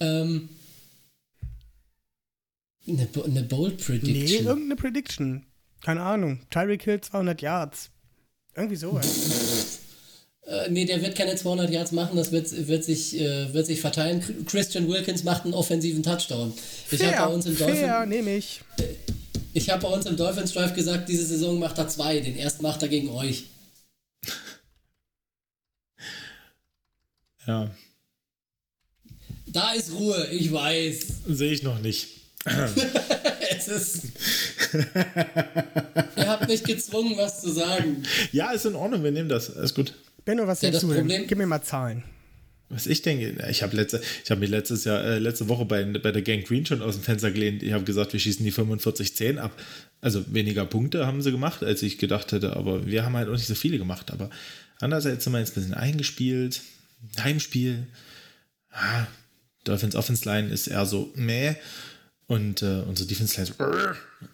Ähm, 0.00 0.48
eine, 2.86 3.08
eine 3.24 3.42
Bold 3.42 3.78
Prediction. 3.78 4.12
Nee, 4.12 4.36
irgendeine 4.36 4.76
Prediction. 4.76 5.46
Keine 5.80 6.02
Ahnung. 6.02 6.40
Tyreek 6.50 6.82
Hill 6.82 7.00
200 7.00 7.42
Yards. 7.42 7.90
Irgendwie 8.54 8.76
sowas. 8.76 9.80
Äh, 10.44 10.70
nee, 10.70 10.84
der 10.84 11.00
wird 11.02 11.16
keine 11.16 11.36
200 11.36 11.70
Yards 11.70 11.92
machen, 11.92 12.16
das 12.16 12.32
wird, 12.32 12.66
wird, 12.66 12.84
sich, 12.84 13.18
äh, 13.20 13.54
wird 13.54 13.66
sich 13.66 13.80
verteilen. 13.80 14.44
Christian 14.46 14.88
Wilkins 14.88 15.22
macht 15.22 15.44
einen 15.44 15.54
offensiven 15.54 16.02
Touchdown. 16.02 16.52
Ich 16.90 17.02
habe 17.02 17.16
bei 17.16 17.34
uns 17.34 17.46
im 17.46 17.56
Dolphin, 17.56 17.76
fair, 17.76 18.06
nehme 18.06 18.36
ich. 18.36 18.60
Ich 19.54 19.70
habe 19.70 19.82
bei 19.82 19.88
uns 19.88 20.06
im 20.06 20.16
Dolphins 20.16 20.52
Drive 20.52 20.74
gesagt, 20.74 21.08
diese 21.08 21.26
Saison 21.26 21.58
macht 21.58 21.78
er 21.78 21.88
zwei. 21.88 22.18
Den 22.20 22.36
ersten 22.36 22.62
macht 22.62 22.82
er 22.82 22.88
gegen 22.88 23.10
euch. 23.10 23.44
Ja. 27.46 27.70
Da 29.46 29.72
ist 29.72 29.92
Ruhe, 29.92 30.28
ich 30.32 30.52
weiß. 30.52 31.06
Sehe 31.28 31.52
ich 31.52 31.62
noch 31.62 31.78
nicht. 31.80 32.21
es 33.56 33.68
ist. 33.68 34.04
Ihr 36.16 36.28
habt 36.28 36.48
mich 36.48 36.64
gezwungen, 36.64 37.16
was 37.16 37.40
zu 37.40 37.50
sagen. 37.50 38.02
Ja, 38.32 38.50
ist 38.52 38.66
in 38.66 38.74
Ordnung, 38.74 39.04
wir 39.04 39.12
nehmen 39.12 39.28
das. 39.28 39.48
Ist 39.48 39.74
gut. 39.74 39.94
Benno, 40.24 40.46
was 40.46 40.62
ja, 40.62 40.70
denkst 40.70 40.86
du 40.86 40.94
Problem, 40.94 41.26
Gib 41.26 41.38
mir 41.38 41.46
mal 41.46 41.62
Zahlen. 41.62 42.04
Was 42.68 42.86
ich 42.86 43.02
denke, 43.02 43.36
ich 43.50 43.62
habe 43.62 43.76
letzte, 43.76 44.00
ich 44.24 44.30
habe 44.30 44.40
mich 44.40 44.48
letztes 44.48 44.84
Jahr, 44.84 45.04
äh, 45.04 45.18
letzte 45.18 45.48
Woche 45.48 45.66
bei, 45.66 45.84
bei 45.84 46.10
der 46.10 46.22
Gang 46.22 46.42
Green 46.42 46.64
schon 46.64 46.80
aus 46.80 46.94
dem 46.94 47.04
Fenster 47.04 47.30
gelehnt. 47.30 47.62
Ich 47.62 47.72
habe 47.72 47.84
gesagt, 47.84 48.14
wir 48.14 48.20
schießen 48.20 48.42
die 48.42 48.52
45-10 48.52 49.36
ab. 49.36 49.52
Also 50.00 50.24
weniger 50.32 50.64
Punkte 50.64 51.06
haben 51.06 51.20
sie 51.20 51.30
gemacht, 51.30 51.62
als 51.62 51.82
ich 51.82 51.98
gedacht 51.98 52.32
hätte, 52.32 52.56
aber 52.56 52.86
wir 52.86 53.04
haben 53.04 53.14
halt 53.14 53.28
auch 53.28 53.32
nicht 53.32 53.46
so 53.46 53.54
viele 53.54 53.76
gemacht. 53.76 54.10
Aber 54.10 54.30
andererseits 54.80 55.24
sind 55.24 55.34
wir 55.34 55.40
jetzt 55.40 55.50
ein 55.50 55.54
bisschen 55.56 55.74
eingespielt. 55.74 56.62
Heimspiel. 57.20 57.86
Ah, 58.70 59.06
Dolphins 59.64 59.94
Offense 59.94 60.24
Line 60.24 60.48
ist 60.48 60.66
eher 60.66 60.86
so 60.86 61.12
meh. 61.14 61.56
Und 62.32 62.62
äh, 62.62 62.80
unsere 62.88 63.06
Defense 63.06 63.44
so. 63.44 63.52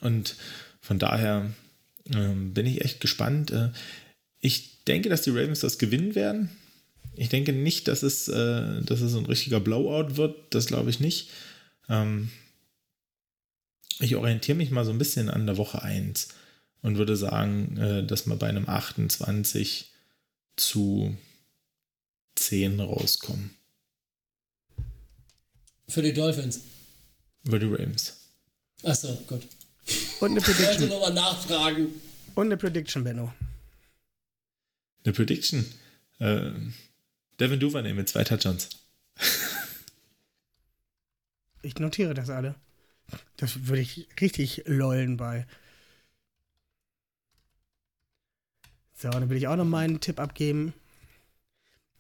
Und 0.01 0.37
von 0.81 1.01
daher 1.01 1.51
äh, 2.05 2.33
bin 2.33 2.65
ich 2.65 2.85
echt 2.85 3.01
gespannt. 3.01 3.51
Äh, 3.51 3.71
ich 4.39 4.85
denke, 4.85 5.09
dass 5.09 5.23
die 5.23 5.31
Ravens 5.31 5.59
das 5.59 5.79
gewinnen 5.79 6.15
werden. 6.15 6.49
Ich 7.17 7.29
denke 7.29 7.53
nicht, 7.53 7.89
dass 7.89 8.05
es, 8.05 8.29
äh, 8.29 8.83
dass 8.83 9.01
es 9.01 9.17
ein 9.17 9.27
richtiger 9.27 9.59
Blowout 9.59 10.17
wird. 10.17 10.37
Das 10.51 10.67
glaube 10.67 10.91
ich 10.91 11.01
nicht. 11.01 11.31
Ähm, 11.89 12.31
ich 13.99 14.15
orientiere 14.15 14.57
mich 14.57 14.71
mal 14.71 14.85
so 14.85 14.93
ein 14.93 14.99
bisschen 14.99 15.29
an 15.29 15.47
der 15.47 15.57
Woche 15.57 15.83
1 15.83 16.29
und 16.83 16.99
würde 16.99 17.17
sagen, 17.17 17.79
äh, 17.79 18.07
dass 18.07 18.29
wir 18.29 18.37
bei 18.37 18.47
einem 18.49 18.69
28 18.69 19.91
zu 20.55 21.17
10 22.37 22.79
rauskommen. 22.79 23.51
Für 25.89 26.03
die 26.03 26.15
Dolphins. 26.15 26.61
Über 27.45 27.59
die 27.59 27.67
Ravens. 27.67 28.17
Achso, 28.83 29.15
gut. 29.27 29.47
Und 30.21 30.31
eine 30.33 30.41
Prediction. 30.43 30.85
Ich 30.85 30.91
nochmal 30.91 31.15
nachfragen. 31.15 31.89
Und 32.35 32.47
eine 32.47 32.57
Prediction, 32.57 33.05
Benno. 33.05 33.33
Eine 35.05 35.13
Prediction? 35.13 35.65
Äh, 36.19 36.51
Devin 37.41 37.61
Duvernay 37.61 37.95
mit 37.95 38.09
zwei 38.09 38.25
Touchdowns. 38.25 38.69
ich 41.63 41.79
notiere 41.79 42.15
das 42.15 42.31
alle. 42.31 42.55
Das 43.37 43.67
würde 43.67 43.83
ich 43.83 44.09
richtig 44.21 44.65
lollen 44.67 45.17
bei. 45.17 45.47
So, 48.95 49.09
dann 49.11 49.31
will 49.31 49.37
ich 49.37 49.47
auch 49.47 49.57
noch 49.57 49.65
meinen 49.65 50.01
Tipp 50.01 50.19
abgeben. 50.19 50.75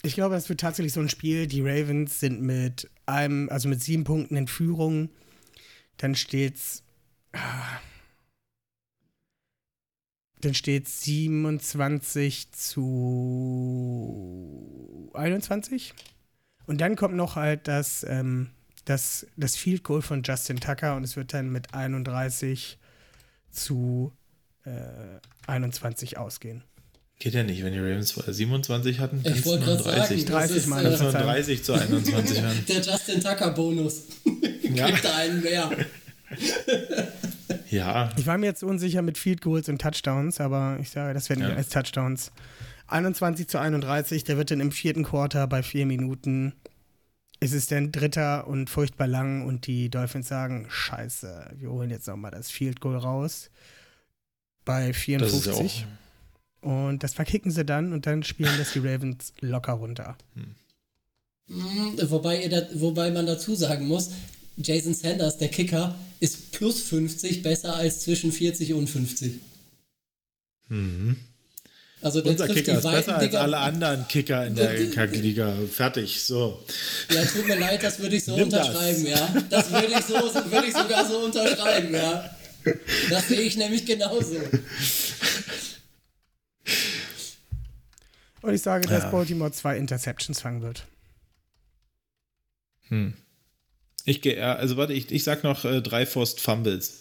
Ich 0.03 0.14
glaube, 0.14 0.34
das 0.34 0.49
wird 0.49 0.61
tatsächlich 0.61 0.93
so 0.93 1.01
ein 1.01 1.09
Spiel. 1.09 1.47
Die 1.47 1.61
Ravens 1.61 2.20
sind 2.20 2.41
mit 2.41 2.91
einem, 3.07 3.49
also 3.49 3.68
mit 3.68 3.82
sieben 3.82 4.05
Punkten 4.05 4.36
in 4.36 4.48
Führung. 4.48 5.09
Dann 5.99 6.15
steht's. 6.15 6.83
Ah, 7.33 7.81
dann 10.41 10.55
steht 10.55 10.89
27 10.89 12.53
zu 12.53 15.11
21. 15.15 15.95
Und 16.66 16.81
dann 16.81 16.97
kommt 16.97 17.15
noch 17.16 17.37
halt 17.37 17.69
das, 17.69 18.05
ähm, 18.09 18.49
das, 18.85 19.27
das 19.37 19.57
Field 19.57 19.85
Goal 19.85 20.01
von 20.03 20.23
Justin 20.23 20.61
Tucker 20.61 20.97
und 20.97 21.05
es 21.05 21.16
wird 21.16 21.33
dann 21.35 21.51
mit 21.51 21.75
31 21.75 22.79
zu 23.51 24.12
äh, 24.65 24.70
21 25.47 26.19
ausgehen. 26.19 26.62
Geht 27.19 27.35
ja 27.35 27.43
nicht, 27.43 27.65
wenn 27.65 27.73
die 27.73 27.81
Ravens 27.81 28.12
vorher 28.12 28.33
27 28.33 29.01
hatten. 29.01 29.20
Ich 29.25 29.45
wollte 29.45 29.65
gerade 29.65 29.83
sagen, 29.83 30.25
30 30.25 30.57
ist, 30.57 30.69
Mal. 30.69 30.87
Äh, 30.87 30.97
30 30.97 31.65
zu 31.65 31.73
21 31.73 32.43
haben. 32.43 32.65
Der 32.69 32.81
Justin 32.81 33.20
Tucker 33.20 33.51
Bonus. 33.51 34.05
Ja. 34.74 34.86
Kriegt 34.86 35.05
da 35.05 35.16
einen 35.16 35.43
mehr. 35.43 35.70
ja. 37.70 38.11
Ich 38.16 38.27
war 38.27 38.39
mir 38.39 38.47
jetzt 38.47 38.62
unsicher 38.62 39.03
mit 39.03 39.19
Field 39.19 39.40
Goals 39.40 39.69
und 39.69 39.81
Touchdowns, 39.81 40.40
aber 40.40 40.78
ich 40.81 40.90
sage, 40.90 41.15
das 41.15 41.28
werden 41.28 41.43
ja. 41.43 41.55
als 41.55 41.69
Touchdowns. 41.69 42.32
21 42.86 43.49
zu 43.49 43.59
31, 43.59 44.24
der 44.24 44.36
wird 44.36 44.51
dann 44.51 44.61
im 44.61 44.73
vierten 44.73 45.05
Quarter 45.05 45.47
bei 45.47 45.62
vier 45.62 45.86
Minuten. 45.86 46.55
Ist 47.40 47.55
es 47.55 47.66
denn 47.66 47.93
dritter 47.93 48.49
und 48.49 48.69
furchtbar 48.69 49.07
lang 49.07 49.47
und 49.47 49.66
die 49.66 49.90
Dolphins 49.90 50.27
sagen, 50.27 50.66
scheiße, 50.69 51.53
wir 51.57 51.70
holen 51.70 51.90
jetzt 51.90 52.09
nochmal 52.09 52.32
das 52.32 52.51
Field 52.51 52.81
Goal 52.81 52.97
raus. 52.97 53.51
Bei 54.65 54.93
54. 54.93 55.45
Das 55.47 55.61
ist 55.61 55.85
und 56.61 57.03
das 57.05 57.15
verkicken 57.15 57.51
sie 57.51 57.65
dann 57.65 57.93
und 57.93 58.07
dann 58.07 58.23
spielen 58.23 58.53
das 58.59 58.73
die 58.73 58.81
Ravens 58.81 59.32
locker 59.40 59.74
runter. 59.74 60.16
Hm. 60.35 60.55
Wobei, 62.11 62.69
wobei 62.74 63.11
man 63.11 63.27
dazu 63.27 63.55
sagen 63.55 63.86
muss, 63.86 64.11
Jason 64.59 64.94
Sanders, 64.94 65.39
der 65.39 65.48
Kicker, 65.48 65.94
ist 66.20 66.52
plus 66.52 66.82
50 66.82 67.43
besser 67.43 67.74
als 67.76 68.01
zwischen 68.01 68.32
40 68.32 68.74
und 68.74 68.89
50. 68.89 69.35
Mhm. 70.68 71.16
Also 72.01 72.20
der 72.20 72.32
Unser 72.32 72.47
trifft 72.47 72.59
Kicker 72.59 72.72
die 72.72 72.78
ist 72.78 72.90
besser 72.93 73.16
als 73.18 73.35
alle 73.35 73.59
anderen 73.59 74.06
Kicker 74.09 74.47
in 74.47 74.55
der 74.55 74.90
Kackliga. 74.90 75.52
Fertig, 75.72 76.22
so. 76.22 76.62
Ja, 77.12 77.24
tut 77.24 77.47
mir 77.47 77.59
leid, 77.59 77.82
das 77.82 77.98
würde 77.98 78.16
ich 78.16 78.24
so 78.24 78.36
Nimm 78.36 78.51
das. 78.51 78.68
unterschreiben, 78.68 79.06
ja. 79.06 79.43
Das 79.51 79.70
würde 79.70 79.86
ich, 79.86 80.05
so, 80.05 80.14
würde 80.14 80.66
ich 80.66 80.74
sogar 80.74 81.09
so 81.09 81.18
unterschreiben, 81.18 81.94
ja. 81.94 82.36
Das 83.10 83.28
sehe 83.28 83.40
ich 83.40 83.56
nämlich 83.56 83.86
genauso. 83.86 84.36
Und 88.43 88.55
ich 88.55 88.62
sage, 88.62 88.86
dass 88.86 89.10
Baltimore 89.10 89.51
zwei 89.52 89.76
Interceptions 89.76 90.40
fangen 90.40 90.62
wird. 90.62 90.85
Ich 94.09 94.22
gehe 94.22 94.35
eher, 94.35 94.59
also 94.59 94.76
warte, 94.76 94.93
ich, 94.94 95.10
ich 95.12 95.22
sag 95.22 95.44
noch 95.44 95.64
äh, 95.64 95.82
drei 95.82 96.06
Forced 96.06 96.40
Fumbles. 96.40 96.94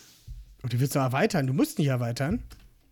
Und 0.61 0.73
du 0.73 0.79
willst 0.79 0.95
doch 0.95 1.01
erweitern. 1.01 1.47
Du 1.47 1.53
musst 1.53 1.79
nicht 1.79 1.88
erweitern. 1.88 2.43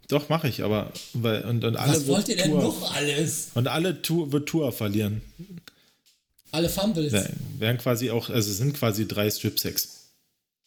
Doch, 0.07 0.29
mache 0.29 0.47
ich, 0.47 0.63
aber 0.63 0.91
weil, 1.13 1.43
und, 1.45 1.63
und 1.65 1.75
alle 1.75 1.93
Was 1.93 2.07
wollt 2.07 2.27
ihr 2.29 2.37
denn 2.37 2.51
Tour, 2.51 2.61
noch 2.63 2.95
alles? 2.95 3.49
Und 3.55 3.67
alle 3.67 4.01
Tour, 4.01 4.31
wird 4.31 4.47
Tour 4.47 4.71
verlieren. 4.71 5.21
Alle 6.51 6.69
Fumbles. 6.69 7.11
Wär- 7.11 7.29
Wären 7.57 7.77
quasi 7.77 8.11
auch, 8.11 8.29
also 8.29 8.49
es 8.51 8.57
sind 8.57 8.73
quasi 8.75 9.07
drei 9.07 9.29
Strip 9.29 9.59
Sacks. 9.59 10.11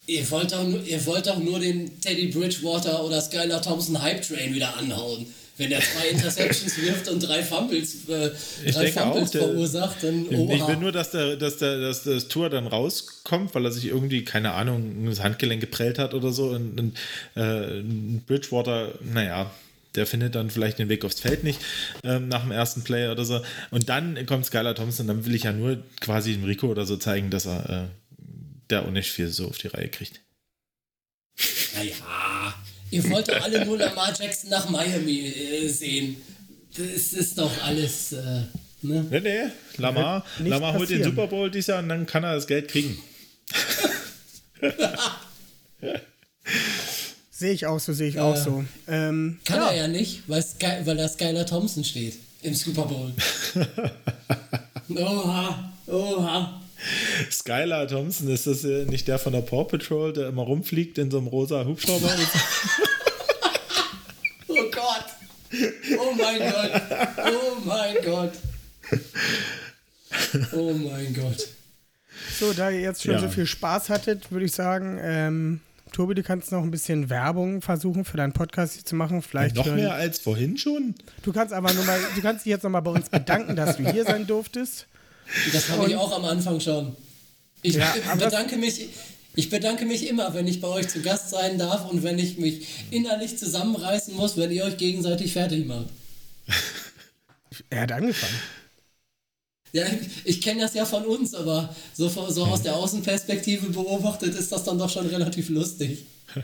Ihr 0.07 0.29
wollt, 0.31 0.53
doch 0.53 0.67
nur, 0.67 0.83
ihr 0.83 1.05
wollt 1.07 1.27
doch 1.27 1.39
nur 1.39 1.59
den 1.61 2.01
Teddy 2.01 2.29
Bridgewater 2.29 3.05
oder 3.05 3.21
Skylar 3.21 3.63
Thompson 3.63 4.01
Hype 4.03 4.23
Train 4.27 4.55
wieder 4.55 4.77
anhauen. 4.77 5.27
Wenn 5.59 5.73
er 5.73 5.81
zwei 5.81 6.09
Interceptions 6.09 6.77
wirft 6.81 7.09
und 7.09 7.21
drei 7.21 7.43
Fumbles, 7.43 8.09
äh, 8.09 8.31
Ich 8.65 8.75
drei 8.75 8.85
denke 8.85 9.03
auch, 9.05 9.13
Fumbles 9.13 9.31
der- 9.33 9.43
verursacht, 9.43 10.03
dann 10.03 10.25
Ich 10.25 10.31
will 10.31 10.61
oha. 10.63 10.77
nur, 10.77 10.93
dass, 10.93 11.11
der, 11.11 11.37
dass, 11.37 11.59
der, 11.59 11.81
dass 11.81 12.05
das 12.05 12.29
Tour 12.29 12.49
dann 12.49 12.67
rauskommt, 12.67 13.55
weil 13.55 13.65
er 13.65 13.73
sich 13.73 13.87
irgendwie, 13.87 14.25
keine 14.25 14.53
Ahnung, 14.53 15.05
das 15.07 15.21
Handgelenk 15.23 15.61
geprellt 15.61 15.99
hat 15.99 16.15
oder 16.15 16.33
so. 16.33 16.51
Und, 16.51 16.79
und 16.81 16.97
äh, 17.35 17.83
Bridgewater, 18.27 18.95
naja, 19.03 19.51
der 19.95 20.07
findet 20.07 20.35
dann 20.37 20.51
vielleicht 20.51 20.79
den 20.79 20.89
Weg 20.89 21.05
aufs 21.05 21.19
Feld 21.19 21.43
nicht 21.45 21.59
ähm, 22.05 22.29
nach 22.29 22.43
dem 22.43 22.53
ersten 22.53 22.83
Play 22.85 23.09
oder 23.09 23.25
so. 23.25 23.41
Und 23.71 23.89
dann 23.89 24.25
kommt 24.27 24.47
Skylar 24.47 24.75
Thompson, 24.75 25.07
dann 25.09 25.25
will 25.27 25.35
ich 25.35 25.43
ja 25.45 25.53
nur 25.53 25.79
quasi 26.01 26.33
dem 26.35 26.45
Rico 26.45 26.69
oder 26.69 26.87
so 26.87 26.97
zeigen, 26.97 27.31
dass 27.31 27.47
er 27.47 27.69
äh, 27.69 27.85
der 28.71 28.83
auch 28.83 28.91
nicht 28.91 29.11
viel 29.11 29.29
so 29.29 29.49
auf 29.49 29.59
die 29.59 29.69
Reihe 29.69 29.89
kriegt. 29.89 30.21
Naja, 31.75 32.55
ihr 32.91 33.09
wollt 33.11 33.29
doch 33.29 33.41
alle 33.43 33.65
nur 33.65 33.79
Lamar 33.79 34.13
Jackson 34.19 34.51
nach 34.51 34.69
Miami 34.69 35.21
äh, 35.21 35.69
sehen. 35.69 36.17
Das 36.77 37.13
ist 37.13 37.39
doch 37.39 37.51
alles, 37.63 38.13
äh, 38.13 38.43
ne? 38.83 39.07
Nee, 39.11 39.21
nee, 39.21 39.51
Lamar, 39.77 40.25
Lamar 40.39 40.75
holt 40.75 40.91
den. 40.91 41.03
Super 41.03 41.27
Bowl 41.27 41.51
dieses 41.51 41.69
Jahr 41.69 41.81
und 41.81 41.89
dann 41.89 42.07
kann 42.07 42.25
er 42.25 42.35
das 42.35 42.47
Geld 42.47 42.69
kriegen. 42.69 42.99
Sehe 47.31 47.53
ich 47.53 47.67
auch 47.67 47.79
so, 47.79 47.93
sehe 47.93 48.09
ich 48.09 48.19
auch 48.19 48.35
so. 48.37 48.65
Ähm, 48.89 49.39
Kann 49.45 49.61
ja. 49.61 49.69
er 49.69 49.77
ja 49.77 49.87
nicht, 49.89 50.25
weil, 50.27 50.43
Sky, 50.43 50.79
weil 50.85 50.97
da 50.97 51.09
Skylar 51.09 51.47
Thompson 51.47 51.85
steht 51.85 52.19
im 52.43 52.53
Super 52.53 52.83
Bowl. 52.83 53.13
oha, 54.89 55.73
oha. 55.87 56.61
Skylar 57.31 57.89
Thompson, 57.89 58.29
ist 58.29 58.47
das 58.47 58.65
äh, 58.65 58.85
nicht 58.85 59.09
der 59.09 59.19
von 59.19 59.33
der 59.33 59.41
Paw 59.43 59.65
Patrol, 59.65 60.13
der 60.13 60.29
immer 60.29 60.43
rumfliegt 60.43 60.99
in 60.99 61.11
so 61.11 61.19
einem 61.19 61.27
rosa 61.27 61.65
Hubschrauber? 61.65 62.09
Oh 64.51 64.55
Gott. 64.73 65.05
Oh 65.99 66.15
mein 66.17 66.39
Gott. 66.41 66.83
Oh 67.19 67.61
mein 67.65 67.97
Gott. 68.05 68.33
Oh 70.53 70.73
mein 70.73 71.15
Gott. 71.15 71.49
So, 72.39 72.53
da 72.53 72.71
ihr 72.71 72.81
jetzt 72.81 73.03
schon 73.03 73.13
Ja. 73.13 73.21
so 73.21 73.29
viel 73.29 73.47
Spaß 73.47 73.89
hattet, 73.91 74.31
würde 74.33 74.47
ich 74.47 74.53
sagen, 74.53 74.99
ähm, 75.03 75.61
Tobi, 75.93 76.15
du 76.15 76.23
kannst 76.23 76.51
noch 76.53 76.63
ein 76.63 76.71
bisschen 76.71 77.09
Werbung 77.11 77.63
versuchen 77.63 78.05
für 78.05 78.17
deinen 78.17 78.33
Podcast 78.33 78.75
hier 78.75 78.85
zu 78.85 78.95
machen. 78.97 79.23
Vielleicht 79.23 79.57
Noch 79.57 79.65
für- 79.65 79.73
mehr 79.75 79.95
als 79.95 80.19
vorhin 80.19 80.57
schon? 80.59 80.95
Du 81.23 81.33
kannst 81.33 81.53
aber 81.55 81.73
nur 81.73 81.85
mal, 81.85 81.99
du 82.15 82.21
kannst 82.23 82.45
dich 82.45 82.51
jetzt 82.51 82.63
nochmal 82.63 82.83
bei 82.83 82.91
uns 82.91 83.09
bedanken, 83.09 83.55
dass 83.57 83.77
du 83.77 83.91
hier 83.91 84.05
sein 84.05 84.27
durftest. 84.27 84.87
Das 85.53 85.69
habe 85.69 85.89
ich 85.89 85.97
auch 85.97 86.13
am 86.13 86.25
Anfang 86.25 86.61
schon. 86.61 86.97
Ich 87.63 87.75
Ja, 87.75 87.95
bedanke 88.17 88.57
mich. 88.57 88.89
Ich 89.35 89.51
bedanke 89.51 89.85
mich 89.87 90.09
immer, 90.09 90.35
wenn 90.35 90.49
ich 90.49 90.61
bei 90.61 90.69
euch 90.69 90.89
zu 90.89 91.01
Gast 91.01 91.31
sein 91.31 91.59
darf 91.59 91.89
und 91.89 92.03
wenn 92.03 92.19
ich 92.19 92.39
mich 92.39 92.67
innerlich 92.91 93.39
zusammenreißen 93.39 94.15
muss, 94.15 94.37
wenn 94.37 94.51
ihr 94.51 94.65
euch 94.65 94.77
gegenseitig 94.77 95.33
fertig 95.33 95.67
macht. 95.67 95.87
Er 97.71 97.83
hat 97.83 97.93
angefangen. 97.93 98.41
Ja, 99.73 99.85
ich, 99.87 100.09
ich 100.25 100.41
kenne 100.41 100.61
das 100.61 100.75
ja 100.75 100.85
von 100.85 101.05
uns, 101.05 101.35
aber 101.35 101.75
so, 101.93 102.09
so 102.09 102.45
aus 102.45 102.63
der 102.63 102.77
Außenperspektive 102.77 103.71
beobachtet 103.71 104.35
ist 104.35 104.53
das 104.53 104.65
dann 104.65 104.79
doch 104.79 104.89
schon 104.89 105.07
relativ 105.07 105.49
lustig. 105.49 106.07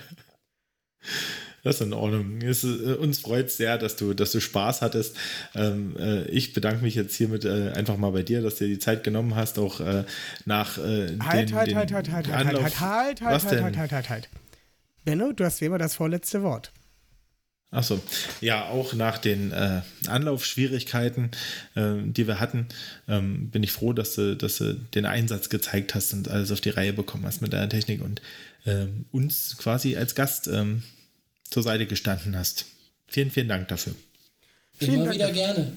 Das 1.64 1.76
ist 1.76 1.80
in 1.80 1.92
Ordnung. 1.94 2.40
Es, 2.42 2.62
äh, 2.62 2.94
uns 2.94 3.18
freut 3.18 3.46
es 3.46 3.56
sehr, 3.56 3.78
dass 3.78 3.96
du, 3.96 4.14
dass 4.14 4.30
du 4.32 4.40
Spaß 4.40 4.82
hattest. 4.82 5.16
Ähm, 5.54 5.96
äh, 5.98 6.24
ich 6.26 6.52
bedanke 6.52 6.84
mich 6.84 6.94
jetzt 6.94 7.16
hiermit 7.16 7.44
äh, 7.46 7.70
einfach 7.74 7.96
mal 7.96 8.10
bei 8.10 8.22
dir, 8.22 8.42
dass 8.42 8.56
du 8.56 8.64
dir 8.66 8.74
die 8.74 8.78
Zeit 8.78 9.02
genommen 9.02 9.34
hast, 9.34 9.58
auch 9.58 9.80
äh, 9.80 10.04
nach 10.44 10.78
äh, 10.78 11.16
Halt, 11.18 11.48
den, 11.50 11.54
halt, 11.56 11.68
den 11.70 11.76
halt, 11.76 11.92
halt, 11.92 12.10
halt, 12.12 12.28
halt, 12.28 12.46
Anlauf- 12.46 12.62
halt, 12.62 12.80
halt, 12.80 13.20
halt, 13.22 13.34
Was 13.34 13.44
halt, 13.46 13.54
denn? 13.56 13.64
halt, 13.64 13.76
halt, 13.78 13.92
halt, 13.92 14.10
halt. 14.10 14.28
Benno, 15.04 15.32
du 15.32 15.44
hast 15.44 15.60
wie 15.60 15.64
immer 15.64 15.78
das 15.78 15.94
vorletzte 15.94 16.42
Wort. 16.42 16.70
Achso, 17.70 18.00
ja, 18.40 18.66
auch 18.68 18.92
nach 18.92 19.18
den 19.18 19.50
äh, 19.50 19.80
Anlaufschwierigkeiten, 20.06 21.30
ähm, 21.74 22.12
die 22.12 22.28
wir 22.28 22.38
hatten, 22.38 22.68
ähm, 23.08 23.50
bin 23.50 23.64
ich 23.64 23.72
froh, 23.72 23.92
dass 23.92 24.14
du, 24.14 24.36
dass 24.36 24.58
du 24.58 24.74
den 24.74 25.06
Einsatz 25.06 25.48
gezeigt 25.48 25.94
hast 25.96 26.12
und 26.12 26.28
alles 26.28 26.52
auf 26.52 26.60
die 26.60 26.70
Reihe 26.70 26.92
bekommen 26.92 27.24
hast 27.26 27.42
mit 27.42 27.52
deiner 27.52 27.68
Technik 27.68 28.00
und 28.00 28.22
ähm, 28.64 29.06
uns 29.10 29.56
quasi 29.58 29.96
als 29.96 30.14
Gast 30.14 30.46
ähm, 30.46 30.84
zur 31.54 31.62
Seite 31.62 31.86
gestanden 31.86 32.36
hast. 32.36 32.66
Vielen, 33.06 33.30
vielen 33.30 33.46
Dank 33.46 33.68
dafür. 33.68 33.94
Vielen 34.76 34.94
immer 34.94 35.04
Dank 35.04 35.14
wieder 35.14 35.28
dafür. 35.28 35.54
gerne. 35.54 35.72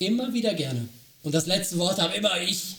Immer 0.00 0.34
wieder 0.34 0.52
gerne. 0.52 0.88
Und 1.22 1.32
das 1.32 1.46
letzte 1.46 1.78
Wort 1.78 2.00
habe 2.02 2.16
immer 2.16 2.40
ich. 2.40 2.74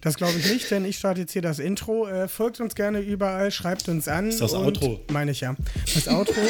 Das 0.00 0.14
glaube 0.14 0.38
ich 0.38 0.48
nicht, 0.48 0.70
denn 0.70 0.84
ich 0.84 0.96
starte 0.96 1.22
jetzt 1.22 1.32
hier 1.32 1.42
das 1.42 1.58
Intro. 1.58 2.06
Äh, 2.06 2.28
folgt 2.28 2.60
uns 2.60 2.76
gerne 2.76 3.00
überall, 3.00 3.50
schreibt 3.50 3.88
uns 3.88 4.06
an. 4.06 4.28
Ist 4.28 4.40
das 4.40 4.54
Outro? 4.54 5.00
Meine 5.10 5.32
ich 5.32 5.40
ja. 5.40 5.56
Das 5.94 6.06
Outro. 6.06 6.40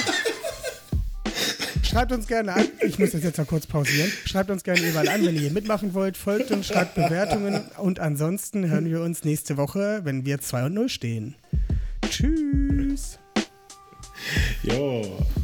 schreibt 1.82 2.12
uns 2.12 2.26
gerne 2.26 2.52
an. 2.52 2.68
Ich 2.86 2.98
muss 2.98 3.12
das 3.12 3.22
jetzt 3.22 3.38
noch 3.38 3.46
kurz 3.46 3.66
pausieren. 3.66 4.12
Schreibt 4.26 4.50
uns 4.50 4.62
gerne 4.62 4.82
überall 4.86 5.08
an, 5.08 5.24
wenn 5.24 5.36
ihr 5.36 5.40
hier 5.40 5.52
mitmachen 5.52 5.94
wollt. 5.94 6.18
Folgt 6.18 6.50
uns, 6.50 6.66
schreibt 6.66 6.96
Bewertungen. 6.96 7.64
Und 7.78 7.98
ansonsten 7.98 8.68
hören 8.68 8.90
wir 8.90 9.00
uns 9.00 9.24
nächste 9.24 9.56
Woche, 9.56 10.00
wenn 10.04 10.26
wir 10.26 10.38
2 10.38 10.66
und 10.66 10.74
0 10.74 10.88
stehen. 10.90 11.34
Tschüss. 12.10 13.18
Yeah. 14.64 15.43